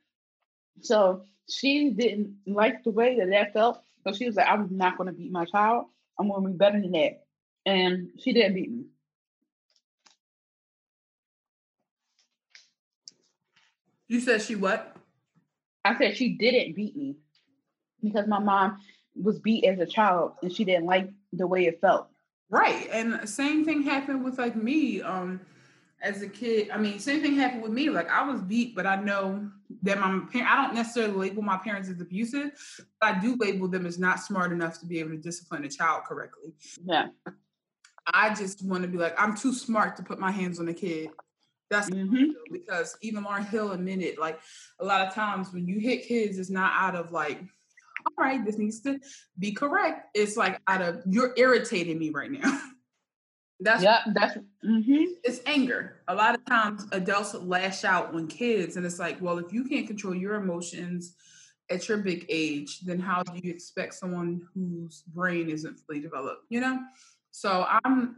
So 0.82 1.24
she 1.48 1.90
didn't 1.90 2.36
like 2.46 2.84
the 2.84 2.90
way 2.90 3.18
that 3.18 3.30
that 3.30 3.52
felt. 3.52 3.82
So 4.04 4.12
she 4.12 4.26
was 4.26 4.36
like, 4.36 4.48
I'm 4.48 4.68
not 4.76 4.96
gonna 4.96 5.12
beat 5.12 5.32
my 5.32 5.44
child. 5.44 5.86
I'm 6.18 6.28
gonna 6.28 6.48
be 6.48 6.56
better 6.56 6.80
than 6.80 6.92
that. 6.92 7.24
And 7.66 8.10
she 8.18 8.32
didn't 8.32 8.54
beat 8.54 8.70
me. 8.70 8.84
You 14.08 14.20
said 14.20 14.42
she 14.42 14.56
what? 14.56 14.96
I 15.84 15.96
said 15.96 16.16
she 16.16 16.30
didn't 16.30 16.74
beat 16.74 16.96
me 16.96 17.16
because 18.02 18.26
my 18.26 18.38
mom 18.38 18.78
was 19.14 19.38
beat 19.38 19.64
as 19.64 19.78
a 19.78 19.86
child 19.86 20.32
and 20.42 20.52
she 20.52 20.64
didn't 20.64 20.86
like 20.86 21.10
the 21.32 21.46
way 21.46 21.66
it 21.66 21.80
felt. 21.80 22.08
Right. 22.48 22.88
And 22.90 23.28
same 23.28 23.64
thing 23.64 23.82
happened 23.82 24.24
with 24.24 24.38
like 24.38 24.56
me. 24.56 25.00
Um 25.02 25.40
as 26.02 26.22
a 26.22 26.28
kid, 26.28 26.70
I 26.70 26.78
mean, 26.78 26.98
same 26.98 27.20
thing 27.20 27.34
happened 27.34 27.62
with 27.62 27.72
me. 27.72 27.90
Like 27.90 28.08
I 28.08 28.22
was 28.22 28.40
beat, 28.40 28.74
but 28.74 28.86
I 28.86 28.96
know 28.96 29.50
that 29.82 29.98
my 29.98 30.20
parent, 30.32 30.50
I 30.50 30.64
don't 30.64 30.74
necessarily 30.74 31.14
label 31.14 31.42
my 31.42 31.58
parents 31.58 31.88
as 31.88 32.00
abusive. 32.00 32.52
But 33.00 33.16
I 33.16 33.20
do 33.20 33.36
label 33.38 33.68
them 33.68 33.86
as 33.86 33.98
not 33.98 34.20
smart 34.20 34.52
enough 34.52 34.80
to 34.80 34.86
be 34.86 35.00
able 35.00 35.10
to 35.10 35.18
discipline 35.18 35.64
a 35.64 35.68
child 35.68 36.04
correctly. 36.04 36.52
Yeah. 36.84 37.08
I 38.06 38.34
just 38.34 38.64
want 38.64 38.82
to 38.82 38.88
be 38.88 38.98
like, 38.98 39.14
I'm 39.20 39.36
too 39.36 39.52
smart 39.52 39.96
to 39.96 40.02
put 40.02 40.18
my 40.18 40.30
hands 40.30 40.58
on 40.58 40.68
a 40.68 40.74
kid. 40.74 41.10
That's 41.68 41.88
mm-hmm. 41.88 42.32
because 42.50 42.96
even 43.00 43.24
Lauryn 43.24 43.48
Hill 43.48 43.72
admitted, 43.72 44.18
like 44.18 44.40
a 44.80 44.84
lot 44.84 45.06
of 45.06 45.14
times 45.14 45.52
when 45.52 45.68
you 45.68 45.78
hit 45.78 46.06
kids, 46.06 46.38
it's 46.38 46.50
not 46.50 46.72
out 46.74 46.96
of 46.96 47.12
like, 47.12 47.40
all 48.06 48.24
right, 48.24 48.44
this 48.44 48.58
needs 48.58 48.80
to 48.80 48.98
be 49.38 49.52
correct. 49.52 50.08
It's 50.14 50.36
like 50.36 50.60
out 50.66 50.82
of 50.82 51.02
you're 51.06 51.32
irritating 51.36 51.98
me 51.98 52.10
right 52.10 52.30
now. 52.30 52.60
that's 53.60 53.82
yeah, 53.82 54.00
that's 54.14 54.38
mm-hmm. 54.64 55.04
it's 55.22 55.40
anger. 55.46 56.02
A 56.08 56.14
lot 56.14 56.34
of 56.34 56.44
times 56.46 56.86
adults 56.92 57.34
lash 57.34 57.84
out 57.84 58.14
on 58.14 58.26
kids, 58.26 58.76
and 58.76 58.86
it's 58.86 58.98
like, 58.98 59.20
well, 59.20 59.38
if 59.38 59.52
you 59.52 59.64
can't 59.64 59.86
control 59.86 60.14
your 60.14 60.34
emotions 60.34 61.14
at 61.70 61.88
your 61.88 61.98
big 61.98 62.26
age, 62.28 62.80
then 62.80 62.98
how 62.98 63.22
do 63.22 63.38
you 63.42 63.52
expect 63.52 63.94
someone 63.94 64.42
whose 64.54 65.02
brain 65.08 65.48
isn't 65.48 65.78
fully 65.80 66.00
developed? 66.00 66.44
You 66.48 66.60
know. 66.60 66.78
So 67.32 67.66
I'm 67.84 68.16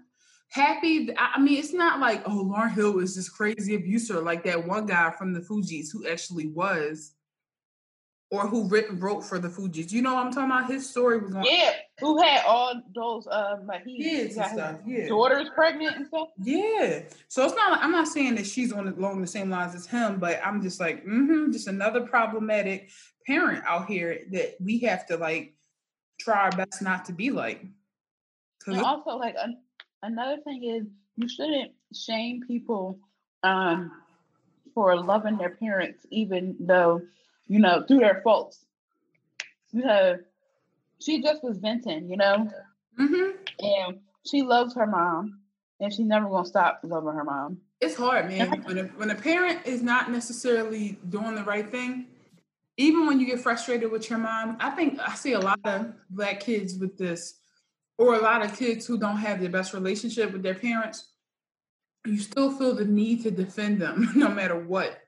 happy. 0.49 1.15
I 1.17 1.41
mean, 1.41 1.59
it's 1.59 1.73
not 1.73 2.01
like, 2.01 2.23
oh, 2.27 2.45
Lauryn 2.45 2.73
Hill 2.73 2.99
is 3.01 3.17
this 3.17 3.29
crazy 3.29 3.75
abuser 3.75 4.21
like 4.21 4.45
that 4.45 4.67
one 4.67 4.87
guy 4.87 5.11
from 5.11 5.33
the 5.33 5.41
Fugees 5.41 5.89
who 5.93 6.09
actually 6.09 6.49
was, 6.49 7.15
or 8.33 8.49
who 8.49 8.67
written 8.67 8.99
wrote 8.99 9.23
for 9.23 9.39
the 9.39 9.47
Fugees. 9.47 9.93
You 9.93 10.01
know 10.01 10.15
what 10.15 10.25
I'm 10.25 10.33
talking 10.33 10.51
about? 10.51 10.71
His 10.71 10.89
story 10.89 11.19
was 11.19 11.35
on. 11.35 11.45
Yeah, 11.45 11.73
who 12.01 12.21
had 12.23 12.43
all 12.47 12.81
those, 12.95 13.27
uh, 13.27 13.59
like 13.67 13.85
he, 13.85 14.03
Kids 14.03 14.39
and 14.39 14.53
stuff. 14.53 14.77
Yeah. 14.87 15.07
daughters 15.07 15.51
pregnant 15.55 15.97
and 15.97 16.07
stuff. 16.07 16.29
Yeah. 16.43 17.03
So 17.29 17.45
it's 17.45 17.55
not. 17.55 17.73
Like, 17.73 17.83
I'm 17.83 17.93
not 17.93 18.09
saying 18.09 18.37
that 18.37 18.47
she's 18.47 18.73
on 18.73 18.89
along 18.89 19.21
the 19.21 19.27
same 19.27 19.51
lines 19.51 19.75
as 19.75 19.85
him, 19.85 20.19
but 20.19 20.41
I'm 20.43 20.63
just 20.63 20.81
like, 20.81 21.05
mm-hmm, 21.05 21.53
just 21.53 21.69
another 21.69 22.01
problematic 22.01 22.91
parent 23.27 23.65
out 23.67 23.87
here 23.87 24.21
that 24.31 24.55
we 24.59 24.79
have 24.79 25.05
to 25.09 25.19
like 25.19 25.55
try 26.19 26.45
our 26.45 26.53
best 26.53 26.81
not 26.81 27.05
to 27.05 27.13
be 27.13 27.31
like. 27.31 27.67
And 28.67 28.81
also, 28.81 29.11
like 29.11 29.37
another 30.03 30.41
thing 30.43 30.65
is 30.65 30.87
you 31.17 31.29
shouldn't 31.29 31.73
shame 31.95 32.41
people 32.49 32.99
um, 33.43 33.93
for 34.73 34.97
loving 34.97 35.37
their 35.37 35.51
parents, 35.51 36.07
even 36.11 36.57
though 36.59 37.03
you 37.53 37.59
know 37.59 37.85
through 37.87 37.99
their 37.99 38.21
faults. 38.25 38.65
Because 39.73 40.21
she 41.01 41.23
just 41.23 41.45
was 41.45 41.59
venting, 41.59 42.09
you 42.09 42.17
know, 42.17 42.51
mm-hmm. 42.99 43.31
and 43.59 44.01
she 44.27 44.43
loves 44.43 44.75
her 44.75 44.87
mom, 44.87 45.41
and 45.81 45.93
she's 45.93 46.07
never 46.07 46.29
gonna 46.29 46.47
stop 46.47 46.81
loving 46.83 47.15
her 47.15 47.25
mom. 47.25 47.59
It's 47.81 47.97
hard, 47.97 48.29
man. 48.29 48.63
when 48.63 48.79
a, 48.79 48.83
when 48.85 49.11
a 49.11 49.15
parent 49.15 49.67
is 49.67 49.83
not 49.83 50.11
necessarily 50.11 50.99
doing 51.09 51.35
the 51.35 51.43
right 51.43 51.71
thing, 51.71 52.07
even 52.77 53.07
when 53.07 53.21
you 53.21 53.27
get 53.27 53.41
frustrated 53.41 53.91
with 53.91 54.09
your 54.09 54.19
mom, 54.19 54.57
I 54.61 54.71
think 54.71 54.99
I 55.01 55.15
see 55.15 55.33
a 55.33 55.41
lot 55.41 55.61
of 55.65 55.93
black 56.11 56.41
kids 56.41 56.79
with 56.79 56.97
this 56.97 57.35
or 57.99 58.15
a 58.15 58.21
lot 58.21 58.45
of 58.45 58.57
kids 58.57 58.87
who 58.87 58.99
don't 58.99 59.19
have 59.19 59.41
the 59.41 59.49
best 59.49 59.75
relationship 59.75 60.33
with 60.33 60.43
their 60.43 60.55
parents, 60.55 61.09
you 62.07 62.19
still 62.19 62.51
feel 62.51 62.75
the 62.75 62.85
need 62.85 63.23
to 63.23 63.31
defend 63.31 63.81
them 63.81 64.11
no 64.17 64.29
matter 64.29 64.59
what. 64.59 65.02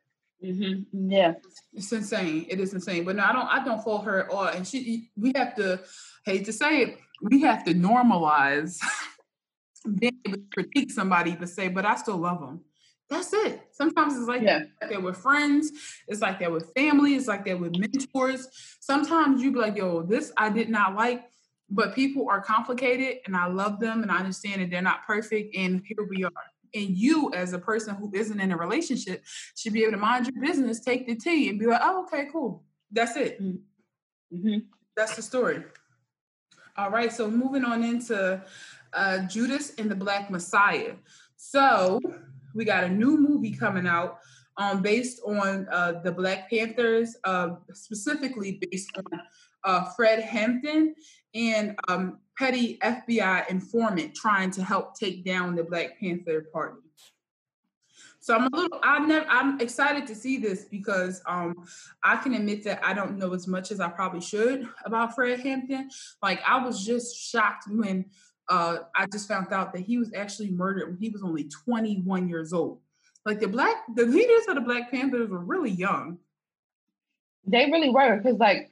Mm-hmm. 0.45 1.11
Yeah, 1.11 1.35
it's 1.73 1.93
insane. 1.93 2.47
It 2.49 2.61
is 2.61 2.75
insane. 2.75 3.05
But 3.05 3.17
no, 3.17 3.25
I 3.25 3.33
don't. 3.33 3.47
I 3.47 3.65
don't 3.65 3.83
fault 3.83 4.05
her 4.05 4.25
at 4.25 4.31
all. 4.31 4.47
And 4.47 4.67
she, 4.67 5.11
we 5.17 5.33
have 5.35 5.55
to. 5.57 5.81
Hate 6.27 6.47
to 6.47 6.55
say 6.55 6.81
it, 6.81 6.99
we 7.21 7.43
have 7.43 7.65
to 7.65 7.75
normalize 7.75 8.79
being 9.99 10.17
able 10.27 10.39
to 10.39 10.45
critique 10.55 10.91
somebody 10.91 11.37
to 11.37 11.47
say, 11.47 11.69
but 11.69 11.85
I 11.85 11.97
still 11.97 12.17
love 12.17 12.41
them. 12.41 12.63
That's 13.11 13.31
it. 13.35 13.61
Sometimes 13.73 14.17
it's 14.17 14.27
like, 14.27 14.41
yeah. 14.41 14.61
that. 14.81 14.89
they're 14.89 15.03
with 15.03 15.19
friends. 15.19 15.71
It's 16.09 16.23
like 16.23 16.39
they're 16.39 16.51
with 16.51 16.73
family. 16.75 17.15
It's 17.15 17.29
like 17.29 17.45
they're 17.45 17.59
with 17.59 17.77
mentors. 17.77 18.49
Sometimes 18.81 19.43
you 19.43 19.53
be 19.53 19.59
like, 19.59 19.77
yo, 19.77 20.01
this 20.01 20.33
I 20.39 20.49
did 20.49 20.71
not 20.71 20.95
like 20.95 21.25
but 21.71 21.95
people 21.95 22.29
are 22.29 22.41
complicated 22.41 23.19
and 23.27 23.37
I 23.37 23.47
love 23.47 23.81
them 23.81 24.03
and 24.03 24.11
I 24.11 24.19
understand 24.19 24.63
that 24.63 24.71
they're 24.71 24.83
not 24.83 25.07
perfect. 25.07 25.57
And 25.57 25.83
here 25.85 26.07
we 26.09 26.25
are. 26.25 26.31
And 26.75 26.97
you, 26.97 27.33
as 27.33 27.53
a 27.53 27.59
person 27.59 27.95
who 27.95 28.11
isn't 28.15 28.41
in 28.41 28.53
a 28.53 28.57
relationship, 28.57 29.25
should 29.57 29.73
be 29.73 29.83
able 29.83 29.93
to 29.93 29.99
mind 29.99 30.27
your 30.27 30.45
business, 30.45 30.81
take 30.81 31.07
the 31.07 31.15
tea, 31.15 31.49
and 31.49 31.59
be 31.59 31.67
like, 31.67 31.81
oh, 31.83 32.05
okay, 32.05 32.29
cool. 32.33 32.65
That's 32.91 33.17
it. 33.17 33.43
Mm-hmm. 33.43 34.59
That's 34.97 35.17
the 35.17 35.23
story. 35.23 35.63
All 36.77 36.91
right. 36.91 37.13
So 37.13 37.31
moving 37.31 37.65
on 37.65 37.85
into 37.85 38.43
uh, 38.93 39.19
Judas 39.27 39.75
and 39.79 39.91
the 39.91 39.95
Black 39.95 40.31
Messiah. 40.31 40.95
So 41.37 42.01
we 42.55 42.65
got 42.65 42.85
a 42.85 42.89
new 42.89 43.17
movie 43.17 43.53
coming 43.53 43.87
out 43.87 44.19
um, 44.57 44.83
based 44.83 45.21
on 45.27 45.69
uh, 45.71 46.01
the 46.03 46.13
Black 46.13 46.51
Panthers, 46.51 47.17
uh, 47.25 47.57
specifically 47.73 48.61
based 48.71 48.91
on 48.97 49.21
uh, 49.65 49.85
Fred 49.97 50.21
Hampton 50.21 50.95
and 51.35 51.77
um, 51.89 52.19
petty 52.39 52.79
FBI 52.79 53.49
informant 53.49 54.15
trying 54.15 54.51
to 54.53 54.63
help 54.63 54.99
take 54.99 55.25
down 55.25 55.55
the 55.55 55.65
Black 55.65 55.99
Panther 56.01 56.47
Party. 56.53 56.81
So 58.25 58.35
I'm 58.35 58.47
a 58.47 58.57
little, 58.57 58.81
I 58.83 59.01
never, 59.01 59.27
I'm 59.29 59.61
excited 59.61 60.07
to 60.07 60.15
see 60.15 60.39
this 60.39 60.65
because 60.65 61.21
um, 61.27 61.67
I 62.03 62.17
can 62.17 62.33
admit 62.33 62.65
that 62.65 62.83
I 62.83 62.95
don't 62.95 63.19
know 63.19 63.35
as 63.35 63.47
much 63.47 63.71
as 63.71 63.81
I 63.81 63.89
probably 63.89 64.23
should 64.23 64.67
about 64.87 65.15
Fred 65.15 65.41
Hampton. 65.41 65.91
Like 66.23 66.41
I 66.47 66.65
was 66.65 66.87
just 66.87 67.15
shocked 67.15 67.65
when 67.69 68.07
uh, 68.49 68.79
I 68.97 69.07
just 69.07 69.29
found 69.29 69.53
out 69.53 69.75
that 69.75 69.83
he 69.83 69.99
was 69.99 70.13
actually 70.15 70.51
murdered 70.51 70.89
when 70.89 70.97
he 70.97 71.11
was 71.11 71.23
only 71.23 71.51
21 71.67 72.29
years 72.31 72.55
old. 72.55 72.81
Like 73.27 73.41
the 73.41 73.49
black, 73.49 73.77
the 73.95 74.07
leaders 74.07 74.47
of 74.49 74.55
the 74.55 74.61
Black 74.63 74.91
Panthers 74.91 75.29
were 75.29 75.39
really 75.39 75.71
young. 75.71 76.19
They 77.47 77.67
really 77.71 77.91
were 77.91 78.17
because 78.17 78.39
like 78.39 78.71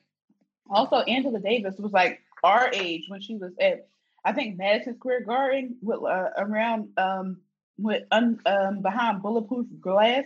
also 0.70 1.00
Angela 1.00 1.40
Davis 1.40 1.74
was 1.78 1.92
like 1.92 2.20
our 2.42 2.70
age 2.72 3.04
when 3.08 3.20
she 3.20 3.36
was 3.36 3.52
at 3.60 3.88
I 4.24 4.32
think 4.32 4.56
Madison 4.56 4.96
Square 4.96 5.22
Garden 5.22 5.76
with 5.82 6.02
uh, 6.02 6.30
around 6.36 6.90
um 6.96 7.38
with 7.78 8.04
un, 8.10 8.40
um 8.46 8.82
behind 8.82 9.22
bulletproof 9.22 9.66
glass. 9.80 10.24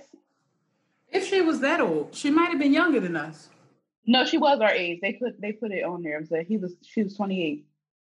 If 1.09 1.29
she 1.29 1.41
was 1.41 1.61
that 1.61 1.81
old, 1.81 2.15
she 2.15 2.31
might 2.31 2.51
have 2.51 2.59
been 2.59 2.75
younger 2.75 3.01
than 3.01 3.17
us. 3.17 3.49
No, 4.07 4.25
she 4.25 4.39
was 4.39 4.61
our 4.61 4.71
age. 4.71 5.01
They 5.01 5.15
put 5.15 5.41
they 5.41 5.53
put 5.53 5.73
it 5.73 5.85
on 5.85 6.03
there. 6.03 6.21
Was 6.21 6.31
he 6.47 6.57
was 6.57 6.77
she 6.83 7.03
was 7.03 7.15
twenty 7.15 7.43
eight. 7.43 7.67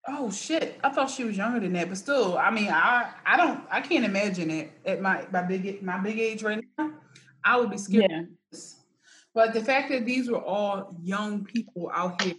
Oh 0.06 0.30
shit! 0.30 0.78
I 0.84 0.90
thought 0.90 1.10
she 1.10 1.24
was 1.24 1.36
younger 1.36 1.60
than 1.60 1.72
that, 1.74 1.88
but 1.88 1.96
still, 1.96 2.36
I 2.36 2.50
mean, 2.50 2.68
I 2.68 3.10
I 3.24 3.36
don't 3.36 3.60
I 3.70 3.80
can't 3.80 4.04
imagine 4.04 4.50
it 4.50 4.72
at 4.84 5.00
my 5.00 5.24
my 5.32 5.42
big 5.42 5.82
my 5.82 5.98
big 5.98 6.18
age 6.18 6.42
right 6.42 6.62
now. 6.76 6.90
I 7.44 7.56
would 7.58 7.70
be 7.70 7.78
scared. 7.78 8.10
Yeah. 8.10 8.58
But 9.34 9.52
the 9.52 9.64
fact 9.64 9.90
that 9.90 10.06
these 10.06 10.30
were 10.30 10.42
all 10.42 10.96
young 11.02 11.44
people 11.44 11.90
out 11.92 12.22
here 12.22 12.36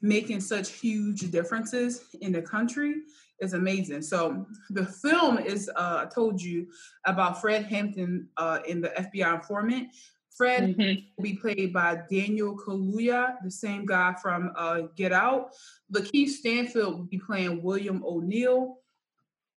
making 0.00 0.40
such 0.40 0.70
huge 0.70 1.30
differences 1.30 2.04
in 2.22 2.32
the 2.32 2.40
country 2.40 2.94
is 3.40 3.52
amazing. 3.52 4.02
So 4.02 4.46
the 4.70 4.86
film 4.86 5.38
is, 5.38 5.70
uh, 5.76 6.04
I 6.04 6.06
told 6.12 6.40
you 6.40 6.66
about 7.04 7.40
Fred 7.40 7.66
Hampton 7.66 8.28
uh, 8.36 8.60
in 8.66 8.80
the 8.80 8.88
FBI 8.88 9.34
informant. 9.34 9.88
Fred 10.34 10.76
mm-hmm. 10.76 11.00
will 11.16 11.22
be 11.22 11.34
played 11.34 11.72
by 11.72 11.98
Daniel 12.10 12.56
Kaluuya, 12.56 13.34
the 13.42 13.50
same 13.50 13.84
guy 13.84 14.14
from 14.22 14.52
uh, 14.56 14.82
Get 14.96 15.12
Out. 15.12 15.50
Lakeith 15.92 16.28
Stanfield 16.28 16.96
will 16.96 17.04
be 17.04 17.18
playing 17.18 17.62
William 17.62 18.02
O'Neal. 18.06 18.78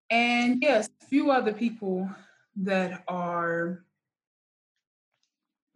And 0.09 0.61
yes, 0.61 0.89
a 1.01 1.05
few 1.05 1.31
other 1.31 1.53
people 1.53 2.09
that 2.55 3.03
are 3.07 3.83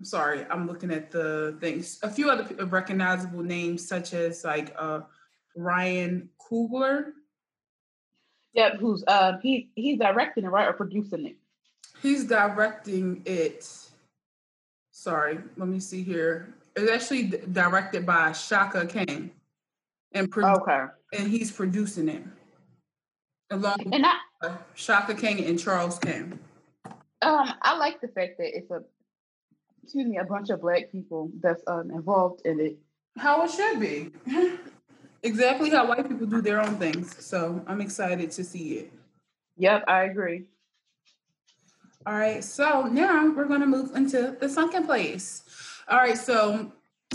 sorry, 0.03 0.45
I'm 0.49 0.67
looking 0.67 0.91
at 0.91 1.11
the 1.11 1.57
things. 1.59 1.99
A 2.03 2.09
few 2.09 2.29
other 2.29 2.65
recognizable 2.65 3.43
names, 3.43 3.87
such 3.87 4.13
as 4.13 4.43
like 4.43 4.73
uh, 4.77 5.01
Ryan 5.55 6.29
Coogler. 6.39 7.11
Yep, 8.53 8.77
who's 8.79 9.03
uh 9.07 9.33
he 9.41 9.69
he's 9.75 9.99
directing 9.99 10.43
it 10.43 10.49
right 10.49 10.67
or 10.67 10.73
producing 10.73 11.25
it? 11.25 11.37
He's 12.01 12.25
directing 12.25 13.23
it. 13.25 13.67
Sorry, 14.91 15.39
let 15.57 15.67
me 15.67 15.79
see 15.79 16.03
here. 16.03 16.53
It's 16.75 16.91
actually 16.91 17.33
directed 17.51 18.05
by 18.05 18.31
Shaka 18.31 18.85
King, 18.85 19.31
and 20.11 20.31
produ- 20.31 20.61
okay, 20.61 20.85
and 21.13 21.31
he's 21.31 21.51
producing 21.51 22.09
it 22.09 22.23
along 23.49 23.77
and 23.91 24.05
I, 24.05 24.17
with 24.41 24.51
Shaka 24.75 25.15
King 25.15 25.43
and 25.45 25.59
Charles 25.59 25.99
King. 25.99 26.39
Um, 27.21 27.53
I 27.61 27.77
like 27.77 28.01
the 28.01 28.07
fact 28.09 28.37
that 28.37 28.55
it's 28.55 28.69
a 28.69 28.83
excuse 29.83 30.07
me, 30.07 30.17
a 30.17 30.23
bunch 30.23 30.49
of 30.49 30.61
black 30.61 30.91
people 30.91 31.31
that's 31.41 31.61
um, 31.67 31.91
involved 31.91 32.41
in 32.45 32.59
it. 32.59 32.77
How 33.17 33.43
it 33.43 33.51
should 33.51 33.79
be. 33.79 34.11
exactly 35.23 35.69
how 35.69 35.87
white 35.87 36.07
people 36.07 36.27
do 36.27 36.41
their 36.41 36.61
own 36.61 36.75
things. 36.77 37.15
So 37.23 37.63
I'm 37.67 37.81
excited 37.81 38.31
to 38.31 38.43
see 38.43 38.79
it. 38.79 38.93
Yep, 39.57 39.83
I 39.87 40.03
agree. 40.03 40.45
All 42.05 42.13
right, 42.13 42.43
so 42.43 42.83
now 42.83 43.31
we're 43.31 43.45
going 43.45 43.61
to 43.61 43.65
move 43.65 43.95
into 43.95 44.35
the 44.39 44.49
sunken 44.49 44.85
place. 44.85 45.43
All 45.87 45.97
right, 45.97 46.17
so 46.17 46.71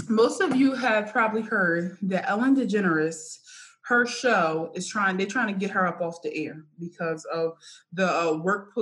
most 0.09 0.41
of 0.41 0.57
you 0.57 0.75
have 0.75 1.13
probably 1.13 1.43
heard 1.43 1.99
that 2.03 2.29
Ellen 2.29 2.57
DeGeneres, 2.57 3.41
her 3.83 4.07
show 4.07 4.71
is 4.75 4.87
trying, 4.87 5.17
they're 5.17 5.27
trying 5.27 5.53
to 5.53 5.59
get 5.59 5.71
her 5.71 5.87
up 5.87 6.01
off 6.01 6.23
the 6.23 6.35
air 6.35 6.65
because 6.79 7.25
of 7.27 7.53
the 7.93 8.07
uh, 8.07 8.37
work 8.37 8.73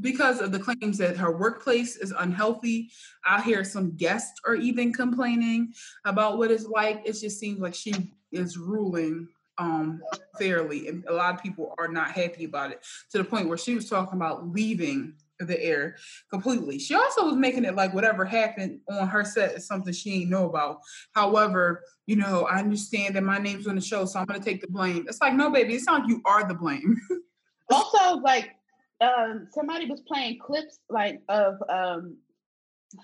because 0.00 0.40
of 0.40 0.52
the 0.52 0.58
claims 0.58 0.98
that 0.98 1.16
her 1.16 1.36
workplace 1.36 1.96
is 1.96 2.12
unhealthy. 2.18 2.90
I 3.26 3.42
hear 3.42 3.64
some 3.64 3.96
guests 3.96 4.40
are 4.46 4.54
even 4.54 4.92
complaining 4.92 5.74
about 6.04 6.38
what 6.38 6.50
it's 6.50 6.66
like. 6.66 7.02
It 7.04 7.12
just 7.12 7.38
seems 7.38 7.60
like 7.60 7.74
she 7.74 8.12
is 8.30 8.56
ruling 8.56 9.28
um 9.58 10.00
fairly 10.38 10.88
and 10.88 11.04
a 11.08 11.12
lot 11.12 11.34
of 11.34 11.42
people 11.42 11.74
are 11.76 11.86
not 11.86 12.10
happy 12.10 12.44
about 12.44 12.70
it 12.70 12.82
to 13.10 13.18
the 13.18 13.24
point 13.24 13.46
where 13.46 13.58
she 13.58 13.74
was 13.74 13.86
talking 13.86 14.16
about 14.16 14.48
leaving 14.48 15.12
the 15.46 15.62
air 15.62 15.96
completely. 16.30 16.78
She 16.78 16.94
also 16.94 17.26
was 17.26 17.36
making 17.36 17.64
it 17.64 17.74
like 17.74 17.94
whatever 17.94 18.24
happened 18.24 18.80
on 18.88 19.08
her 19.08 19.24
set 19.24 19.52
is 19.52 19.66
something 19.66 19.92
she 19.92 20.22
ain't 20.22 20.30
know 20.30 20.48
about. 20.48 20.80
However, 21.14 21.82
you 22.06 22.16
know, 22.16 22.44
I 22.44 22.58
understand 22.58 23.16
that 23.16 23.24
my 23.24 23.38
name's 23.38 23.66
on 23.66 23.74
the 23.74 23.80
show, 23.80 24.04
so 24.04 24.18
I'm 24.18 24.26
gonna 24.26 24.40
take 24.40 24.60
the 24.60 24.68
blame. 24.68 25.04
It's 25.08 25.20
like, 25.20 25.34
no, 25.34 25.50
baby, 25.50 25.74
it's 25.74 25.86
not 25.86 26.02
like 26.02 26.08
you 26.08 26.22
are 26.24 26.46
the 26.46 26.54
blame. 26.54 27.00
also, 27.70 28.18
like 28.20 28.54
um, 29.02 29.48
somebody 29.52 29.86
was 29.86 30.00
playing 30.00 30.38
clips 30.38 30.78
like 30.88 31.20
of 31.28 31.56
um, 31.68 32.16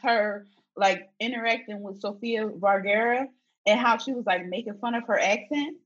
her 0.02 0.46
like 0.76 1.08
interacting 1.18 1.82
with 1.82 2.00
Sofia 2.00 2.48
Vergara 2.54 3.26
and 3.66 3.80
how 3.80 3.98
she 3.98 4.12
was 4.12 4.24
like 4.24 4.46
making 4.46 4.78
fun 4.80 4.94
of 4.94 5.06
her 5.06 5.18
accent. 5.18 5.76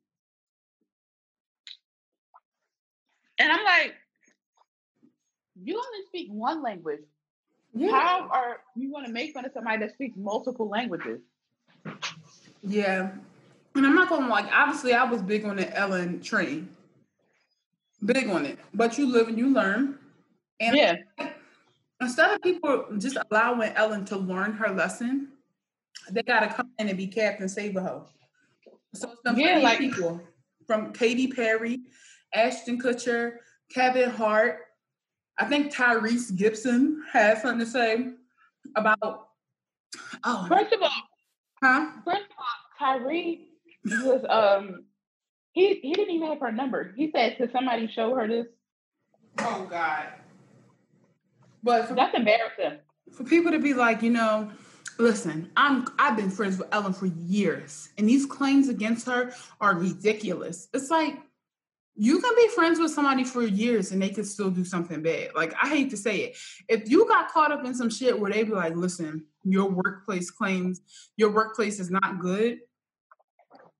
And 3.38 3.50
I'm 3.50 3.64
like, 3.64 3.94
you 5.60 5.76
only 5.76 6.06
speak 6.06 6.28
one 6.30 6.62
language. 6.62 7.00
Yeah. 7.74 7.90
How 7.90 8.28
are 8.28 8.60
you 8.76 8.92
going 8.92 9.06
to 9.06 9.12
make 9.12 9.32
fun 9.32 9.46
of 9.46 9.52
somebody 9.52 9.78
that 9.78 9.94
speaks 9.94 10.16
multiple 10.16 10.68
languages? 10.68 11.20
Yeah. 12.62 13.10
And 13.74 13.86
I'm 13.86 13.94
not 13.94 14.10
going 14.10 14.24
to 14.24 14.28
like, 14.28 14.46
obviously, 14.52 14.92
I 14.92 15.04
was 15.04 15.22
big 15.22 15.46
on 15.46 15.56
the 15.56 15.74
Ellen 15.74 16.20
train. 16.20 16.68
Big 18.04 18.28
on 18.28 18.44
it. 18.44 18.58
But 18.74 18.98
you 18.98 19.10
live 19.10 19.28
and 19.28 19.38
you 19.38 19.48
learn. 19.48 19.98
And 20.62 20.76
yeah. 20.76 20.96
instead 22.00 22.30
of 22.30 22.40
people 22.40 22.86
just 22.98 23.18
allowing 23.30 23.72
Ellen 23.72 24.04
to 24.06 24.16
learn 24.16 24.52
her 24.52 24.70
lesson, 24.70 25.28
they 26.10 26.22
got 26.22 26.40
to 26.40 26.48
come 26.48 26.70
in 26.78 26.88
and 26.88 26.96
be 26.96 27.08
Captain 27.08 27.48
Save-A-Ho. 27.48 28.06
So 28.94 29.10
it's 29.10 29.22
some 29.26 29.38
yeah, 29.38 29.58
like, 29.58 29.78
people 29.78 30.20
from 30.66 30.92
Katy 30.92 31.28
Perry, 31.28 31.80
Ashton 32.32 32.80
Kutcher, 32.80 33.36
Kevin 33.74 34.10
Hart. 34.10 34.60
I 35.38 35.46
think 35.46 35.74
Tyrese 35.74 36.36
Gibson 36.36 37.02
has 37.12 37.42
something 37.42 37.58
to 37.60 37.66
say 37.66 38.10
about. 38.76 39.28
Oh, 40.24 40.46
first 40.48 40.72
of 40.72 40.82
all, 40.82 40.90
huh? 41.62 41.90
First 42.04 42.22
of 42.22 42.36
all, 42.38 42.98
Tyrese 43.00 43.46
was 43.84 44.24
um 44.28 44.84
he 45.52 45.74
he 45.82 45.92
didn't 45.94 46.14
even 46.14 46.28
have 46.28 46.40
her 46.40 46.52
number. 46.52 46.92
He 46.96 47.10
said, 47.10 47.36
"Could 47.38 47.50
somebody 47.52 47.90
show 47.94 48.14
her 48.14 48.28
this?" 48.28 48.46
Oh 49.38 49.66
God. 49.68 50.06
But 51.62 51.88
for, 51.88 51.94
that's 51.94 52.16
embarrassing. 52.16 52.78
For 53.12 53.24
people 53.24 53.52
to 53.52 53.58
be 53.58 53.74
like, 53.74 54.02
you 54.02 54.10
know, 54.10 54.50
listen, 54.98 55.50
I'm 55.56 55.86
I've 55.98 56.16
been 56.16 56.30
friends 56.30 56.58
with 56.58 56.68
Ellen 56.72 56.92
for 56.92 57.06
years, 57.06 57.90
and 57.98 58.08
these 58.08 58.26
claims 58.26 58.68
against 58.68 59.06
her 59.06 59.32
are 59.60 59.74
ridiculous. 59.74 60.68
It's 60.74 60.90
like 60.90 61.18
you 61.94 62.20
can 62.20 62.34
be 62.34 62.48
friends 62.48 62.78
with 62.78 62.90
somebody 62.90 63.22
for 63.22 63.42
years 63.42 63.92
and 63.92 64.00
they 64.00 64.08
could 64.08 64.26
still 64.26 64.50
do 64.50 64.64
something 64.64 65.02
bad. 65.02 65.28
Like 65.34 65.54
I 65.62 65.68
hate 65.68 65.90
to 65.90 65.96
say 65.96 66.20
it. 66.20 66.36
If 66.68 66.90
you 66.90 67.06
got 67.06 67.30
caught 67.30 67.52
up 67.52 67.64
in 67.64 67.74
some 67.74 67.90
shit 67.90 68.18
where 68.18 68.32
they 68.32 68.44
be 68.44 68.52
like, 68.52 68.74
listen, 68.74 69.26
your 69.44 69.68
workplace 69.68 70.30
claims 70.30 70.80
your 71.16 71.30
workplace 71.30 71.80
is 71.80 71.90
not 71.90 72.18
good, 72.18 72.60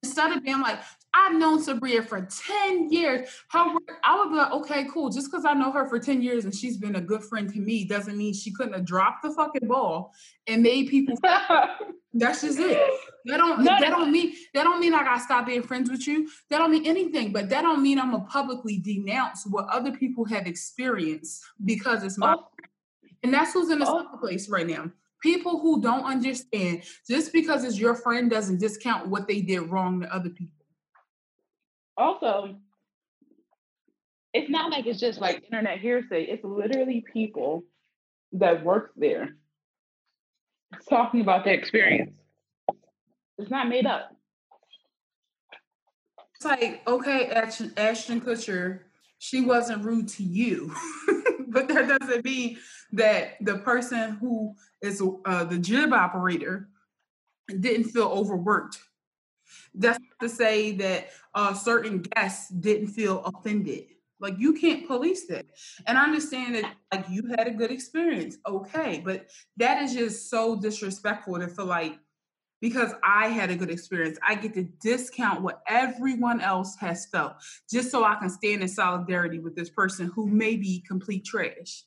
instead 0.02 0.32
of 0.32 0.42
being 0.44 0.60
like, 0.60 0.80
I've 1.14 1.36
known 1.36 1.62
Sabria 1.62 2.06
for 2.06 2.22
10 2.22 2.90
years. 2.90 3.28
How 3.48 3.78
I 4.02 4.18
would 4.18 4.30
be 4.30 4.36
like, 4.36 4.52
okay, 4.52 4.86
cool. 4.92 5.10
Just 5.10 5.30
because 5.30 5.44
I 5.44 5.52
know 5.52 5.70
her 5.70 5.86
for 5.86 5.98
10 5.98 6.22
years 6.22 6.44
and 6.44 6.54
she's 6.54 6.76
been 6.76 6.96
a 6.96 7.00
good 7.00 7.22
friend 7.22 7.52
to 7.52 7.60
me 7.60 7.84
doesn't 7.84 8.16
mean 8.16 8.32
she 8.32 8.52
couldn't 8.52 8.72
have 8.72 8.84
dropped 8.84 9.22
the 9.22 9.32
fucking 9.32 9.68
ball 9.68 10.14
and 10.46 10.62
made 10.62 10.88
people 10.88 11.16
that's 12.14 12.42
just 12.42 12.58
it. 12.58 12.90
That 13.26 13.36
don't 13.36 13.64
that 13.64 13.80
don't 13.80 14.10
mean 14.10 14.34
that 14.54 14.64
don't 14.64 14.80
mean 14.80 14.94
I 14.94 15.04
gotta 15.04 15.20
stop 15.20 15.46
being 15.46 15.62
friends 15.62 15.90
with 15.90 16.06
you. 16.06 16.28
That 16.50 16.58
don't 16.58 16.70
mean 16.70 16.86
anything, 16.86 17.32
but 17.32 17.48
that 17.50 17.62
don't 17.62 17.82
mean 17.82 17.98
I'm 17.98 18.12
gonna 18.12 18.24
publicly 18.24 18.78
denounce 18.78 19.46
what 19.46 19.66
other 19.68 19.92
people 19.92 20.24
have 20.26 20.46
experienced 20.46 21.42
because 21.64 22.02
it's 22.02 22.18
my 22.18 22.34
oh. 22.34 22.48
and 23.22 23.32
that's 23.32 23.52
who's 23.52 23.70
in 23.70 23.78
the 23.78 23.86
oh. 23.86 24.16
place 24.18 24.48
right 24.48 24.66
now 24.66 24.90
people 25.22 25.60
who 25.60 25.80
don't 25.80 26.04
understand 26.04 26.82
just 27.08 27.32
because 27.32 27.62
it's 27.62 27.78
your 27.78 27.94
friend 27.94 28.28
doesn't 28.28 28.58
discount 28.58 29.06
what 29.06 29.28
they 29.28 29.40
did 29.40 29.60
wrong 29.60 30.00
to 30.00 30.12
other 30.12 30.30
people 30.30 30.61
also, 32.02 32.56
it's 34.34 34.50
not 34.50 34.70
like 34.70 34.86
it's 34.86 35.00
just 35.00 35.20
like 35.20 35.44
internet 35.44 35.78
hearsay. 35.78 36.24
It's 36.24 36.44
literally 36.44 37.04
people 37.12 37.64
that 38.32 38.64
work 38.64 38.92
there 38.96 39.36
talking 40.88 41.20
about 41.20 41.44
their 41.44 41.54
experience. 41.54 42.12
It's 43.38 43.50
not 43.50 43.68
made 43.68 43.86
up. 43.86 44.16
It's 46.36 46.44
like, 46.44 46.82
okay, 46.86 47.26
Ashton, 47.26 47.72
Ashton 47.76 48.20
Kutcher, 48.20 48.80
she 49.18 49.42
wasn't 49.42 49.84
rude 49.84 50.08
to 50.08 50.24
you, 50.24 50.74
but 51.48 51.68
that 51.68 51.98
doesn't 51.98 52.24
mean 52.24 52.58
that 52.92 53.34
the 53.40 53.58
person 53.58 54.12
who 54.20 54.54
is 54.82 55.02
uh, 55.24 55.44
the 55.44 55.58
jib 55.58 55.92
operator 55.92 56.68
didn't 57.60 57.84
feel 57.84 58.08
overworked 58.08 58.80
that's 59.74 59.98
to 60.20 60.28
say 60.28 60.72
that 60.72 61.08
uh, 61.34 61.54
certain 61.54 62.02
guests 62.02 62.50
didn't 62.50 62.88
feel 62.88 63.22
offended. 63.24 63.86
Like 64.20 64.38
you 64.38 64.52
can't 64.52 64.86
police 64.86 65.26
that. 65.26 65.46
And 65.86 65.98
I 65.98 66.04
understand 66.04 66.54
that 66.54 66.74
like 66.92 67.06
you 67.10 67.34
had 67.36 67.48
a 67.48 67.50
good 67.50 67.72
experience, 67.72 68.36
okay, 68.46 69.02
but 69.04 69.26
that 69.56 69.82
is 69.82 69.94
just 69.94 70.30
so 70.30 70.54
disrespectful 70.60 71.38
to 71.40 71.48
feel 71.48 71.66
like 71.66 71.98
because 72.60 72.92
I 73.02 73.26
had 73.26 73.50
a 73.50 73.56
good 73.56 73.70
experience, 73.70 74.18
I 74.26 74.36
get 74.36 74.54
to 74.54 74.62
discount 74.62 75.42
what 75.42 75.62
everyone 75.66 76.40
else 76.40 76.76
has 76.78 77.06
felt 77.06 77.32
just 77.68 77.90
so 77.90 78.04
I 78.04 78.14
can 78.14 78.30
stand 78.30 78.62
in 78.62 78.68
solidarity 78.68 79.40
with 79.40 79.56
this 79.56 79.68
person 79.68 80.06
who 80.14 80.28
may 80.28 80.54
be 80.54 80.84
complete 80.86 81.24
trash. 81.24 81.82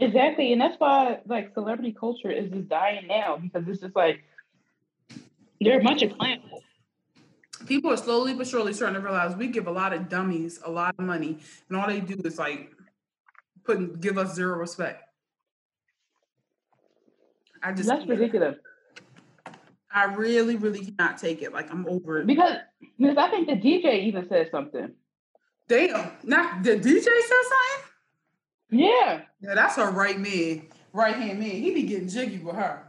Exactly. 0.00 0.52
And 0.52 0.60
that's 0.60 0.74
why 0.78 1.20
like 1.26 1.54
celebrity 1.54 1.94
culture 1.98 2.32
is 2.32 2.50
just 2.50 2.68
dying 2.68 3.06
now 3.06 3.36
because 3.36 3.68
it's 3.68 3.80
just 3.80 3.94
like 3.94 4.24
they're 5.60 5.78
a 5.78 5.84
bunch 5.84 6.02
of 6.02 6.18
clowns 6.18 6.42
people 7.66 7.90
are 7.90 7.96
slowly 7.96 8.34
but 8.34 8.46
surely 8.46 8.72
starting 8.72 8.94
to 8.94 9.00
realize 9.00 9.36
we 9.36 9.48
give 9.48 9.66
a 9.66 9.72
lot 9.72 9.92
of 9.92 10.08
dummies 10.08 10.60
a 10.64 10.70
lot 10.70 10.94
of 10.98 11.04
money, 11.04 11.38
and 11.68 11.78
all 11.78 11.86
they 11.86 12.00
do 12.00 12.20
is 12.24 12.38
like 12.38 12.70
put 13.64 14.00
give 14.00 14.18
us 14.18 14.34
zero 14.34 14.56
respect. 14.56 15.02
I 17.62 17.72
just 17.72 17.88
that's 17.88 18.06
ridiculous. 18.06 18.56
I 19.94 20.04
really, 20.04 20.56
really 20.56 20.86
cannot 20.86 21.18
take 21.18 21.42
it. 21.42 21.52
Like 21.52 21.70
I'm 21.70 21.86
over 21.86 22.20
it. 22.20 22.26
Because 22.26 22.56
because 22.98 23.16
I 23.16 23.28
think 23.28 23.48
the 23.48 23.54
DJ 23.54 24.04
even 24.04 24.28
said 24.28 24.48
something. 24.50 24.92
Damn, 25.68 26.12
not 26.24 26.62
the 26.62 26.76
DJ 26.76 27.02
said 27.02 27.22
something. 27.22 27.88
Yeah. 28.70 29.20
Yeah, 29.40 29.54
that's 29.54 29.76
her 29.76 29.90
right 29.90 30.18
man, 30.18 30.66
right 30.92 31.14
hand 31.14 31.38
man. 31.38 31.50
He 31.50 31.72
be 31.72 31.82
getting 31.82 32.08
jiggy 32.08 32.38
with 32.38 32.56
her. 32.56 32.84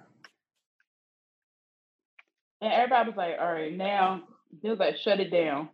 And 2.62 2.72
everybody 2.72 3.10
was 3.10 3.18
like, 3.18 3.36
all 3.40 3.52
right, 3.52 3.76
now 3.76 4.24
he 4.62 4.70
was 4.70 4.80
like, 4.80 4.98
shut 4.98 5.20
it 5.20 5.32
down. 5.32 5.70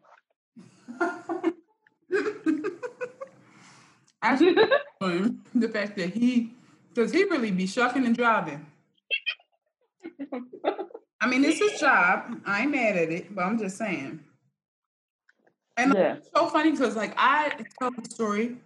Actually, 4.22 4.56
the 5.56 5.70
fact 5.70 5.96
that 5.98 6.14
he, 6.14 6.54
because 6.94 7.12
he 7.12 7.24
really 7.26 7.52
be 7.52 7.66
shucking 7.66 8.06
and 8.06 8.16
driving. 8.16 8.66
I 11.22 11.28
mean, 11.28 11.44
it's 11.46 11.60
his 11.60 11.80
job. 11.80 12.42
I 12.46 12.62
ain't 12.62 12.72
mad 12.72 12.98
at 12.98 13.12
it, 13.12 13.34
but 13.34 13.44
I'm 13.44 13.58
just 13.58 13.78
saying. 13.78 14.22
And 15.78 15.94
yeah. 15.94 16.16
it's 16.16 16.30
so 16.36 16.48
funny 16.48 16.72
because, 16.72 16.96
like, 16.96 17.14
I 17.18 17.54
tell 17.80 17.92
the 17.92 18.10
story, 18.10 18.58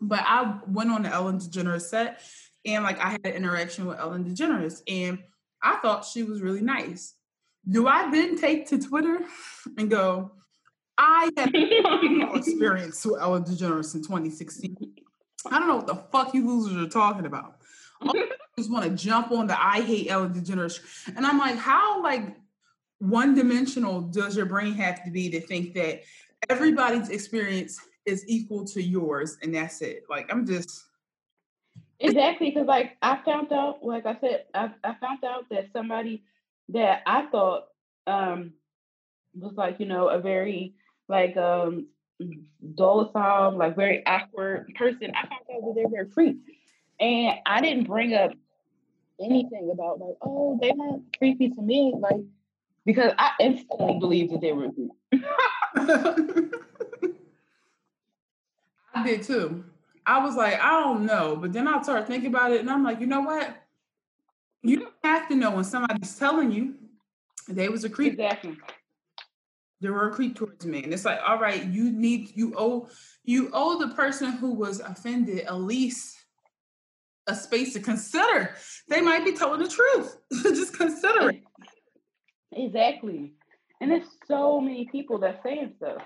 but 0.00 0.20
I 0.22 0.58
went 0.66 0.90
on 0.90 1.02
the 1.02 1.12
Ellen 1.12 1.38
DeGeneres 1.38 1.82
set 1.82 2.22
and, 2.64 2.84
like, 2.84 2.98
I 2.98 3.10
had 3.10 3.26
an 3.26 3.34
interaction 3.34 3.86
with 3.86 3.98
Ellen 3.98 4.24
DeGeneres 4.24 4.82
and 4.88 5.18
I 5.62 5.76
thought 5.76 6.04
she 6.04 6.22
was 6.22 6.40
really 6.40 6.62
nice. 6.62 7.14
Do 7.68 7.86
I 7.86 8.10
then 8.10 8.36
take 8.36 8.68
to 8.68 8.78
Twitter 8.78 9.20
and 9.76 9.90
go, 9.90 10.32
I 10.96 11.30
had 11.36 11.52
no 11.52 12.34
experience 12.34 13.04
with 13.04 13.20
Ellen 13.20 13.44
DeGeneres 13.44 13.94
in 13.94 14.02
2016. 14.02 14.76
I 15.46 15.58
don't 15.58 15.68
know 15.68 15.76
what 15.76 15.86
the 15.86 15.94
fuck 15.94 16.34
you 16.34 16.46
losers 16.46 16.76
are 16.84 16.88
talking 16.88 17.26
about. 17.26 17.56
I 18.02 18.28
just 18.58 18.70
want 18.70 18.84
to 18.84 18.90
jump 18.90 19.30
on 19.30 19.46
the 19.46 19.60
I 19.60 19.80
hate 19.80 20.10
Ellen 20.10 20.34
DeGeneres. 20.34 20.80
And 21.14 21.24
I'm 21.24 21.38
like, 21.38 21.56
how 21.56 22.02
like 22.02 22.36
one 22.98 23.34
dimensional 23.34 24.00
does 24.00 24.36
your 24.36 24.46
brain 24.46 24.74
have 24.74 25.04
to 25.04 25.10
be 25.10 25.30
to 25.30 25.40
think 25.40 25.74
that 25.74 26.02
everybody's 26.48 27.10
experience 27.10 27.78
is 28.04 28.24
equal 28.26 28.64
to 28.66 28.82
yours 28.82 29.36
and 29.42 29.54
that's 29.54 29.80
it? 29.82 30.04
Like 30.08 30.32
I'm 30.32 30.46
just 30.46 30.84
Exactly, 32.00 32.50
because 32.50 32.66
like 32.66 32.96
I 33.02 33.18
found 33.24 33.52
out, 33.52 33.84
like 33.84 34.06
I 34.06 34.16
said, 34.20 34.44
I, 34.54 34.70
I 34.84 34.94
found 35.00 35.24
out 35.24 35.46
that 35.50 35.66
somebody 35.72 36.22
that 36.70 37.02
I 37.06 37.26
thought 37.26 37.64
um 38.06 38.52
was 39.34 39.54
like, 39.56 39.80
you 39.80 39.86
know, 39.86 40.08
a 40.08 40.18
very 40.20 40.74
like 41.08 41.36
um 41.36 41.86
docile, 42.74 43.56
like 43.56 43.76
very 43.76 44.04
awkward 44.06 44.72
person. 44.74 45.12
I 45.14 45.20
out 45.20 45.46
that 45.48 45.72
they're 45.74 45.88
very 45.88 46.10
free. 46.10 46.38
And 47.00 47.38
I 47.46 47.60
didn't 47.60 47.84
bring 47.84 48.14
up 48.14 48.32
anything 49.20 49.70
about 49.72 50.00
like, 50.00 50.16
oh, 50.22 50.58
they 50.60 50.72
weren't 50.72 51.16
creepy 51.16 51.50
to 51.50 51.62
me, 51.62 51.94
like 51.96 52.20
because 52.84 53.12
I 53.18 53.32
instantly 53.40 53.98
believed 53.98 54.32
that 54.32 54.40
they 54.40 54.52
were 54.52 54.70
creepy. 54.70 54.90
I 58.94 59.02
did 59.04 59.22
too. 59.22 59.64
I 60.04 60.24
was 60.24 60.34
like, 60.34 60.58
I 60.60 60.80
don't 60.80 61.04
know, 61.04 61.36
but 61.36 61.52
then 61.52 61.68
I 61.68 61.82
started 61.82 62.06
thinking 62.06 62.30
about 62.30 62.52
it, 62.52 62.60
and 62.60 62.70
I'm 62.70 62.82
like, 62.82 63.00
you 63.00 63.06
know 63.06 63.20
what? 63.20 63.54
You 64.62 64.80
don't 64.80 64.94
have 65.04 65.28
to 65.28 65.36
know 65.36 65.52
when 65.52 65.64
somebody's 65.64 66.16
telling 66.16 66.50
you 66.50 66.74
they 67.48 67.68
was 67.68 67.84
a 67.84 67.90
creep. 67.90 68.14
Exactly. 68.14 68.56
They 69.80 69.90
were 69.90 70.08
a 70.08 70.12
creep 70.12 70.34
towards 70.34 70.66
me, 70.66 70.82
and 70.82 70.92
it's 70.92 71.04
like, 71.04 71.20
all 71.24 71.38
right, 71.38 71.64
you 71.64 71.92
need 71.92 72.30
you 72.34 72.54
owe 72.56 72.88
you 73.24 73.50
owe 73.52 73.78
the 73.78 73.94
person 73.94 74.32
who 74.32 74.52
was 74.52 74.80
offended 74.80 75.40
at 75.40 75.60
least 75.60 76.16
a 77.28 77.34
space 77.34 77.74
to 77.74 77.80
consider. 77.80 78.56
They 78.88 79.00
might 79.00 79.24
be 79.24 79.32
telling 79.32 79.60
the 79.60 79.68
truth. 79.68 80.16
Just 80.42 80.76
consider 80.76 81.30
it. 81.30 81.42
Exactly. 82.52 83.34
And 83.80 83.90
there's 83.90 84.08
so 84.26 84.60
many 84.60 84.88
people 84.90 85.18
that 85.20 85.40
saying 85.44 85.74
stuff. 85.76 86.02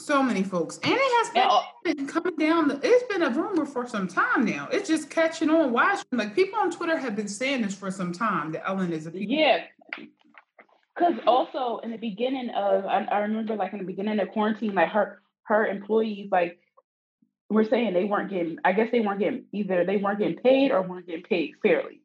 So 0.00 0.22
many 0.22 0.42
folks. 0.42 0.78
And 0.82 0.92
it 0.92 0.98
has 0.98 1.30
been, 1.30 1.48
uh, 1.48 1.60
been 1.84 2.06
coming 2.06 2.36
down. 2.36 2.68
The, 2.68 2.80
it's 2.82 3.04
been 3.12 3.22
a 3.22 3.30
rumor 3.30 3.66
for 3.66 3.86
some 3.86 4.08
time 4.08 4.44
now. 4.44 4.68
It's 4.72 4.88
just 4.88 5.10
catching 5.10 5.50
on. 5.50 5.72
Why? 5.72 6.00
Like 6.10 6.34
people 6.34 6.58
on 6.58 6.70
Twitter 6.70 6.96
have 6.96 7.14
been 7.14 7.28
saying 7.28 7.62
this 7.62 7.74
for 7.74 7.90
some 7.90 8.12
time 8.12 8.52
that 8.52 8.66
Ellen 8.66 8.92
is 8.92 9.06
a 9.06 9.10
people. 9.10 9.34
Yeah. 9.34 9.64
Because 10.96 11.14
also 11.26 11.78
in 11.78 11.90
the 11.90 11.98
beginning 11.98 12.50
of, 12.50 12.86
I, 12.86 13.04
I 13.04 13.18
remember 13.20 13.54
like 13.56 13.72
in 13.72 13.78
the 13.78 13.84
beginning 13.84 14.18
of 14.20 14.30
quarantine, 14.30 14.74
like 14.74 14.88
her 14.88 15.20
her 15.50 15.66
employees 15.66 16.28
like 16.30 16.60
we're 17.48 17.68
saying 17.68 17.92
they 17.92 18.04
weren't 18.04 18.30
getting 18.30 18.56
i 18.64 18.72
guess 18.72 18.88
they 18.92 19.00
weren't 19.00 19.18
getting 19.18 19.44
either 19.52 19.84
they 19.84 19.96
weren't 19.96 20.20
getting 20.20 20.36
paid 20.36 20.70
or 20.70 20.80
weren't 20.80 21.06
getting 21.06 21.24
paid 21.24 21.54
fairly 21.60 22.00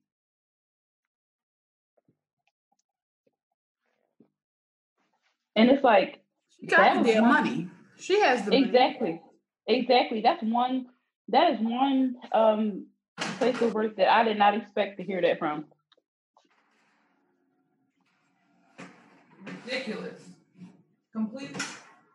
and 5.55 5.69
it's 5.69 5.83
like 5.83 6.23
she 6.59 6.65
got 6.65 7.03
the 7.03 7.13
damn 7.13 7.23
money 7.23 7.67
she 7.99 8.19
has 8.21 8.45
the 8.45 8.55
exactly 8.55 9.09
money. 9.09 9.21
exactly 9.67 10.21
that's 10.21 10.43
one 10.43 10.87
that 11.29 11.51
is 11.51 11.59
one 11.59 12.15
um 12.33 12.85
place 13.37 13.59
of 13.61 13.73
work 13.73 13.95
that 13.95 14.11
i 14.11 14.23
did 14.23 14.37
not 14.37 14.55
expect 14.55 14.97
to 14.97 15.03
hear 15.03 15.21
that 15.21 15.39
from 15.39 15.65
ridiculous 19.45 20.21
completely 21.11 21.61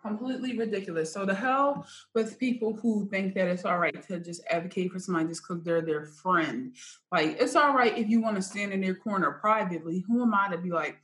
completely 0.03 0.57
ridiculous. 0.57 1.13
So 1.13 1.25
the 1.25 1.35
hell 1.35 1.87
with 2.15 2.39
people 2.39 2.75
who 2.75 3.09
think 3.11 3.35
that 3.35 3.49
it's 3.49 3.65
all 3.65 3.79
right 3.79 4.03
to 4.09 4.21
just 4.21 4.43
advocate 4.51 4.93
for 4.93 4.99
somebody 4.99 5.29
just 5.29 5.43
because 5.47 5.63
they're 5.63 5.83
their 5.83 6.07
friend. 6.07 6.75
Like 7.13 7.37
it's 7.41 7.57
all 7.57 7.75
right 7.75 7.97
if 7.97 8.09
you 8.09 8.21
want 8.21 8.37
to 8.37 8.43
stand 8.43 8.73
in 8.73 8.81
their 8.81 8.95
corner 8.95 9.33
privately. 9.33 10.05
Who 10.07 10.23
am 10.23 10.35
I 10.35 10.49
to 10.51 10.59
be 10.59 10.71
like, 10.71 11.01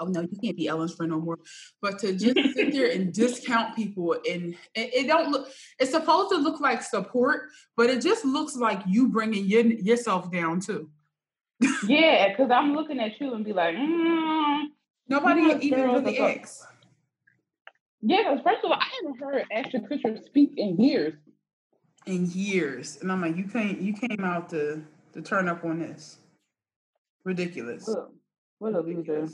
oh 0.00 0.06
no, 0.06 0.22
you 0.22 0.38
can't 0.42 0.56
be 0.56 0.66
Ellen's 0.66 0.94
friend 0.94 1.12
no 1.12 1.20
more. 1.20 1.38
But 1.80 1.98
to 2.00 2.12
just 2.12 2.54
sit 2.54 2.72
there 2.72 2.90
and 2.90 3.12
discount 3.12 3.76
people 3.76 4.14
and 4.28 4.54
it, 4.74 4.94
it, 4.94 5.06
don't 5.06 5.30
look. 5.30 5.48
It's 5.78 5.92
supposed 5.92 6.30
to 6.30 6.36
look 6.36 6.60
like 6.60 6.82
support, 6.82 7.50
but 7.76 7.90
it 7.90 8.02
just 8.02 8.24
looks 8.24 8.56
like 8.56 8.80
you 8.86 9.08
bringing 9.08 9.44
your, 9.44 9.64
yourself 9.64 10.32
down 10.32 10.60
too. 10.60 10.90
yeah, 11.86 12.28
because 12.30 12.50
I'm 12.50 12.74
looking 12.74 12.98
at 12.98 13.20
you 13.20 13.34
and 13.34 13.44
be 13.44 13.52
like, 13.52 13.76
mm, 13.76 14.64
nobody 15.08 15.66
even 15.66 15.90
really 15.90 16.18
asks. 16.18 16.66
Yeah, 18.02 18.30
because 18.30 18.40
first 18.42 18.64
of 18.64 18.70
all, 18.70 18.78
I 18.78 18.86
haven't 19.02 19.20
heard 19.20 19.44
Ashton 19.52 19.86
Kutcher 19.86 20.24
speak 20.24 20.54
in 20.56 20.80
years. 20.80 21.14
In 22.06 22.30
years, 22.30 22.98
and 23.02 23.12
I'm 23.12 23.20
like, 23.20 23.36
you 23.36 23.44
came, 23.44 23.78
you 23.80 23.92
came 23.92 24.24
out 24.24 24.48
to 24.50 24.82
to 25.12 25.20
turn 25.20 25.48
up 25.48 25.64
on 25.64 25.80
this. 25.80 26.18
Ridiculous. 27.24 27.94
What 28.58 28.74
a 28.74 28.80
loser. 28.80 29.28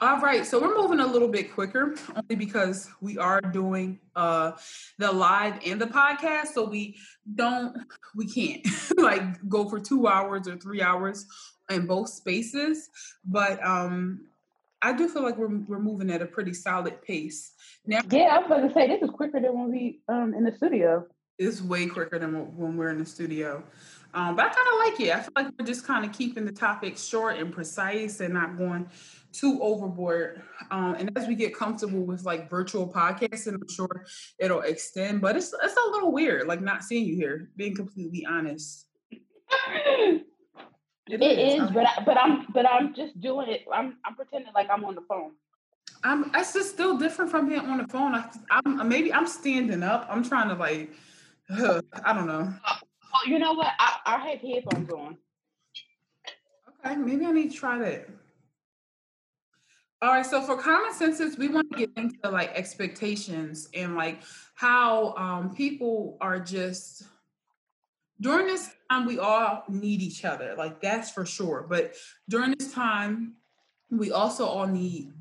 All 0.00 0.20
right, 0.20 0.44
so 0.44 0.60
we're 0.60 0.76
moving 0.76 1.00
a 1.00 1.06
little 1.06 1.28
bit 1.28 1.52
quicker 1.52 1.94
only 2.14 2.34
because 2.36 2.88
we 3.00 3.18
are 3.18 3.40
doing 3.40 3.98
uh 4.14 4.52
the 4.98 5.10
live 5.10 5.60
and 5.64 5.80
the 5.80 5.86
podcast, 5.86 6.48
so 6.48 6.68
we 6.68 6.96
don't 7.34 7.76
we 8.14 8.26
can't 8.26 8.66
like 8.96 9.22
go 9.48 9.68
for 9.68 9.78
2 9.78 10.06
hours 10.06 10.48
or 10.48 10.56
3 10.56 10.82
hours 10.82 11.26
in 11.70 11.86
both 11.86 12.08
spaces, 12.08 12.88
but 13.24 13.64
um 13.64 14.26
I 14.82 14.92
do 14.92 15.08
feel 15.08 15.22
like 15.22 15.36
we're 15.36 15.56
we're 15.66 15.78
moving 15.78 16.10
at 16.10 16.22
a 16.22 16.26
pretty 16.26 16.52
solid 16.52 17.00
pace. 17.02 17.52
Now, 17.86 18.00
yeah, 18.10 18.36
I 18.36 18.38
was 18.38 18.46
about 18.46 18.68
to 18.68 18.74
say 18.74 18.86
this 18.88 19.02
is 19.02 19.10
quicker 19.10 19.40
than 19.40 19.58
when 19.58 19.70
we 19.70 20.00
um 20.08 20.34
in 20.34 20.44
the 20.44 20.52
studio. 20.56 21.06
It's 21.38 21.60
way 21.60 21.86
quicker 21.86 22.18
than 22.18 22.56
when 22.56 22.76
we're 22.76 22.90
in 22.90 22.98
the 22.98 23.06
studio. 23.06 23.62
Um, 24.14 24.36
but 24.36 24.46
I 24.46 24.48
kind 24.48 24.68
of 24.72 24.78
like 24.78 25.00
it. 25.00 25.14
I 25.14 25.20
feel 25.20 25.32
like 25.36 25.54
we're 25.58 25.66
just 25.66 25.86
kind 25.86 26.04
of 26.04 26.12
keeping 26.12 26.44
the 26.44 26.52
topic 26.52 26.96
short 26.96 27.38
and 27.38 27.52
precise 27.52 28.20
and 28.20 28.32
not 28.32 28.56
going 28.56 28.88
too 29.32 29.60
overboard. 29.62 30.42
Um, 30.70 30.94
and 30.98 31.10
as 31.16 31.28
we 31.28 31.34
get 31.34 31.54
comfortable 31.54 32.04
with 32.04 32.24
like 32.24 32.48
virtual 32.48 32.88
podcasting, 32.88 33.54
I'm 33.54 33.68
sure 33.68 34.06
it'll 34.38 34.62
extend. 34.62 35.20
But 35.20 35.36
it's 35.36 35.54
it's 35.62 35.76
a 35.76 35.90
little 35.90 36.12
weird, 36.12 36.46
like 36.46 36.62
not 36.62 36.82
seeing 36.82 37.06
you 37.06 37.16
here. 37.16 37.50
Being 37.56 37.74
completely 37.74 38.26
honest. 38.26 38.86
It, 41.08 41.22
it 41.22 41.38
is, 41.38 41.62
is 41.62 41.70
but 41.70 41.86
I, 41.86 42.02
but 42.04 42.18
I'm 42.18 42.46
but 42.52 42.68
I'm 42.68 42.92
just 42.92 43.20
doing 43.20 43.48
it. 43.48 43.64
I'm 43.72 43.96
I'm 44.04 44.16
pretending 44.16 44.52
like 44.56 44.68
I'm 44.68 44.84
on 44.84 44.96
the 44.96 45.02
phone. 45.02 45.34
I'm. 46.02 46.32
It's 46.34 46.52
just 46.52 46.70
still 46.70 46.98
different 46.98 47.30
from 47.30 47.48
being 47.48 47.60
on 47.60 47.78
the 47.78 47.86
phone. 47.86 48.14
I, 48.14 48.28
am 48.64 48.88
maybe 48.88 49.12
I'm 49.12 49.28
standing 49.28 49.84
up. 49.84 50.08
I'm 50.10 50.24
trying 50.24 50.48
to 50.48 50.56
like. 50.56 50.90
I 51.50 52.12
don't 52.12 52.26
know. 52.26 52.52
Oh, 53.14 53.28
you 53.28 53.38
know 53.38 53.52
what? 53.52 53.72
I, 53.78 53.98
I 54.06 54.28
have 54.28 54.40
headphones 54.40 54.90
on. 54.90 55.16
Okay, 56.84 56.96
maybe 56.96 57.26
I 57.26 57.32
need 57.32 57.50
to 57.52 57.56
try 57.56 57.78
that. 57.78 58.08
All 60.02 60.10
right, 60.10 60.26
so 60.26 60.42
for 60.42 60.56
common 60.56 60.92
senses, 60.92 61.38
we 61.38 61.48
want 61.48 61.70
to 61.72 61.78
get 61.78 61.90
into 61.96 62.30
like 62.30 62.50
expectations 62.54 63.68
and 63.74 63.96
like 63.96 64.22
how 64.54 65.14
um, 65.16 65.54
people 65.54 66.18
are 66.20 66.38
just 66.38 67.04
during 68.20 68.46
this 68.46 68.70
time 68.90 69.06
we 69.06 69.18
all 69.18 69.64
need 69.68 70.00
each 70.00 70.24
other 70.24 70.54
like 70.56 70.80
that's 70.80 71.10
for 71.10 71.26
sure 71.26 71.66
but 71.68 71.94
during 72.28 72.54
this 72.58 72.72
time 72.72 73.34
we 73.90 74.10
also 74.10 74.46
all 74.46 74.66
need 74.66 75.12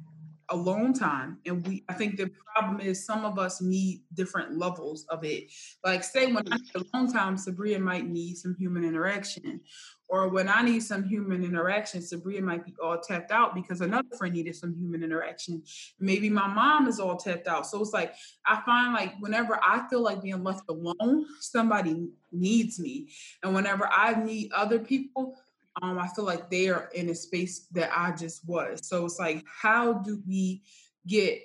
alone 0.49 0.93
time 0.93 1.37
and 1.45 1.65
we 1.67 1.83
i 1.89 1.93
think 1.93 2.17
the 2.17 2.29
problem 2.55 2.79
is 2.79 3.05
some 3.05 3.25
of 3.25 3.37
us 3.37 3.61
need 3.61 4.01
different 4.13 4.57
levels 4.57 5.05
of 5.09 5.23
it. 5.23 5.51
Like 5.83 6.03
say 6.03 6.27
when 6.27 6.43
i 6.51 6.57
need 6.57 6.75
alone 6.93 7.11
time 7.11 7.35
sabria 7.35 7.79
might 7.79 8.07
need 8.07 8.37
some 8.37 8.55
human 8.57 8.83
interaction 8.83 9.61
or 10.07 10.29
when 10.29 10.47
i 10.47 10.61
need 10.61 10.81
some 10.81 11.03
human 11.03 11.43
interaction 11.43 12.01
sabria 12.01 12.41
might 12.41 12.65
be 12.65 12.73
all 12.81 12.99
tapped 12.99 13.31
out 13.31 13.55
because 13.55 13.81
another 13.81 14.07
friend 14.17 14.33
needed 14.33 14.55
some 14.55 14.75
human 14.75 15.03
interaction. 15.03 15.63
Maybe 15.99 16.29
my 16.29 16.47
mom 16.47 16.87
is 16.87 16.99
all 16.99 17.17
tapped 17.17 17.47
out. 17.47 17.65
So 17.67 17.81
it's 17.81 17.93
like 17.93 18.13
i 18.45 18.61
find 18.65 18.93
like 18.93 19.13
whenever 19.19 19.59
i 19.63 19.87
feel 19.89 20.01
like 20.01 20.21
being 20.21 20.43
left 20.43 20.63
alone 20.69 21.25
somebody 21.39 22.07
needs 22.31 22.79
me. 22.79 23.09
And 23.43 23.55
whenever 23.55 23.89
i 23.91 24.13
need 24.23 24.51
other 24.53 24.79
people 24.79 25.35
um, 25.81 25.99
I 25.99 26.07
feel 26.07 26.25
like 26.25 26.49
they 26.49 26.69
are 26.69 26.89
in 26.93 27.09
a 27.09 27.15
space 27.15 27.67
that 27.71 27.91
I 27.95 28.11
just 28.11 28.47
was. 28.47 28.87
So 28.87 29.05
it's 29.05 29.19
like, 29.19 29.43
how 29.45 29.93
do 29.93 30.21
we 30.27 30.61
get 31.05 31.41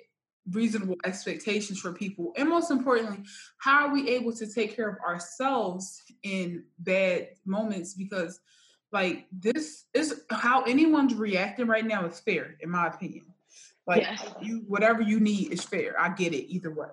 reasonable 0.49 0.97
expectations 1.05 1.79
for 1.79 1.91
people? 1.93 2.33
And 2.37 2.49
most 2.49 2.71
importantly, 2.71 3.23
how 3.57 3.87
are 3.87 3.93
we 3.93 4.09
able 4.09 4.33
to 4.33 4.47
take 4.47 4.75
care 4.75 4.89
of 4.89 4.97
ourselves 4.99 6.01
in 6.23 6.63
bad 6.79 7.29
moments? 7.45 7.93
Because 7.93 8.39
like 8.91 9.27
this 9.31 9.85
is 9.93 10.23
how 10.29 10.63
anyone's 10.63 11.13
reacting 11.13 11.67
right 11.67 11.85
now 11.85 12.05
is 12.05 12.19
fair, 12.19 12.55
in 12.61 12.69
my 12.69 12.87
opinion. 12.87 13.25
Like 13.87 14.03
yes. 14.03 14.25
you 14.41 14.63
whatever 14.67 15.01
you 15.01 15.19
need 15.19 15.51
is 15.51 15.63
fair. 15.63 15.99
I 15.99 16.09
get 16.09 16.33
it 16.33 16.51
either 16.51 16.71
way. 16.71 16.87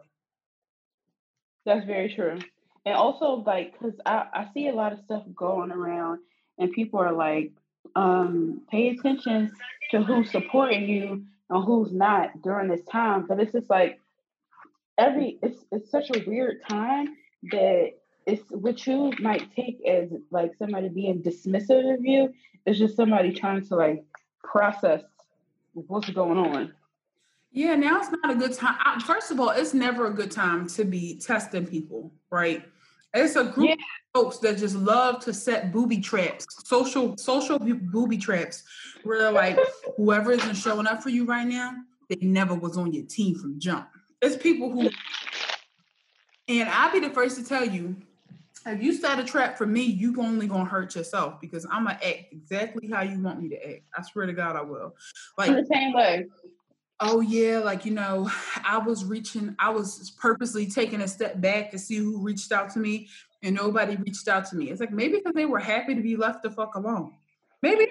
That's 1.66 1.86
very 1.86 2.14
true. 2.14 2.39
And 2.86 2.95
also 2.95 3.43
like 3.47 3.72
because 3.72 3.99
I, 4.07 4.26
I 4.32 4.49
see 4.55 4.68
a 4.68 4.74
lot 4.74 4.93
of 4.93 5.01
stuff 5.05 5.22
going 5.34 5.70
around 5.70 6.20
and 6.59 6.73
people 6.73 7.01
are 7.01 7.13
like, 7.13 7.53
um, 7.97 8.63
pay 8.71 8.89
attention 8.89 9.53
to 9.91 10.03
who's 10.03 10.31
supporting 10.31 10.89
you 10.89 11.25
and 11.51 11.65
who's 11.65 11.93
not 11.93 12.43
during 12.43 12.69
this 12.69 12.85
time. 12.91 13.27
But 13.27 13.41
it's 13.41 13.53
just 13.53 13.71
like 13.71 14.01
every 14.97 15.39
it's 15.43 15.65
it's 15.71 15.91
such 15.91 16.11
a 16.11 16.25
weird 16.29 16.63
time 16.69 17.17
that 17.51 17.93
it's 18.27 18.43
what 18.51 18.87
you 18.87 19.13
might 19.21 19.55
take 19.55 19.81
as 19.87 20.11
like 20.31 20.55
somebody 20.59 20.89
being 20.89 21.23
dismissive 21.23 21.95
of 21.95 22.05
you 22.05 22.35
is 22.67 22.79
just 22.79 22.97
somebody 22.97 23.33
trying 23.33 23.67
to 23.67 23.77
like 23.77 24.05
process 24.45 25.03
what's 25.73 26.11
going 26.11 26.39
on. 26.39 26.75
Yeah, 27.51 27.77
now 27.77 27.99
it's 27.99 28.11
not 28.11 28.31
a 28.31 28.35
good 28.35 28.53
time. 28.53 29.01
First 29.01 29.31
of 29.31 29.41
all, 29.41 29.51
it's 29.51 29.73
never 29.73 30.07
a 30.07 30.11
good 30.13 30.31
time 30.31 30.69
to 30.69 30.85
be 30.85 31.19
testing 31.19 31.67
people, 31.67 32.13
right? 32.31 32.63
It's 33.15 33.37
a 33.37 33.45
group 33.45 33.69
yeah. 33.69 33.75
of 33.75 34.23
folks 34.23 34.39
that 34.39 34.59
just 34.59 34.77
love 34.77 35.25
to 35.25 35.33
set 35.33 35.73
booby 35.73 35.99
traps, 35.99 36.47
social 36.65 37.17
social 37.17 37.59
booby 37.59 38.19
traps, 38.19 38.63
where 39.03 39.19
they're 39.19 39.33
like, 39.33 39.59
whoever 39.97 40.33
isn't 40.33 40.55
showing 40.55 40.87
up 40.87 41.03
for 41.03 41.09
you 41.09 41.25
right 41.25 41.47
now, 41.47 41.75
they 42.09 42.19
never 42.21 42.55
was 42.55 42.77
on 42.77 42.93
your 42.93 43.05
team 43.05 43.35
from 43.35 43.59
jump. 43.59 43.89
It's 44.21 44.37
people 44.37 44.71
who, 44.71 44.91
and 46.49 46.69
I'll 46.69 46.93
be 46.93 47.01
the 47.01 47.11
first 47.11 47.37
to 47.39 47.45
tell 47.45 47.67
you, 47.67 47.97
if 48.67 48.83
you 48.83 48.93
set 48.93 49.19
a 49.19 49.25
trap 49.25 49.57
for 49.57 49.67
me, 49.67 49.83
you 49.83 50.15
only 50.21 50.47
gonna 50.47 50.67
hurt 50.67 50.95
yourself 50.95 51.41
because 51.41 51.65
I'm 51.71 51.85
gonna 51.85 51.99
act 52.05 52.27
exactly 52.33 52.91
how 52.91 53.03
you 53.03 53.19
want 53.21 53.41
me 53.41 53.49
to 53.51 53.71
act. 53.71 53.83
I 53.97 54.03
swear 54.03 54.27
to 54.27 54.33
God, 54.35 54.57
I 54.57 54.63
will. 54.63 54.95
Like 55.39 55.51
the 55.51 55.67
same 55.73 55.95
way 55.95 56.27
oh 57.01 57.20
yeah 57.20 57.59
like 57.59 57.84
you 57.84 57.92
know 57.92 58.30
i 58.64 58.78
was 58.78 59.05
reaching 59.05 59.55
i 59.59 59.70
was 59.70 60.11
purposely 60.20 60.66
taking 60.66 61.01
a 61.01 61.09
step 61.09 61.40
back 61.40 61.70
to 61.70 61.78
see 61.78 61.96
who 61.96 62.20
reached 62.20 62.53
out 62.53 62.70
to 62.70 62.78
me 62.78 63.09
and 63.42 63.55
nobody 63.55 63.96
reached 63.96 64.28
out 64.28 64.46
to 64.46 64.57
me. 64.57 64.70
It's 64.70 64.80
like 64.80 64.92
maybe 64.92 65.18
because 65.18 65.34
they 65.34 65.46
were 65.46 65.59
happy 65.59 65.94
to 65.94 66.01
be 66.01 66.16
left 66.16 66.42
the 66.42 66.51
fuck 66.51 66.74
alone. 66.74 67.12
Maybe 67.62 67.88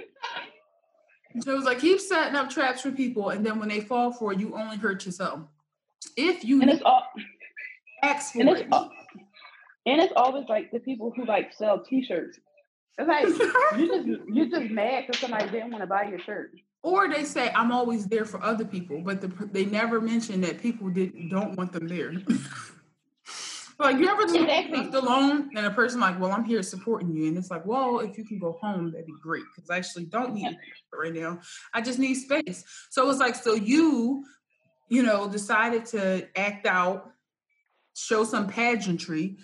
so 1.40 1.54
it 1.54 1.56
was 1.56 1.66
like 1.66 1.80
keep 1.80 2.00
setting 2.00 2.36
up 2.36 2.50
traps 2.50 2.82
for 2.82 2.92
people 2.92 3.30
and 3.30 3.46
then 3.46 3.60
when 3.60 3.70
they 3.70 3.82
fall 3.82 4.12
for 4.12 4.34
it 4.34 4.40
you 4.40 4.56
only 4.56 4.78
hurt 4.78 5.06
yourself. 5.06 5.42
If 6.16 6.44
you 6.44 6.62
and 6.62 6.70
it's 6.70 6.82
all 6.84 7.04
ask 8.04 8.34
for 8.34 8.42
and 8.42 8.50
it's, 8.50 8.62
it. 8.62 8.68
All, 8.72 8.92
and 9.86 10.02
it's 10.02 10.14
always 10.16 10.46
like 10.50 10.72
the 10.72 10.80
people 10.80 11.12
who 11.16 11.26
like 11.26 11.54
sell 11.54 11.84
t-shirts. 11.84 12.40
It's 12.98 13.08
like 13.08 13.26
you 13.80 13.88
just 13.88 14.30
you 14.34 14.50
just 14.50 14.72
mad 14.72 15.06
because 15.08 15.22
somebody 15.22 15.50
didn't 15.50 15.72
want 15.72 15.82
to 15.82 15.88
buy 15.88 16.04
your 16.10 16.20
shirt 16.20 16.52
or 16.84 17.10
they 17.10 17.24
say 17.24 17.52
I'm 17.56 17.72
always 17.72 18.08
there 18.08 18.26
for 18.26 18.42
other 18.44 18.66
people, 18.66 19.02
but 19.02 19.22
the, 19.22 19.28
they 19.52 19.66
never 19.66 20.00
mention 20.00 20.42
that 20.42 20.62
people 20.62 20.90
did 20.90 21.30
don't 21.30 21.56
want 21.58 21.72
them 21.72 21.88
there. 21.88 22.14
like 23.80 23.98
you 23.98 24.08
ever 24.10 24.24
just 24.24 24.36
exactly. 24.36 24.78
left 24.78 24.94
alone 24.94 25.50
and 25.56 25.66
a 25.66 25.72
person 25.72 26.00
like, 26.00 26.20
well, 26.20 26.32
I'm 26.32 26.46
here 26.46 26.64
supporting 26.64 27.12
you, 27.12 27.28
and 27.28 27.38
it's 27.38 27.52
like, 27.52 27.66
well, 27.66 28.00
if 28.00 28.18
you 28.18 28.24
can 28.24 28.40
go 28.40 28.58
home, 28.62 28.92
that'd 28.92 29.06
be 29.06 29.14
great 29.22 29.44
because 29.56 29.70
I 29.70 29.78
actually 29.78 30.06
don't 30.06 30.34
need 30.34 30.48
it 30.48 30.58
right 30.94 31.14
now. 31.14 31.40
I 31.74 31.82
just 31.82 32.00
need 32.00 32.16
space. 32.16 32.64
So 32.90 33.10
it's 33.10 33.20
like, 33.20 33.36
so 33.36 33.54
you, 33.54 34.24
you 34.90 35.04
know, 35.04 35.28
decided 35.28 35.86
to 35.88 36.28
act 36.36 36.66
out, 36.66 37.12
show 37.96 38.24
some 38.24 38.48
pageantry. 38.48 39.38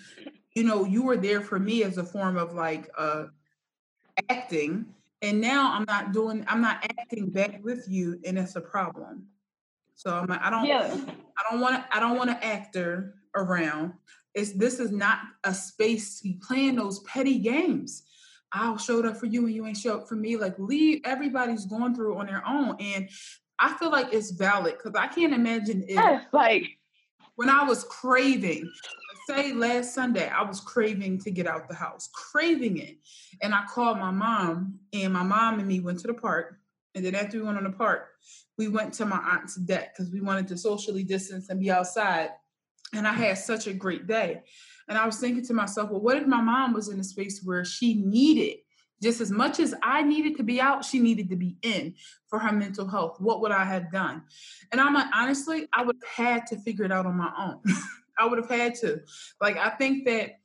You 0.54 0.62
know, 0.62 0.84
you 0.84 1.02
were 1.02 1.16
there 1.16 1.40
for 1.40 1.58
me 1.58 1.82
as 1.82 1.98
a 1.98 2.04
form 2.04 2.36
of 2.36 2.54
like 2.54 2.88
uh 2.96 3.24
acting 4.30 4.86
and 5.22 5.40
now 5.40 5.72
I'm 5.72 5.84
not 5.84 6.12
doing, 6.12 6.44
I'm 6.48 6.60
not 6.60 6.84
acting 6.98 7.30
back 7.30 7.60
with 7.62 7.86
you, 7.88 8.20
and 8.24 8.38
it's 8.38 8.56
a 8.56 8.60
problem. 8.60 9.26
So 9.94 10.14
I'm 10.14 10.26
like, 10.26 10.42
I 10.42 10.50
don't, 10.50 10.66
yeah. 10.66 10.96
I 11.38 11.50
don't 11.50 11.60
want 11.60 11.76
to, 11.76 11.96
I 11.96 12.00
don't 12.00 12.16
want 12.16 12.30
an 12.30 12.38
actor 12.42 13.14
around. 13.34 13.92
It's 14.34 14.52
this 14.52 14.80
is 14.80 14.90
not 14.90 15.20
a 15.44 15.54
space 15.54 16.18
to 16.18 16.24
be 16.24 16.40
playing 16.42 16.76
those 16.76 17.00
petty 17.00 17.38
games. 17.38 18.02
I'll 18.52 18.78
show 18.78 19.04
up 19.04 19.16
for 19.16 19.26
you 19.26 19.46
and 19.46 19.54
you 19.54 19.66
ain't 19.66 19.76
show 19.76 19.98
up 19.98 20.08
for 20.08 20.14
me. 20.14 20.36
Like 20.36 20.58
leave 20.58 21.00
everybody's 21.04 21.66
going 21.66 21.94
through 21.94 22.18
on 22.18 22.26
their 22.26 22.46
own. 22.46 22.76
And 22.80 23.08
I 23.58 23.74
feel 23.74 23.90
like 23.90 24.12
it's 24.12 24.30
valid 24.30 24.74
because 24.76 24.94
I 24.98 25.08
can't 25.08 25.34
imagine 25.34 25.82
if 25.82 25.96
yes, 25.96 26.24
like 26.32 26.64
when 27.36 27.48
I 27.48 27.64
was 27.64 27.84
craving 27.84 28.70
say 29.26 29.52
last 29.52 29.94
Sunday, 29.94 30.28
I 30.28 30.42
was 30.42 30.60
craving 30.60 31.20
to 31.20 31.30
get 31.30 31.46
out 31.46 31.68
the 31.68 31.74
house, 31.74 32.08
craving 32.12 32.78
it. 32.78 32.98
And 33.42 33.54
I 33.54 33.64
called 33.66 33.98
my 33.98 34.10
mom, 34.10 34.78
and 34.92 35.12
my 35.12 35.22
mom 35.22 35.58
and 35.58 35.68
me 35.68 35.80
went 35.80 36.00
to 36.00 36.06
the 36.06 36.14
park. 36.14 36.58
And 36.94 37.04
then 37.04 37.14
after 37.14 37.38
we 37.38 37.44
went 37.44 37.58
on 37.58 37.64
the 37.64 37.70
park, 37.70 38.08
we 38.56 38.68
went 38.68 38.92
to 38.94 39.06
my 39.06 39.16
aunt's 39.16 39.56
deck 39.56 39.94
because 39.94 40.12
we 40.12 40.20
wanted 40.20 40.46
to 40.48 40.56
socially 40.56 41.02
distance 41.02 41.48
and 41.48 41.60
be 41.60 41.70
outside. 41.70 42.30
And 42.92 43.06
I 43.08 43.12
had 43.12 43.38
such 43.38 43.66
a 43.66 43.72
great 43.72 44.06
day. 44.06 44.42
And 44.88 44.96
I 44.96 45.06
was 45.06 45.16
thinking 45.16 45.44
to 45.46 45.54
myself, 45.54 45.90
well, 45.90 46.00
what 46.00 46.16
if 46.16 46.26
my 46.26 46.40
mom 46.40 46.72
was 46.72 46.88
in 46.88 47.00
a 47.00 47.04
space 47.04 47.40
where 47.42 47.64
she 47.64 47.94
needed 47.94 48.58
just 49.02 49.20
as 49.20 49.30
much 49.30 49.60
as 49.60 49.74
I 49.82 50.02
needed 50.02 50.36
to 50.38 50.42
be 50.42 50.60
out, 50.60 50.84
she 50.84 50.98
needed 50.98 51.28
to 51.30 51.36
be 51.36 51.56
in 51.62 51.94
for 52.28 52.38
her 52.38 52.52
mental 52.52 52.88
health. 52.88 53.20
What 53.20 53.42
would 53.42 53.52
I 53.52 53.64
have 53.64 53.92
done? 53.92 54.22
And 54.72 54.80
I'm 54.80 54.94
like, 54.94 55.08
honestly, 55.14 55.68
I 55.72 55.84
would 55.84 55.96
have 55.96 56.26
had 56.26 56.46
to 56.46 56.56
figure 56.56 56.86
it 56.86 56.92
out 56.92 57.04
on 57.04 57.16
my 57.16 57.30
own. 57.38 57.60
I 58.18 58.26
would 58.26 58.38
have 58.38 58.50
had 58.50 58.74
to. 58.76 59.02
Like, 59.40 59.56
I 59.56 59.70
think 59.70 60.04
that 60.06 60.40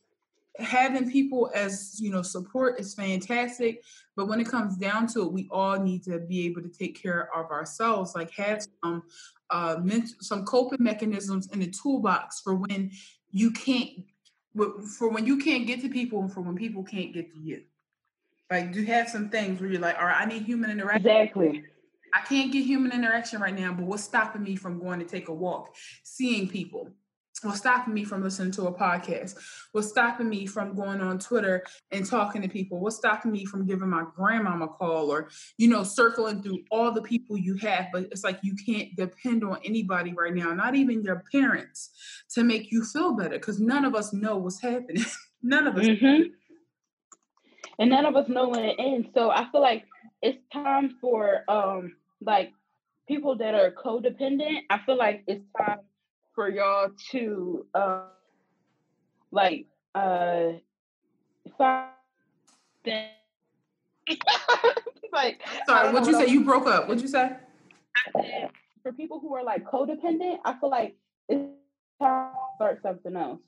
having 0.57 1.09
people 1.09 1.49
as 1.55 1.97
you 2.01 2.11
know 2.11 2.22
support 2.22 2.78
is 2.82 2.93
fantastic 2.93 3.82
but 4.17 4.28
when 4.28 4.41
it 4.41 4.47
comes 4.47 4.76
down 4.76 5.07
to 5.07 5.22
it 5.22 5.32
we 5.32 5.47
all 5.51 5.80
need 5.80 6.03
to 6.03 6.20
be 6.20 6.45
able 6.45 6.61
to 6.61 6.67
take 6.67 7.01
care 7.01 7.30
of 7.34 7.49
ourselves 7.49 8.13
like 8.13 8.30
have 8.32 8.61
some 8.84 9.01
uh 9.51 9.78
some 10.20 10.43
coping 10.43 10.84
mechanisms 10.84 11.47
in 11.53 11.59
the 11.59 11.67
toolbox 11.67 12.41
for 12.41 12.55
when 12.55 12.91
you 13.32 13.51
can't 13.51 13.91
for 14.97 15.09
when 15.09 15.26
you 15.26 15.38
can't 15.38 15.67
get 15.67 15.82
to 15.82 15.89
people 15.89 16.20
and 16.22 16.34
for 16.34 16.41
when 16.41 16.55
people 16.55 16.84
can't 16.84 17.13
get 17.13 17.32
to 17.32 17.39
you. 17.39 17.63
Like 18.49 18.74
do 18.74 18.84
have 18.86 19.07
some 19.07 19.30
things 19.30 19.61
where 19.61 19.70
you're 19.70 19.80
like 19.80 19.97
all 19.99 20.05
right 20.05 20.22
i 20.22 20.26
need 20.26 20.43
human 20.43 20.72
interaction. 20.72 21.07
Exactly. 21.07 21.63
I 22.11 22.22
can't 22.22 22.51
get 22.51 22.65
human 22.65 22.91
interaction 22.91 23.39
right 23.39 23.57
now 23.57 23.72
but 23.72 23.86
what's 23.86 24.03
stopping 24.03 24.43
me 24.43 24.55
from 24.55 24.80
going 24.80 24.99
to 24.99 25.05
take 25.05 25.30
a 25.30 25.34
walk 25.34 25.76
seeing 26.03 26.47
people 26.47 26.89
what's 27.44 27.60
stopping 27.60 27.94
me 27.94 28.04
from 28.04 28.24
listening 28.24 28.52
to 28.52 28.68
a 28.68 28.74
podcast? 28.74 29.36
What's 29.72 29.90
stopping 29.90 30.30
me 30.30 30.46
from 30.46 30.76
going 30.76 31.02
on 31.02 31.20
twitter 31.20 31.64
and 31.92 32.06
talking 32.06 32.42
to 32.42 32.48
people? 32.48 32.80
What's 32.80 32.98
stopping 32.98 33.32
me 33.32 33.46
from 33.46 33.66
giving 33.66 33.90
my 33.90 34.04
grandmama 34.16 34.66
a 34.66 34.68
call 34.68 35.12
or 35.12 35.30
you 35.58 35.68
know 35.68 35.84
circling 35.84 36.42
through 36.42 36.60
all 36.72 36.92
the 36.92 37.02
people 37.02 37.38
you 37.38 37.56
have? 37.58 37.88
But 37.94 38.04
it's 38.12 38.24
like 38.24 38.40
you 38.44 38.56
can't 38.66 38.96
depend 38.96 39.44
on 39.44 39.60
anybody 39.64 40.14
right 40.14 40.34
now 40.34 40.54
not 40.54 40.76
even 40.76 41.04
your 41.04 41.24
parents 41.32 41.92
to 42.34 42.44
make 42.44 42.72
you 42.72 42.84
feel 42.84 43.14
better 43.14 43.38
because 43.38 43.60
none 43.60 43.86
of 43.86 43.96
us 43.96 44.14
know 44.14 44.38
what's 44.38 44.62
happening. 44.62 45.06
None 45.42 45.68
of 45.68 45.78
us 45.78 45.86
mm-hmm. 45.86 46.34
and 47.80 47.90
none 47.90 48.06
of 48.06 48.14
us 48.18 48.28
know 48.28 48.50
when 48.50 48.66
it 48.66 48.76
ends. 48.78 49.08
So 49.14 49.30
i 49.30 49.50
feel 49.54 49.62
like 49.62 49.86
it's 50.22 50.38
time 50.52 50.98
for 51.00 51.50
um 51.50 51.94
like 52.20 52.52
people 53.08 53.38
that 53.38 53.56
are 53.56 53.72
codependent 53.72 54.60
i 54.70 54.80
feel 54.86 54.98
like 54.98 55.24
it's 55.28 55.46
time 55.58 55.80
for 56.40 56.48
y'all 56.48 56.90
to 57.12 57.66
uh, 57.74 58.04
like 59.30 59.66
uh 59.94 60.54
like 65.12 65.42
sorry 65.66 65.92
what'd 65.92 66.08
you 66.08 66.14
say? 66.14 66.28
you 66.28 66.46
broke 66.46 66.66
up. 66.66 66.88
What'd 66.88 67.02
you 67.02 67.10
say? 67.10 67.32
For 68.84 68.94
people 68.94 69.20
who 69.20 69.36
are 69.36 69.44
like 69.44 69.66
codependent 69.66 70.38
i 70.46 70.54
feel 70.58 70.70
like 70.70 70.96
it's 71.28 71.44
time 72.02 72.32
to 72.32 72.56
start 72.56 72.82
something 72.84 73.18
else. 73.18 73.42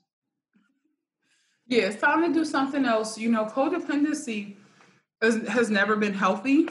Yeah 1.66 1.84
it's 1.84 1.98
time 1.98 2.30
to 2.30 2.38
do 2.38 2.44
something 2.44 2.84
else. 2.84 3.16
You 3.16 3.30
know 3.30 3.46
codependency 3.46 4.56
has, 5.22 5.48
has 5.48 5.70
never 5.70 5.96
been 5.96 6.12
healthy 6.12 6.68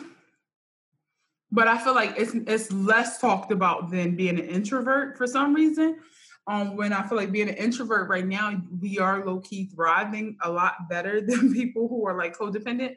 but 1.52 1.68
I 1.68 1.78
feel 1.78 1.94
like 1.94 2.14
it's 2.18 2.34
it's 2.34 2.72
less 2.72 3.20
talked 3.20 3.52
about 3.52 3.92
than 3.92 4.16
being 4.16 4.40
an 4.40 4.48
introvert 4.48 5.18
for 5.18 5.28
some 5.28 5.54
reason. 5.54 5.98
Um, 6.48 6.76
when 6.76 6.92
I 6.92 7.04
feel 7.04 7.18
like 7.18 7.32
being 7.32 7.50
an 7.50 7.56
introvert 7.56 8.10
right 8.10 8.26
now, 8.26 8.62
we 8.80 9.00
are 9.00 9.26
low 9.26 9.40
key 9.40 9.66
thriving 9.66 10.38
a 10.42 10.52
lot 10.52 10.90
better 10.90 11.22
than 11.26 11.54
people 11.54 11.88
who 11.88 12.06
are 12.08 12.18
like 12.18 12.38
codependent. 12.38 12.96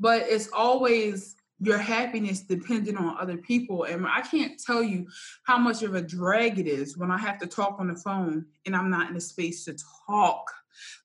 But 0.00 0.22
it's 0.22 0.48
always 0.52 1.36
your 1.60 1.78
happiness 1.78 2.40
dependent 2.40 2.98
on 2.98 3.16
other 3.18 3.36
people. 3.36 3.84
And 3.84 4.06
I 4.06 4.20
can't 4.20 4.60
tell 4.62 4.82
you 4.82 5.06
how 5.44 5.56
much 5.56 5.82
of 5.82 5.94
a 5.94 6.02
drag 6.02 6.58
it 6.58 6.66
is 6.66 6.98
when 6.98 7.10
I 7.10 7.18
have 7.18 7.38
to 7.38 7.46
talk 7.46 7.76
on 7.78 7.88
the 7.88 7.94
phone 7.94 8.44
and 8.66 8.76
I'm 8.76 8.90
not 8.90 9.10
in 9.10 9.16
a 9.16 9.20
space 9.20 9.64
to 9.64 9.76
talk. 10.06 10.50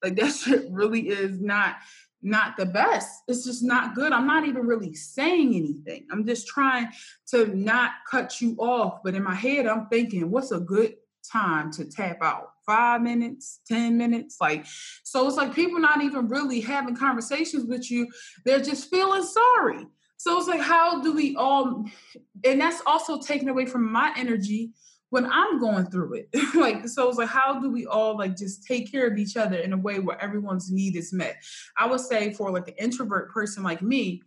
Like 0.03 0.15
that 0.17 0.33
shit 0.35 0.65
really 0.69 1.07
is 1.07 1.39
not 1.39 1.77
not 2.21 2.57
the 2.57 2.65
best. 2.65 3.23
It's 3.27 3.43
just 3.45 3.63
not 3.63 3.95
good. 3.95 4.11
I'm 4.11 4.27
not 4.27 4.45
even 4.45 4.65
really 4.65 4.93
saying 4.93 5.55
anything. 5.55 6.07
I'm 6.11 6.25
just 6.25 6.47
trying 6.47 6.89
to 7.27 7.47
not 7.55 7.91
cut 8.09 8.41
you 8.41 8.55
off. 8.57 8.99
But 9.03 9.15
in 9.15 9.23
my 9.23 9.35
head, 9.35 9.67
I'm 9.67 9.87
thinking, 9.87 10.29
what's 10.29 10.51
a 10.51 10.59
good 10.59 10.95
time 11.31 11.71
to 11.73 11.85
tap 11.85 12.17
out? 12.21 12.51
Five 12.65 13.01
minutes, 13.01 13.59
10 13.67 13.97
minutes? 13.97 14.37
Like, 14.39 14.65
so 15.03 15.27
it's 15.27 15.37
like 15.37 15.55
people 15.55 15.79
not 15.79 16.01
even 16.03 16.27
really 16.27 16.61
having 16.61 16.95
conversations 16.95 17.65
with 17.65 17.89
you. 17.89 18.07
They're 18.45 18.61
just 18.61 18.89
feeling 18.89 19.23
sorry. 19.23 19.87
So 20.17 20.37
it's 20.37 20.47
like, 20.47 20.61
how 20.61 21.01
do 21.01 21.13
we 21.13 21.35
all, 21.35 21.85
and 22.45 22.61
that's 22.61 22.81
also 22.85 23.19
taken 23.19 23.49
away 23.49 23.65
from 23.65 23.91
my 23.91 24.13
energy 24.15 24.71
when 25.11 25.25
I'm 25.29 25.59
going 25.59 25.85
through 25.87 26.13
it. 26.13 26.29
like, 26.55 26.87
so 26.87 27.07
it's 27.07 27.17
like, 27.17 27.29
how 27.29 27.59
do 27.59 27.69
we 27.69 27.85
all 27.85 28.17
like 28.17 28.35
just 28.35 28.65
take 28.65 28.91
care 28.91 29.07
of 29.07 29.17
each 29.17 29.37
other 29.37 29.57
in 29.57 29.73
a 29.73 29.77
way 29.77 29.99
where 29.99 30.21
everyone's 30.21 30.71
need 30.71 30.95
is 30.95 31.13
met? 31.13 31.43
I 31.77 31.85
would 31.85 31.99
say 31.99 32.33
for 32.33 32.49
like 32.49 32.69
an 32.69 32.75
introvert 32.79 33.29
person 33.29 33.61
like 33.61 33.81
me, 33.81 34.23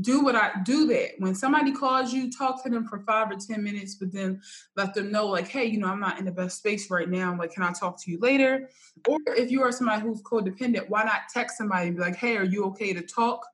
do 0.00 0.24
what 0.24 0.34
I 0.34 0.52
do 0.64 0.86
that. 0.86 1.10
When 1.18 1.34
somebody 1.34 1.70
calls 1.70 2.14
you, 2.14 2.32
talk 2.32 2.64
to 2.64 2.70
them 2.70 2.86
for 2.88 3.00
five 3.00 3.30
or 3.30 3.36
10 3.36 3.62
minutes, 3.62 3.96
but 3.96 4.10
then 4.10 4.40
let 4.74 4.94
them 4.94 5.12
know, 5.12 5.26
like, 5.26 5.48
hey, 5.48 5.66
you 5.66 5.78
know, 5.78 5.88
I'm 5.88 6.00
not 6.00 6.18
in 6.18 6.24
the 6.24 6.32
best 6.32 6.56
space 6.56 6.90
right 6.90 7.10
now. 7.10 7.36
Like, 7.36 7.52
can 7.52 7.62
I 7.62 7.72
talk 7.72 8.02
to 8.02 8.10
you 8.10 8.18
later? 8.18 8.70
Or 9.06 9.18
if 9.26 9.50
you 9.50 9.60
are 9.62 9.70
somebody 9.70 10.00
who's 10.00 10.22
codependent, 10.22 10.88
why 10.88 11.04
not 11.04 11.28
text 11.32 11.58
somebody 11.58 11.88
and 11.88 11.96
be 11.96 12.02
like, 12.02 12.16
hey, 12.16 12.38
are 12.38 12.44
you 12.44 12.64
okay 12.68 12.94
to 12.94 13.02
talk 13.02 13.46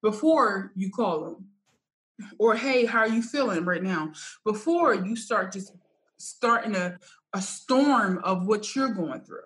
before 0.00 0.70
you 0.76 0.90
call 0.90 1.24
them? 1.24 1.46
Or 2.38 2.54
hey, 2.54 2.84
how 2.84 3.00
are 3.00 3.08
you 3.08 3.22
feeling 3.22 3.64
right 3.64 3.82
now? 3.82 4.12
Before 4.44 4.94
you 4.94 5.16
start 5.16 5.52
just 5.52 5.72
starting 6.20 6.76
a, 6.76 6.98
a 7.32 7.42
storm 7.42 8.20
of 8.24 8.46
what 8.46 8.74
you're 8.74 8.92
going 8.92 9.20
through. 9.22 9.40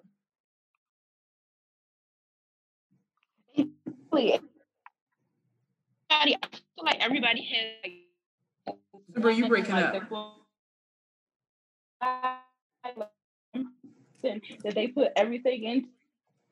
I 6.11 6.37
feel 6.43 6.85
like 6.85 7.01
everybody 7.01 7.43
has 7.43 7.93
like 8.67 8.79
Super, 9.15 9.31
you 9.31 9.49
breaking 9.49 9.75
like 9.75 9.85
up. 9.85 10.11
that 14.63 14.75
they 14.75 14.89
put 14.89 15.13
everything 15.17 15.65
in. 15.65 15.89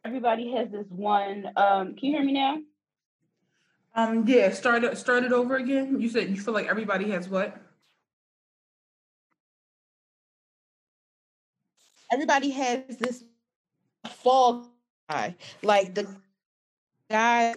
Everybody 0.04 0.52
has 0.52 0.70
this 0.70 0.86
one. 0.90 1.46
Um, 1.56 1.94
can 1.94 2.08
you 2.08 2.12
hear 2.12 2.24
me 2.24 2.32
now? 2.32 2.58
Um, 3.94 4.26
yeah, 4.26 4.50
start 4.50 4.96
start 4.96 5.24
it 5.24 5.32
over 5.32 5.56
again. 5.56 6.00
You 6.00 6.08
said 6.08 6.30
you 6.30 6.40
feel 6.40 6.54
like 6.54 6.66
everybody 6.66 7.10
has 7.10 7.28
what? 7.28 7.56
Everybody 12.12 12.50
has 12.50 12.82
this 12.98 13.24
fall 14.08 14.66
guy, 15.08 15.34
like 15.62 15.94
the 15.94 16.06
guy 17.10 17.54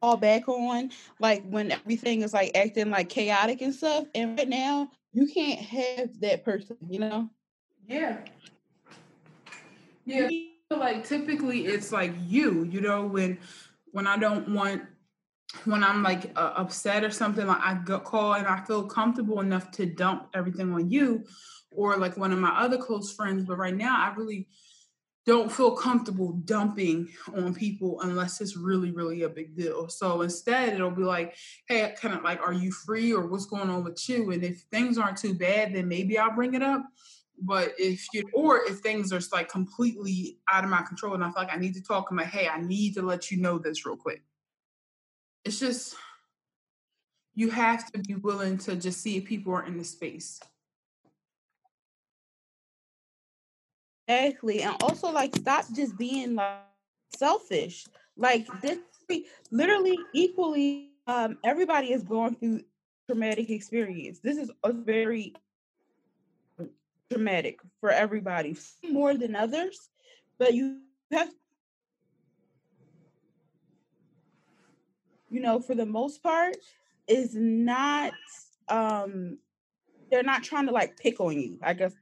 fall 0.00 0.16
back 0.16 0.48
on, 0.48 0.90
like 1.18 1.44
when 1.44 1.70
everything 1.70 2.22
is 2.22 2.32
like 2.32 2.56
acting 2.56 2.90
like 2.90 3.08
chaotic 3.08 3.60
and 3.60 3.74
stuff. 3.74 4.06
And 4.14 4.38
right 4.38 4.48
now, 4.48 4.90
you 5.12 5.26
can't 5.26 5.60
have 5.60 6.20
that 6.20 6.44
person, 6.44 6.76
you 6.88 7.00
know? 7.00 7.28
Yeah. 7.86 8.18
Yeah. 10.04 10.28
Like 10.70 11.06
typically, 11.06 11.66
it's 11.66 11.92
like 11.92 12.12
you, 12.26 12.64
you 12.64 12.80
know, 12.80 13.04
when 13.04 13.38
when 13.92 14.06
I 14.06 14.16
don't 14.16 14.48
want 14.54 14.82
when 15.64 15.82
I'm 15.82 16.04
like 16.04 16.30
uh, 16.36 16.52
upset 16.56 17.02
or 17.02 17.10
something, 17.10 17.44
like 17.44 17.60
I 17.60 17.74
go 17.74 17.98
call 17.98 18.34
and 18.34 18.46
I 18.46 18.60
feel 18.64 18.84
comfortable 18.84 19.40
enough 19.40 19.72
to 19.72 19.86
dump 19.86 20.28
everything 20.32 20.72
on 20.72 20.88
you 20.88 21.24
or 21.70 21.96
like 21.96 22.16
one 22.16 22.32
of 22.32 22.38
my 22.38 22.50
other 22.50 22.78
close 22.78 23.12
friends. 23.12 23.44
But 23.44 23.58
right 23.58 23.76
now, 23.76 23.96
I 23.98 24.14
really 24.16 24.48
don't 25.26 25.52
feel 25.52 25.72
comfortable 25.72 26.32
dumping 26.44 27.08
on 27.36 27.54
people 27.54 28.00
unless 28.00 28.40
it's 28.40 28.56
really, 28.56 28.90
really 28.90 29.22
a 29.22 29.28
big 29.28 29.54
deal. 29.54 29.88
So 29.88 30.22
instead, 30.22 30.72
it'll 30.72 30.90
be 30.90 31.02
like, 31.02 31.36
hey, 31.68 31.94
kind 32.00 32.14
of 32.14 32.22
like, 32.22 32.40
are 32.40 32.54
you 32.54 32.72
free 32.72 33.12
or 33.12 33.26
what's 33.26 33.46
going 33.46 33.68
on 33.68 33.84
with 33.84 34.08
you? 34.08 34.30
And 34.30 34.42
if 34.42 34.62
things 34.72 34.96
aren't 34.98 35.18
too 35.18 35.34
bad, 35.34 35.74
then 35.74 35.88
maybe 35.88 36.18
I'll 36.18 36.34
bring 36.34 36.54
it 36.54 36.62
up. 36.62 36.82
But 37.42 37.74
if 37.78 38.06
you, 38.12 38.28
or 38.32 38.64
if 38.66 38.78
things 38.78 39.12
are 39.12 39.20
like 39.32 39.48
completely 39.48 40.38
out 40.50 40.64
of 40.64 40.70
my 40.70 40.82
control 40.82 41.14
and 41.14 41.22
I 41.22 41.28
feel 41.28 41.42
like 41.42 41.54
I 41.54 41.58
need 41.58 41.74
to 41.74 41.82
talk, 41.82 42.08
I'm 42.10 42.16
like, 42.16 42.26
hey, 42.26 42.48
I 42.48 42.60
need 42.60 42.94
to 42.94 43.02
let 43.02 43.30
you 43.30 43.40
know 43.40 43.58
this 43.58 43.86
real 43.86 43.96
quick. 43.96 44.22
It's 45.44 45.58
just, 45.58 45.96
you 47.34 47.50
have 47.50 47.90
to 47.92 47.98
be 47.98 48.14
willing 48.16 48.58
to 48.58 48.74
just 48.76 49.00
see 49.00 49.16
if 49.16 49.24
people 49.24 49.54
are 49.54 49.64
in 49.64 49.78
the 49.78 49.84
space. 49.84 50.40
Exactly. 54.10 54.62
And 54.62 54.76
also 54.82 55.12
like 55.12 55.36
stop 55.36 55.66
just 55.74 55.96
being 55.96 56.34
like 56.34 56.58
selfish. 57.16 57.86
Like 58.16 58.46
this 58.60 58.78
literally 59.50 59.98
equally 60.12 60.90
um 61.06 61.38
everybody 61.44 61.92
is 61.92 62.02
going 62.02 62.34
through 62.34 62.62
traumatic 63.06 63.50
experience. 63.50 64.20
This 64.20 64.36
is 64.36 64.50
a 64.64 64.72
very 64.72 65.34
traumatic 67.10 67.60
for 67.80 67.90
everybody, 67.90 68.56
more 68.90 69.14
than 69.14 69.36
others, 69.36 69.90
but 70.38 70.54
you 70.54 70.80
have 71.12 71.30
you 75.30 75.40
know, 75.40 75.60
for 75.60 75.74
the 75.74 75.86
most 75.86 76.22
part, 76.22 76.56
is 77.06 77.34
not 77.34 78.12
um 78.68 79.38
they're 80.10 80.22
not 80.24 80.42
trying 80.42 80.66
to 80.66 80.72
like 80.72 80.98
pick 80.98 81.20
on 81.20 81.38
you. 81.38 81.58
I 81.62 81.74
guess 81.74 81.94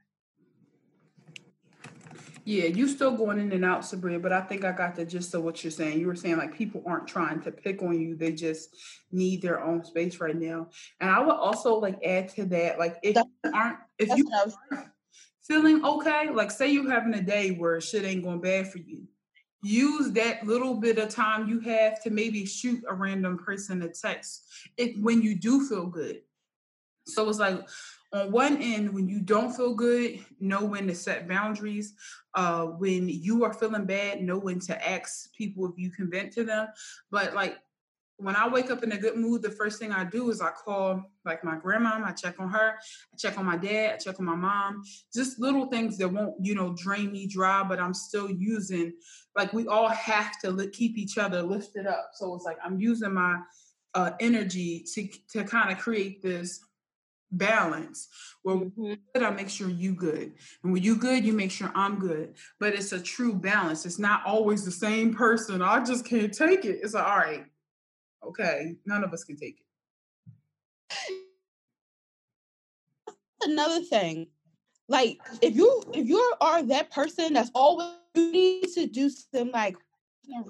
yeah, 2.49 2.63
you 2.63 2.87
still 2.87 3.11
going 3.11 3.37
in 3.37 3.51
and 3.51 3.63
out, 3.63 3.85
Sabrina, 3.85 4.17
but 4.17 4.33
I 4.33 4.41
think 4.41 4.65
I 4.65 4.71
got 4.71 4.95
the 4.95 5.05
gist 5.05 5.35
of 5.35 5.43
what 5.43 5.63
you're 5.63 5.69
saying. 5.69 5.99
You 5.99 6.07
were 6.07 6.15
saying 6.15 6.37
like 6.37 6.57
people 6.57 6.81
aren't 6.83 7.07
trying 7.07 7.43
to 7.43 7.51
pick 7.51 7.83
on 7.83 8.01
you; 8.01 8.15
they 8.15 8.31
just 8.31 8.75
need 9.11 9.43
their 9.43 9.63
own 9.63 9.83
space 9.83 10.19
right 10.19 10.35
now. 10.35 10.69
And 10.99 11.11
I 11.11 11.19
would 11.19 11.35
also 11.35 11.75
like 11.75 12.03
add 12.03 12.29
to 12.29 12.45
that, 12.45 12.79
like 12.79 12.97
if 13.03 13.17
you 13.17 13.51
aren't, 13.53 13.77
if 13.99 14.09
you 14.17 14.27
aren't 14.33 14.87
feeling 15.43 15.85
okay, 15.85 16.31
like 16.31 16.49
say 16.49 16.71
you're 16.71 16.89
having 16.89 17.13
a 17.13 17.21
day 17.21 17.51
where 17.51 17.79
shit 17.79 18.03
ain't 18.03 18.23
going 18.23 18.41
bad 18.41 18.67
for 18.67 18.79
you, 18.79 19.03
use 19.61 20.09
that 20.13 20.43
little 20.43 20.73
bit 20.73 20.97
of 20.97 21.09
time 21.09 21.47
you 21.47 21.59
have 21.59 22.01
to 22.01 22.09
maybe 22.09 22.47
shoot 22.47 22.83
a 22.89 22.95
random 22.95 23.37
person 23.37 23.83
a 23.83 23.89
text 23.89 24.45
if 24.75 24.97
when 24.97 25.21
you 25.21 25.35
do 25.35 25.67
feel 25.67 25.85
good. 25.85 26.23
So 27.05 27.29
it's 27.29 27.37
like 27.37 27.59
on 28.11 28.31
one 28.31 28.57
end, 28.61 28.93
when 28.93 29.07
you 29.07 29.19
don't 29.19 29.55
feel 29.55 29.75
good, 29.75 30.19
know 30.39 30.65
when 30.65 30.87
to 30.87 30.95
set 30.95 31.27
boundaries. 31.27 31.93
Uh, 32.33 32.65
when 32.65 33.07
you 33.07 33.43
are 33.43 33.53
feeling 33.53 33.85
bad, 33.85 34.21
know 34.21 34.37
when 34.37 34.59
to 34.59 34.87
ask 34.89 35.33
people 35.33 35.65
if 35.65 35.77
you 35.77 35.91
can 35.91 36.09
vent 36.09 36.33
to 36.33 36.43
them. 36.43 36.67
But 37.11 37.33
like 37.33 37.57
when 38.17 38.35
I 38.35 38.47
wake 38.49 38.69
up 38.69 38.83
in 38.83 38.91
a 38.91 38.97
good 38.97 39.15
mood, 39.15 39.41
the 39.41 39.49
first 39.49 39.79
thing 39.79 39.91
I 39.91 40.03
do 40.03 40.29
is 40.29 40.41
I 40.41 40.49
call 40.49 41.03
like 41.23 41.43
my 41.43 41.55
grandma, 41.55 42.01
I 42.03 42.11
check 42.11 42.39
on 42.39 42.49
her, 42.49 42.75
I 43.13 43.17
check 43.17 43.37
on 43.37 43.45
my 43.45 43.55
dad, 43.55 43.93
I 43.93 43.97
check 43.97 44.19
on 44.19 44.25
my 44.25 44.35
mom, 44.35 44.83
just 45.13 45.39
little 45.39 45.67
things 45.67 45.97
that 45.99 46.09
won't, 46.09 46.35
you 46.41 46.53
know, 46.53 46.73
drain 46.77 47.11
me 47.11 47.27
dry, 47.27 47.63
but 47.63 47.79
I'm 47.79 47.93
still 47.93 48.29
using, 48.29 48.93
like 49.37 49.53
we 49.53 49.67
all 49.67 49.87
have 49.87 50.39
to 50.41 50.67
keep 50.73 50.97
each 50.97 51.17
other 51.17 51.41
lifted 51.41 51.87
up. 51.87 52.11
So 52.13 52.35
it's 52.35 52.43
like 52.43 52.57
I'm 52.63 52.79
using 52.79 53.13
my 53.13 53.39
uh, 53.93 54.11
energy 54.19 54.85
to, 54.93 55.07
to 55.31 55.43
kind 55.45 55.71
of 55.71 55.77
create 55.77 56.21
this 56.21 56.59
balance 57.31 58.07
where 58.43 58.55
mm-hmm. 58.55 58.93
good, 59.13 59.23
I 59.23 59.29
make 59.29 59.49
sure 59.49 59.69
you 59.69 59.93
good. 59.93 60.33
And 60.63 60.73
when 60.73 60.83
you 60.83 60.95
good, 60.95 61.25
you 61.25 61.33
make 61.33 61.51
sure 61.51 61.71
I'm 61.75 61.99
good. 61.99 62.35
But 62.59 62.73
it's 62.73 62.91
a 62.91 62.99
true 62.99 63.33
balance. 63.33 63.85
It's 63.85 63.99
not 63.99 64.25
always 64.25 64.65
the 64.65 64.71
same 64.71 65.13
person. 65.13 65.61
I 65.61 65.83
just 65.83 66.05
can't 66.05 66.33
take 66.33 66.65
it. 66.65 66.79
It's 66.81 66.93
like, 66.93 67.05
all 67.05 67.17
right, 67.17 67.45
okay, 68.25 68.75
none 68.85 69.03
of 69.03 69.13
us 69.13 69.23
can 69.23 69.37
take 69.37 69.59
it. 70.89 71.15
Another 73.41 73.81
thing, 73.83 74.27
like 74.89 75.19
if 75.41 75.55
you 75.55 75.83
if 75.93 76.07
you 76.07 76.33
are 76.41 76.61
that 76.63 76.91
person 76.91 77.33
that's 77.33 77.51
always 77.55 77.93
you 78.15 78.31
need 78.31 78.67
to 78.73 78.87
do 78.87 79.09
some 79.09 79.51
like 79.51 79.77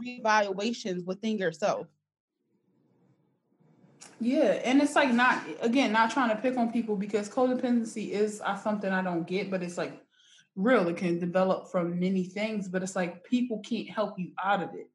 reevaluations 0.02 1.06
within 1.06 1.38
yourself 1.38 1.88
yeah, 4.20 4.60
and 4.64 4.82
it's 4.82 4.96
like 4.96 5.12
not 5.12 5.44
again 5.62 5.92
not 5.92 6.12
trying 6.12 6.30
to 6.30 6.36
pick 6.36 6.58
on 6.58 6.72
people 6.72 6.96
because 6.96 7.30
codependency 7.30 8.12
is 8.12 8.42
uh, 8.44 8.56
something 8.56 8.92
I 8.92 9.02
don't 9.02 9.28
get, 9.28 9.50
but 9.50 9.64
it's 9.64 9.78
like 9.78 9.94
real. 10.56 10.88
It 10.88 10.98
can 10.98 11.20
develop 11.20 11.72
from 11.72 12.00
many 12.00 12.24
things, 12.24 12.68
but 12.68 12.84
it's 12.84 12.96
like 12.96 13.24
people 13.24 13.60
can't 13.60 13.90
help 13.90 14.20
you 14.20 14.32
out 14.44 14.62
of 14.62 14.74
it. 14.74 14.90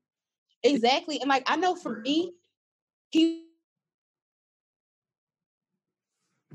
Exactly, 0.62 1.20
and 1.20 1.28
like 1.28 1.44
I 1.46 1.56
know 1.56 1.74
for 1.74 2.00
me, 2.00 2.32
he 3.10 3.44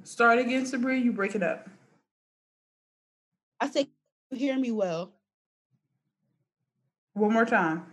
Start 0.03 0.39
again, 0.39 0.65
Sabrina. 0.65 1.03
You 1.03 1.11
break 1.11 1.35
it 1.35 1.43
up. 1.43 1.69
I 3.59 3.69
say, 3.69 3.89
you 4.31 4.37
hear 4.37 4.57
me 4.57 4.71
well. 4.71 5.11
One 7.13 7.33
more 7.33 7.45
time. 7.45 7.85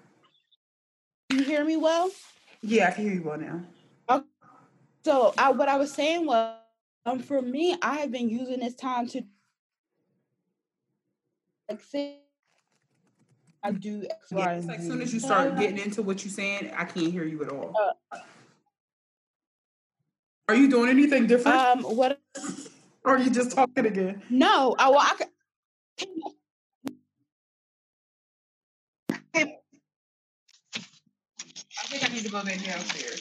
You 1.30 1.42
hear 1.42 1.64
me 1.64 1.76
well? 1.76 2.10
Yeah, 2.62 2.88
I 2.88 2.90
can 2.92 3.04
hear 3.04 3.14
you 3.14 3.22
well 3.22 3.38
now. 3.38 3.62
Okay. 5.06 5.18
So, 5.18 5.34
I, 5.38 5.52
what 5.52 5.68
I 5.68 5.76
was 5.76 5.92
saying 5.92 6.26
was, 6.26 6.56
um, 7.04 7.20
for 7.20 7.40
me, 7.40 7.76
I 7.82 7.98
have 7.98 8.10
been 8.10 8.28
using 8.28 8.58
this 8.60 8.74
time 8.74 9.06
to 9.08 9.22
like 11.68 11.80
say 11.80 12.20
I 13.62 13.72
do 13.72 14.04
X, 14.08 14.28
yeah, 14.30 14.52
it's 14.52 14.66
like 14.66 14.78
as 14.78 14.86
soon 14.86 15.02
as 15.02 15.12
you 15.12 15.20
start 15.20 15.56
getting 15.56 15.78
into 15.78 16.02
what 16.02 16.24
you're 16.24 16.32
saying, 16.32 16.72
I 16.76 16.84
can't 16.84 17.10
hear 17.10 17.24
you 17.24 17.42
at 17.42 17.50
all. 17.50 17.74
Uh, 18.12 18.18
are 20.48 20.54
you 20.54 20.70
doing 20.70 20.88
anything 20.88 21.26
different? 21.26 21.56
Um, 21.56 21.82
what? 21.82 22.20
Or 23.04 23.16
are 23.16 23.18
you 23.18 23.30
just 23.30 23.52
talking 23.52 23.86
again? 23.86 24.22
No, 24.30 24.76
I 24.78 24.90
well, 24.90 25.00
I 25.00 25.14
can. 25.18 25.28
I 29.34 29.58
think 31.88 32.10
I 32.10 32.14
need 32.14 32.24
to 32.24 32.30
go 32.30 32.44
back 32.44 32.62
downstairs. 32.62 33.20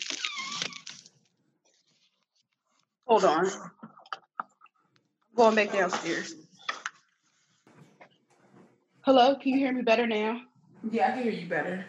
Hold 3.06 3.24
on. 3.24 3.46
I'm 3.46 3.72
going 5.36 5.56
back 5.56 5.72
downstairs. 5.72 6.36
Hello, 9.02 9.36
can 9.36 9.52
you 9.54 9.60
hear 9.60 9.72
me 9.72 9.84
better 9.84 10.08
now? 10.08 10.42
Yeah, 10.92 11.10
I 11.10 11.12
can 11.12 11.24
hear 11.24 11.32
you 11.32 11.48
better. 11.48 11.86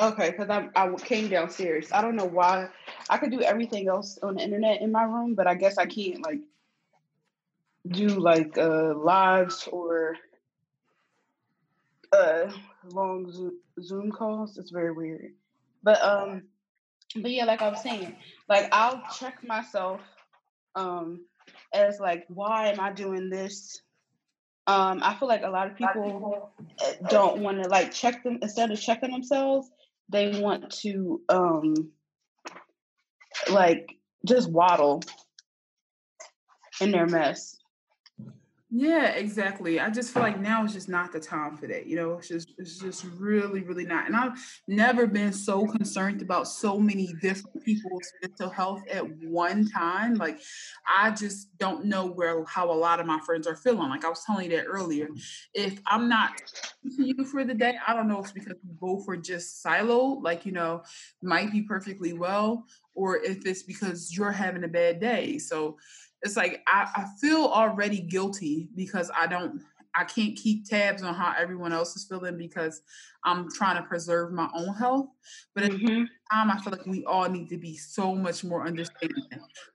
Okay, 0.00 0.30
because 0.30 0.48
I 0.48 0.68
I 0.74 0.92
came 0.96 1.28
downstairs. 1.28 1.92
I 1.92 2.00
don't 2.00 2.16
know 2.16 2.24
why. 2.24 2.68
I 3.10 3.18
could 3.18 3.30
do 3.30 3.42
everything 3.42 3.88
else 3.88 4.18
on 4.22 4.36
the 4.36 4.42
internet 4.42 4.80
in 4.80 4.90
my 4.90 5.02
room, 5.04 5.34
but 5.34 5.46
I 5.46 5.54
guess 5.54 5.76
I 5.76 5.84
can't 5.84 6.22
like 6.22 6.40
do 7.86 8.08
like 8.08 8.56
uh 8.56 8.94
lives 8.94 9.68
or 9.70 10.16
uh 12.12 12.50
long 12.88 13.30
Zoom, 13.30 13.60
Zoom 13.82 14.10
calls. 14.10 14.56
It's 14.56 14.70
very 14.70 14.92
weird. 14.92 15.34
But 15.82 16.02
um 16.02 16.44
but 17.16 17.30
yeah, 17.30 17.44
like 17.44 17.60
I 17.60 17.68
was 17.68 17.82
saying, 17.82 18.16
like 18.48 18.68
I'll 18.72 19.02
check 19.14 19.44
myself 19.46 20.00
um 20.74 21.24
as 21.72 21.98
like 22.00 22.24
why 22.28 22.68
am 22.68 22.80
I 22.80 22.92
doing 22.92 23.30
this? 23.30 23.80
Um, 24.66 25.00
I 25.02 25.14
feel 25.14 25.28
like 25.28 25.42
a 25.42 25.50
lot 25.50 25.70
of 25.70 25.76
people 25.76 26.50
eh, 26.82 26.94
don't 27.10 27.42
want 27.42 27.62
to 27.62 27.68
like 27.68 27.92
check 27.92 28.24
them 28.24 28.38
instead 28.40 28.70
of 28.70 28.80
checking 28.80 29.10
themselves. 29.10 29.70
They 30.08 30.40
want 30.40 30.70
to 30.82 31.20
um, 31.28 31.74
like 33.50 33.90
just 34.26 34.50
waddle 34.50 35.02
in 36.80 36.92
their 36.92 37.06
mess. 37.06 37.56
Yeah, 38.76 39.10
exactly. 39.10 39.78
I 39.78 39.88
just 39.88 40.12
feel 40.12 40.24
like 40.24 40.40
now 40.40 40.64
is 40.64 40.72
just 40.72 40.88
not 40.88 41.12
the 41.12 41.20
time 41.20 41.56
for 41.56 41.68
that. 41.68 41.86
You 41.86 41.94
know, 41.94 42.14
it's 42.14 42.26
just 42.26 42.54
it's 42.58 42.80
just 42.80 43.04
really, 43.18 43.62
really 43.62 43.86
not. 43.86 44.06
And 44.06 44.16
I've 44.16 44.32
never 44.66 45.06
been 45.06 45.32
so 45.32 45.64
concerned 45.64 46.20
about 46.22 46.48
so 46.48 46.80
many 46.80 47.14
different 47.22 47.64
people's 47.64 48.10
mental 48.20 48.50
health 48.50 48.82
at 48.90 49.08
one 49.22 49.68
time. 49.68 50.14
Like 50.14 50.40
I 50.92 51.12
just 51.12 51.56
don't 51.58 51.84
know 51.84 52.06
where 52.06 52.44
how 52.46 52.68
a 52.68 52.74
lot 52.74 52.98
of 52.98 53.06
my 53.06 53.20
friends 53.20 53.46
are 53.46 53.54
feeling. 53.54 53.90
Like 53.90 54.04
I 54.04 54.08
was 54.08 54.24
telling 54.24 54.50
you 54.50 54.56
that 54.56 54.64
earlier. 54.64 55.06
Mm-hmm. 55.06 55.18
If 55.54 55.78
I'm 55.86 56.08
not 56.08 56.32
to 56.96 57.04
you 57.04 57.24
for 57.24 57.44
the 57.44 57.54
day, 57.54 57.78
I 57.86 57.94
don't 57.94 58.08
know 58.08 58.18
if 58.18 58.24
it's 58.24 58.32
because 58.32 58.56
we 58.66 58.74
both 58.80 59.08
are 59.08 59.16
just 59.16 59.64
siloed, 59.64 60.24
like, 60.24 60.44
you 60.44 60.52
know, 60.52 60.82
might 61.22 61.52
be 61.52 61.62
perfectly 61.62 62.12
well, 62.12 62.66
or 62.94 63.18
if 63.18 63.46
it's 63.46 63.62
because 63.62 64.16
you're 64.16 64.32
having 64.32 64.64
a 64.64 64.68
bad 64.68 65.00
day. 65.00 65.38
So 65.38 65.76
it's 66.24 66.36
like 66.36 66.62
I, 66.66 66.88
I 66.94 67.06
feel 67.20 67.44
already 67.44 68.00
guilty 68.00 68.68
because 68.74 69.10
I 69.16 69.26
don't 69.26 69.62
I 69.96 70.04
can't 70.04 70.36
keep 70.36 70.68
tabs 70.68 71.02
on 71.02 71.14
how 71.14 71.34
everyone 71.38 71.72
else 71.72 71.94
is 71.94 72.04
feeling 72.04 72.36
because 72.36 72.82
I'm 73.24 73.48
trying 73.52 73.76
to 73.76 73.88
preserve 73.88 74.32
my 74.32 74.48
own 74.54 74.74
health. 74.74 75.06
But 75.54 75.64
at 75.64 75.70
mm-hmm. 75.70 75.86
the 75.86 75.86
same 75.86 76.08
time, 76.32 76.50
I 76.50 76.60
feel 76.60 76.72
like 76.72 76.86
we 76.86 77.04
all 77.04 77.28
need 77.28 77.48
to 77.50 77.56
be 77.56 77.76
so 77.76 78.14
much 78.14 78.42
more 78.42 78.66
understanding. 78.66 79.24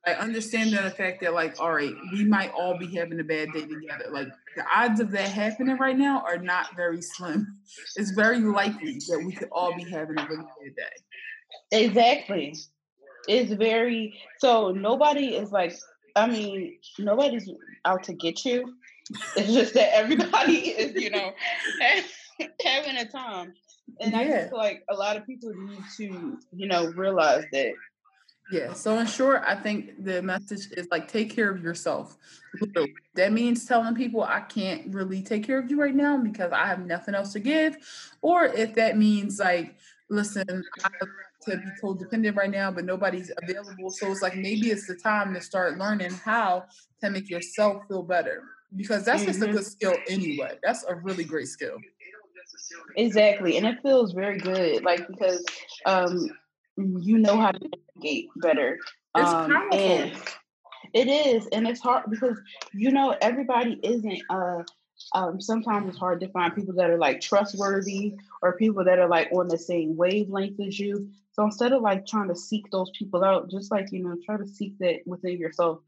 Like 0.06 0.18
understanding 0.18 0.76
the 0.84 0.92
fact 0.92 1.22
that, 1.22 1.34
like, 1.34 1.60
all 1.60 1.72
right, 1.72 1.94
we 2.12 2.26
might 2.26 2.52
all 2.52 2.78
be 2.78 2.94
having 2.94 3.20
a 3.22 3.24
bad 3.24 3.54
day 3.54 3.62
together. 3.62 4.08
Like 4.12 4.28
the 4.58 4.66
odds 4.76 5.00
of 5.00 5.10
that 5.12 5.30
happening 5.30 5.78
right 5.78 5.98
now 5.98 6.22
are 6.28 6.38
not 6.38 6.76
very 6.76 7.02
slim. 7.02 7.58
It's 7.96 8.12
very 8.12 8.40
likely 8.40 9.00
that 9.08 9.24
we 9.26 9.32
could 9.32 9.50
all 9.54 9.74
be 9.76 9.90
having 9.90 10.20
a 10.20 10.28
really 10.28 10.44
bad 10.44 10.76
day. 10.76 11.86
Exactly. 11.86 12.56
It's 13.28 13.54
very 13.54 14.20
so 14.40 14.72
nobody 14.72 15.36
is 15.36 15.52
like 15.52 15.74
I 16.16 16.28
mean, 16.28 16.78
nobody's 16.98 17.50
out 17.86 18.04
to 18.04 18.14
get 18.14 18.46
you. 18.46 18.76
It's 19.36 19.54
just 19.54 19.74
that 19.74 19.96
everybody 19.96 20.54
is, 20.70 21.02
you 21.02 21.10
know, 21.10 21.34
having 22.66 22.98
a 22.98 23.06
time. 23.06 23.54
And 24.00 24.12
yeah. 24.12 24.20
I 24.20 24.28
just 24.28 24.50
feel 24.50 24.58
like 24.58 24.84
a 24.90 24.96
lot 24.96 25.18
of 25.18 25.26
people 25.26 25.52
need 25.54 25.84
to, 25.98 26.38
you 26.54 26.68
know, 26.68 26.88
realize 26.88 27.44
that. 27.52 27.74
Yeah. 28.52 28.74
So 28.74 28.98
in 28.98 29.06
short, 29.06 29.44
I 29.46 29.56
think 29.56 30.04
the 30.04 30.22
message 30.24 30.72
is 30.72 30.88
like 30.90 31.08
take 31.08 31.30
care 31.30 31.52
of 31.52 31.64
yourself. 31.64 32.18
That 33.14 33.32
means 33.32 33.66
telling 33.66 33.94
people 33.94 34.24
I 34.24 34.40
can't 34.40 34.94
really 34.94 35.22
take 35.22 35.46
care 35.46 35.60
of 35.60 35.70
you 35.70 35.80
right 35.80 35.94
now 35.94 36.18
because 36.18 36.52
I 36.52 36.66
have 36.66 36.86
nothing 36.86 37.14
else 37.14 37.34
to 37.34 37.40
give. 37.40 37.78
Or 38.22 38.46
if 38.46 38.74
that 38.76 38.98
means 38.98 39.40
like, 39.40 39.76
listen, 40.10 40.64
I 40.84 40.90
to 41.50 41.58
be 41.58 41.70
codependent 41.82 42.36
right 42.36 42.50
now, 42.50 42.72
but 42.72 42.86
nobody's 42.86 43.32
available. 43.44 43.90
So 43.90 44.12
it's 44.12 44.22
like 44.22 44.36
maybe 44.36 44.70
it's 44.70 44.88
the 44.88 44.96
time 44.96 45.34
to 45.34 45.42
start 45.42 45.78
learning 45.78 46.12
how 46.12 46.66
to 47.02 47.10
make 47.10 47.30
yourself 47.30 47.84
feel 47.88 48.04
better 48.04 48.44
because 48.76 49.04
that's 49.06 49.22
mm-hmm. 49.22 49.32
just 49.32 49.42
a 49.42 49.46
mm-hmm. 49.46 49.56
good 49.56 49.66
skill 49.66 49.96
anyway. 50.08 50.58
That's 50.64 50.84
a 50.88 50.96
really 50.96 51.24
great 51.24 51.48
skill. 51.48 51.78
Exactly, 52.98 53.58
and 53.58 53.66
it 53.66 53.80
feels 53.82 54.14
very 54.14 54.38
good, 54.38 54.84
like 54.84 55.08
because 55.08 55.44
um, 55.86 56.30
you 56.78 57.18
know 57.18 57.38
how 57.40 57.52
to 57.52 57.60
navigate 57.60 58.30
better. 58.38 58.78
It's 59.16 59.30
um, 59.30 59.52
powerful. 59.52 59.80
And 59.80 60.18
it 60.94 61.08
is, 61.08 61.48
and 61.52 61.68
it's 61.68 61.82
hard 61.82 62.06
because 62.10 62.40
you 62.74 62.92
know 62.92 63.16
everybody 63.22 63.80
isn't 63.84 64.22
uh 64.30 64.64
um, 65.14 65.42
sometimes 65.42 65.90
it's 65.90 65.98
hard 65.98 66.20
to 66.22 66.30
find 66.30 66.56
people 66.56 66.76
that 66.76 66.90
are 66.90 66.98
like 66.98 67.22
trustworthy 67.22 68.16
or 68.42 68.58
people 68.58 68.84
that 68.84 69.00
are 69.00 69.08
like 69.08 69.32
on 69.32 69.48
the 69.48 69.58
same 69.58 69.96
wavelength 69.96 70.60
as 70.60 70.80
you. 70.80 71.10
So 71.32 71.44
instead 71.44 71.74
of 71.74 71.82
like 71.82 72.06
trying 72.06 72.28
to 72.28 72.36
seek 72.36 72.70
those 72.72 72.92
people 72.98 73.24
out, 73.24 73.50
just 73.50 73.72
like, 73.72 73.92
you 73.92 74.04
know, 74.04 74.18
try 74.26 74.38
to 74.38 74.48
seek 74.48 74.78
that 74.80 75.02
within 75.06 75.38
yourself. 75.38 75.80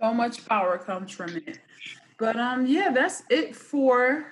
So 0.00 0.12
much 0.14 0.46
power 0.46 0.78
comes 0.78 1.12
from 1.12 1.36
it. 1.36 1.58
But 2.18 2.36
um, 2.36 2.66
yeah, 2.66 2.90
that's 2.90 3.22
it 3.28 3.54
for 3.54 4.26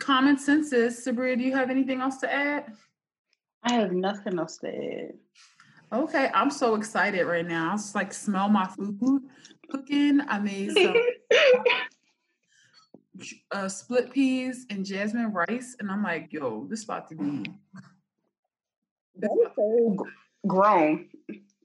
common 0.00 0.38
senses. 0.38 1.04
Sabria, 1.04 1.36
do 1.36 1.44
you 1.44 1.54
have 1.54 1.70
anything 1.70 2.00
else 2.00 2.18
to 2.18 2.32
add? 2.32 2.72
I 3.62 3.74
have 3.74 3.92
nothing 3.92 4.38
else 4.38 4.58
to 4.58 4.68
add. 4.68 5.14
Okay, 5.92 6.30
I'm 6.34 6.50
so 6.50 6.74
excited 6.74 7.24
right 7.24 7.46
now. 7.46 7.72
I 7.72 7.76
just 7.76 7.94
like 7.94 8.12
smell 8.12 8.48
my 8.48 8.66
food 8.66 9.22
cooking. 9.70 10.20
I 10.28 10.38
made 10.38 10.72
some 10.72 10.96
uh, 13.52 13.68
split 13.68 14.12
peas 14.12 14.66
and 14.70 14.84
jasmine 14.84 15.32
rice, 15.32 15.76
and 15.78 15.90
I'm 15.90 16.02
like, 16.02 16.32
yo, 16.32 16.66
this 16.68 16.84
about 16.84 17.08
to 17.08 17.14
be. 17.14 17.44
That 19.16 19.30
is 19.30 19.52
so 19.54 20.06
grown. 20.44 21.08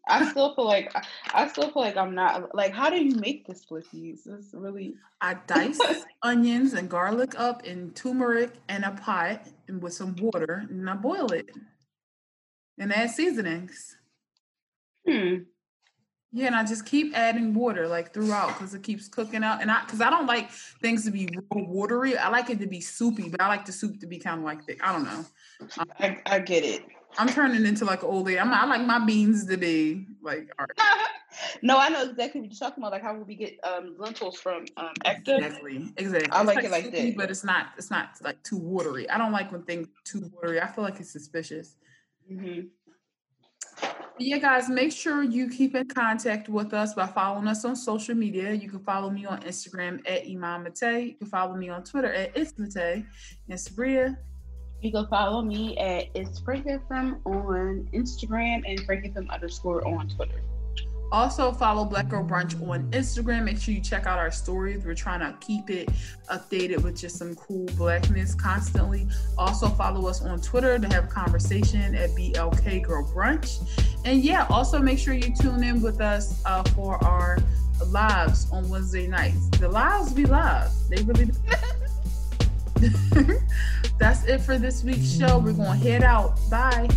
I 0.08 0.30
still 0.30 0.54
feel 0.54 0.66
like 0.66 0.94
I 1.34 1.48
still 1.48 1.72
feel 1.72 1.82
like 1.82 1.98
I'm 1.98 2.14
not 2.14 2.54
like. 2.54 2.74
How 2.74 2.92
do 2.92 3.04
you 3.04 3.16
make 3.16 3.48
the 3.48 3.56
split 3.56 3.90
peas? 3.90 4.28
It's 4.30 4.54
really. 4.54 4.94
I 5.20 5.36
dice 5.48 5.80
onions 6.24 6.74
and 6.74 6.88
garlic 6.88 7.34
up 7.40 7.66
in 7.66 7.90
turmeric 7.92 8.54
and 8.68 8.86
a 8.86 8.92
pot 8.92 9.48
and 9.68 9.82
with 9.82 9.94
some 9.94 10.16
water, 10.18 10.66
and 10.70 10.88
I 10.88 10.94
boil 10.94 11.32
it, 11.32 11.50
and 12.78 12.94
add 12.94 13.10
seasonings. 13.10 13.98
Hmm. 15.08 15.38
Yeah, 16.32 16.48
and 16.48 16.56
I 16.56 16.64
just 16.64 16.86
keep 16.86 17.18
adding 17.18 17.56
water 17.56 17.88
like 17.88 18.14
throughout 18.14 18.50
because 18.50 18.76
it 18.76 18.84
keeps 18.84 19.08
cooking 19.08 19.44
out. 19.44 19.62
And 19.62 19.72
I, 19.72 19.84
because 19.84 20.00
I 20.00 20.12
don't 20.12 20.28
like 20.28 20.52
things 20.52 21.04
to 21.06 21.12
be 21.12 21.28
real 21.34 21.66
watery. 21.66 22.18
I 22.18 22.30
like 22.30 22.52
it 22.52 22.60
to 22.60 22.68
be 22.68 22.82
soupy, 22.82 23.30
but 23.30 23.42
I 23.42 23.48
like 23.48 23.66
the 23.66 23.72
soup 23.72 24.00
to 24.02 24.08
be 24.08 24.20
kind 24.20 24.40
of 24.40 24.46
like 24.46 24.64
thick. 24.64 24.80
I 24.86 24.94
don't 24.94 25.06
know. 25.06 25.26
Um, 25.80 25.88
I, 26.00 26.22
I 26.28 26.40
get 26.40 26.64
it. 26.64 26.86
I'm 27.18 27.28
turning 27.30 27.66
into 27.66 27.84
like 27.84 28.04
an 28.04 28.10
old 28.10 28.28
lady. 28.28 28.40
I'm, 28.40 28.54
I 28.54 28.66
like 28.66 28.86
my 28.86 29.04
beans 29.04 29.48
to 29.48 29.58
be 29.58 30.06
like. 30.22 30.48
no, 31.64 31.80
I 31.80 31.90
know 31.90 32.04
exactly 32.04 32.42
what 32.42 32.52
you're 32.52 32.60
talking 32.60 32.84
about. 32.84 32.92
Like 32.92 33.02
how 33.02 33.16
we 33.16 33.34
get 33.34 33.60
um, 33.64 33.96
lentils 33.98 34.40
from 34.40 34.66
um, 34.78 34.94
Exactly, 35.06 35.92
exactly. 35.98 36.32
I 36.32 36.44
like, 36.44 36.58
like, 36.58 36.66
it 36.66 36.72
like 36.72 36.84
soupy, 36.86 37.10
that, 37.10 37.18
but 37.18 37.32
it's 37.32 37.44
not. 37.44 37.70
It's 37.76 37.90
not 37.90 38.10
like 38.22 38.44
too 38.44 38.58
watery. 38.58 39.10
I 39.10 39.18
don't 39.18 39.32
like 39.32 39.52
when 39.52 39.64
things 39.64 39.88
too 40.04 40.30
watery. 40.36 40.62
I 40.62 40.68
feel 40.68 40.84
like 40.84 41.00
it's 41.00 41.12
suspicious. 41.12 41.76
Mm-hmm 42.32 42.68
yeah, 44.22 44.38
guys, 44.38 44.70
make 44.70 44.92
sure 44.92 45.24
you 45.24 45.50
keep 45.50 45.76
in 45.76 45.88
contact 45.88 46.50
with 46.50 46.74
us 46.74 46.94
by 46.94 47.08
following 47.08 47.48
us 47.48 47.64
on 47.66 47.76
social 47.76 48.16
media. 48.16 48.54
You 48.54 48.70
can 48.70 48.80
follow 48.80 49.10
me 49.10 49.26
on 49.26 49.42
Instagram 49.42 50.00
at 50.10 50.26
Iman 50.28 50.64
Mate. 50.64 51.06
You 51.06 51.16
can 51.16 51.28
follow 51.28 51.56
me 51.56 51.70
on 51.70 51.84
Twitter 51.84 52.14
at 52.14 52.36
It's 52.36 52.58
Mate. 52.58 53.06
And 53.50 53.58
Sabria. 53.58 54.18
You 54.82 54.92
can 54.92 55.08
follow 55.08 55.42
me 55.42 55.78
at 55.78 56.08
It's 56.16 56.42
on 56.48 57.90
Instagram 57.94 58.64
and 58.66 58.80
Frank 58.86 59.16
underscore 59.30 59.88
on 59.88 60.10
Twitter. 60.10 60.42
Also, 61.12 61.52
follow 61.52 61.86
Black 61.86 62.08
Girl 62.10 62.24
Brunch 62.24 62.56
on 62.70 62.90
Instagram. 62.92 63.44
Make 63.44 63.60
sure 63.60 63.74
you 63.74 63.82
check 63.82 64.06
out 64.06 64.20
our 64.20 64.32
stories. 64.32 64.86
We're 64.86 64.94
trying 64.94 65.22
to 65.22 65.36
keep 65.40 65.70
it 65.70 65.90
updated 66.30 66.84
with 66.84 67.00
just 67.00 67.18
some 67.18 67.36
cool 67.36 67.66
blackness 67.78 68.36
constantly. 68.36 69.08
Also, 69.38 69.70
follow 69.70 70.08
us 70.08 70.22
on 70.22 70.40
Twitter 70.40 70.78
to 70.78 70.88
have 70.90 71.06
a 71.06 71.08
conversation 71.08 71.96
at 71.96 72.12
BLK 72.12 72.84
Girl 72.84 73.04
Brunch. 73.12 73.60
And 74.06 74.24
yeah, 74.24 74.46
also 74.50 74.80
make 74.80 75.00
sure 75.00 75.14
you 75.16 75.34
tune 75.36 75.64
in 75.64 75.82
with 75.82 76.00
us 76.00 76.42
uh, 76.46 76.64
for 76.76 77.04
our 77.04 77.40
lives 77.88 78.48
on 78.52 78.70
Wednesday 78.70 79.08
nights. 79.08 79.50
The 79.58 79.70
lives 79.70 80.14
we 80.14 80.26
love. 80.26 80.72
They 80.90 81.02
really. 81.04 81.30
That's 84.00 84.24
it 84.26 84.40
for 84.42 84.58
this 84.58 84.84
week's 84.84 85.18
show. 85.18 85.40
We're 85.40 85.54
going 85.54 85.80
to 85.80 85.90
head 85.90 86.04
out. 86.04 86.40
Bye. 86.50 86.88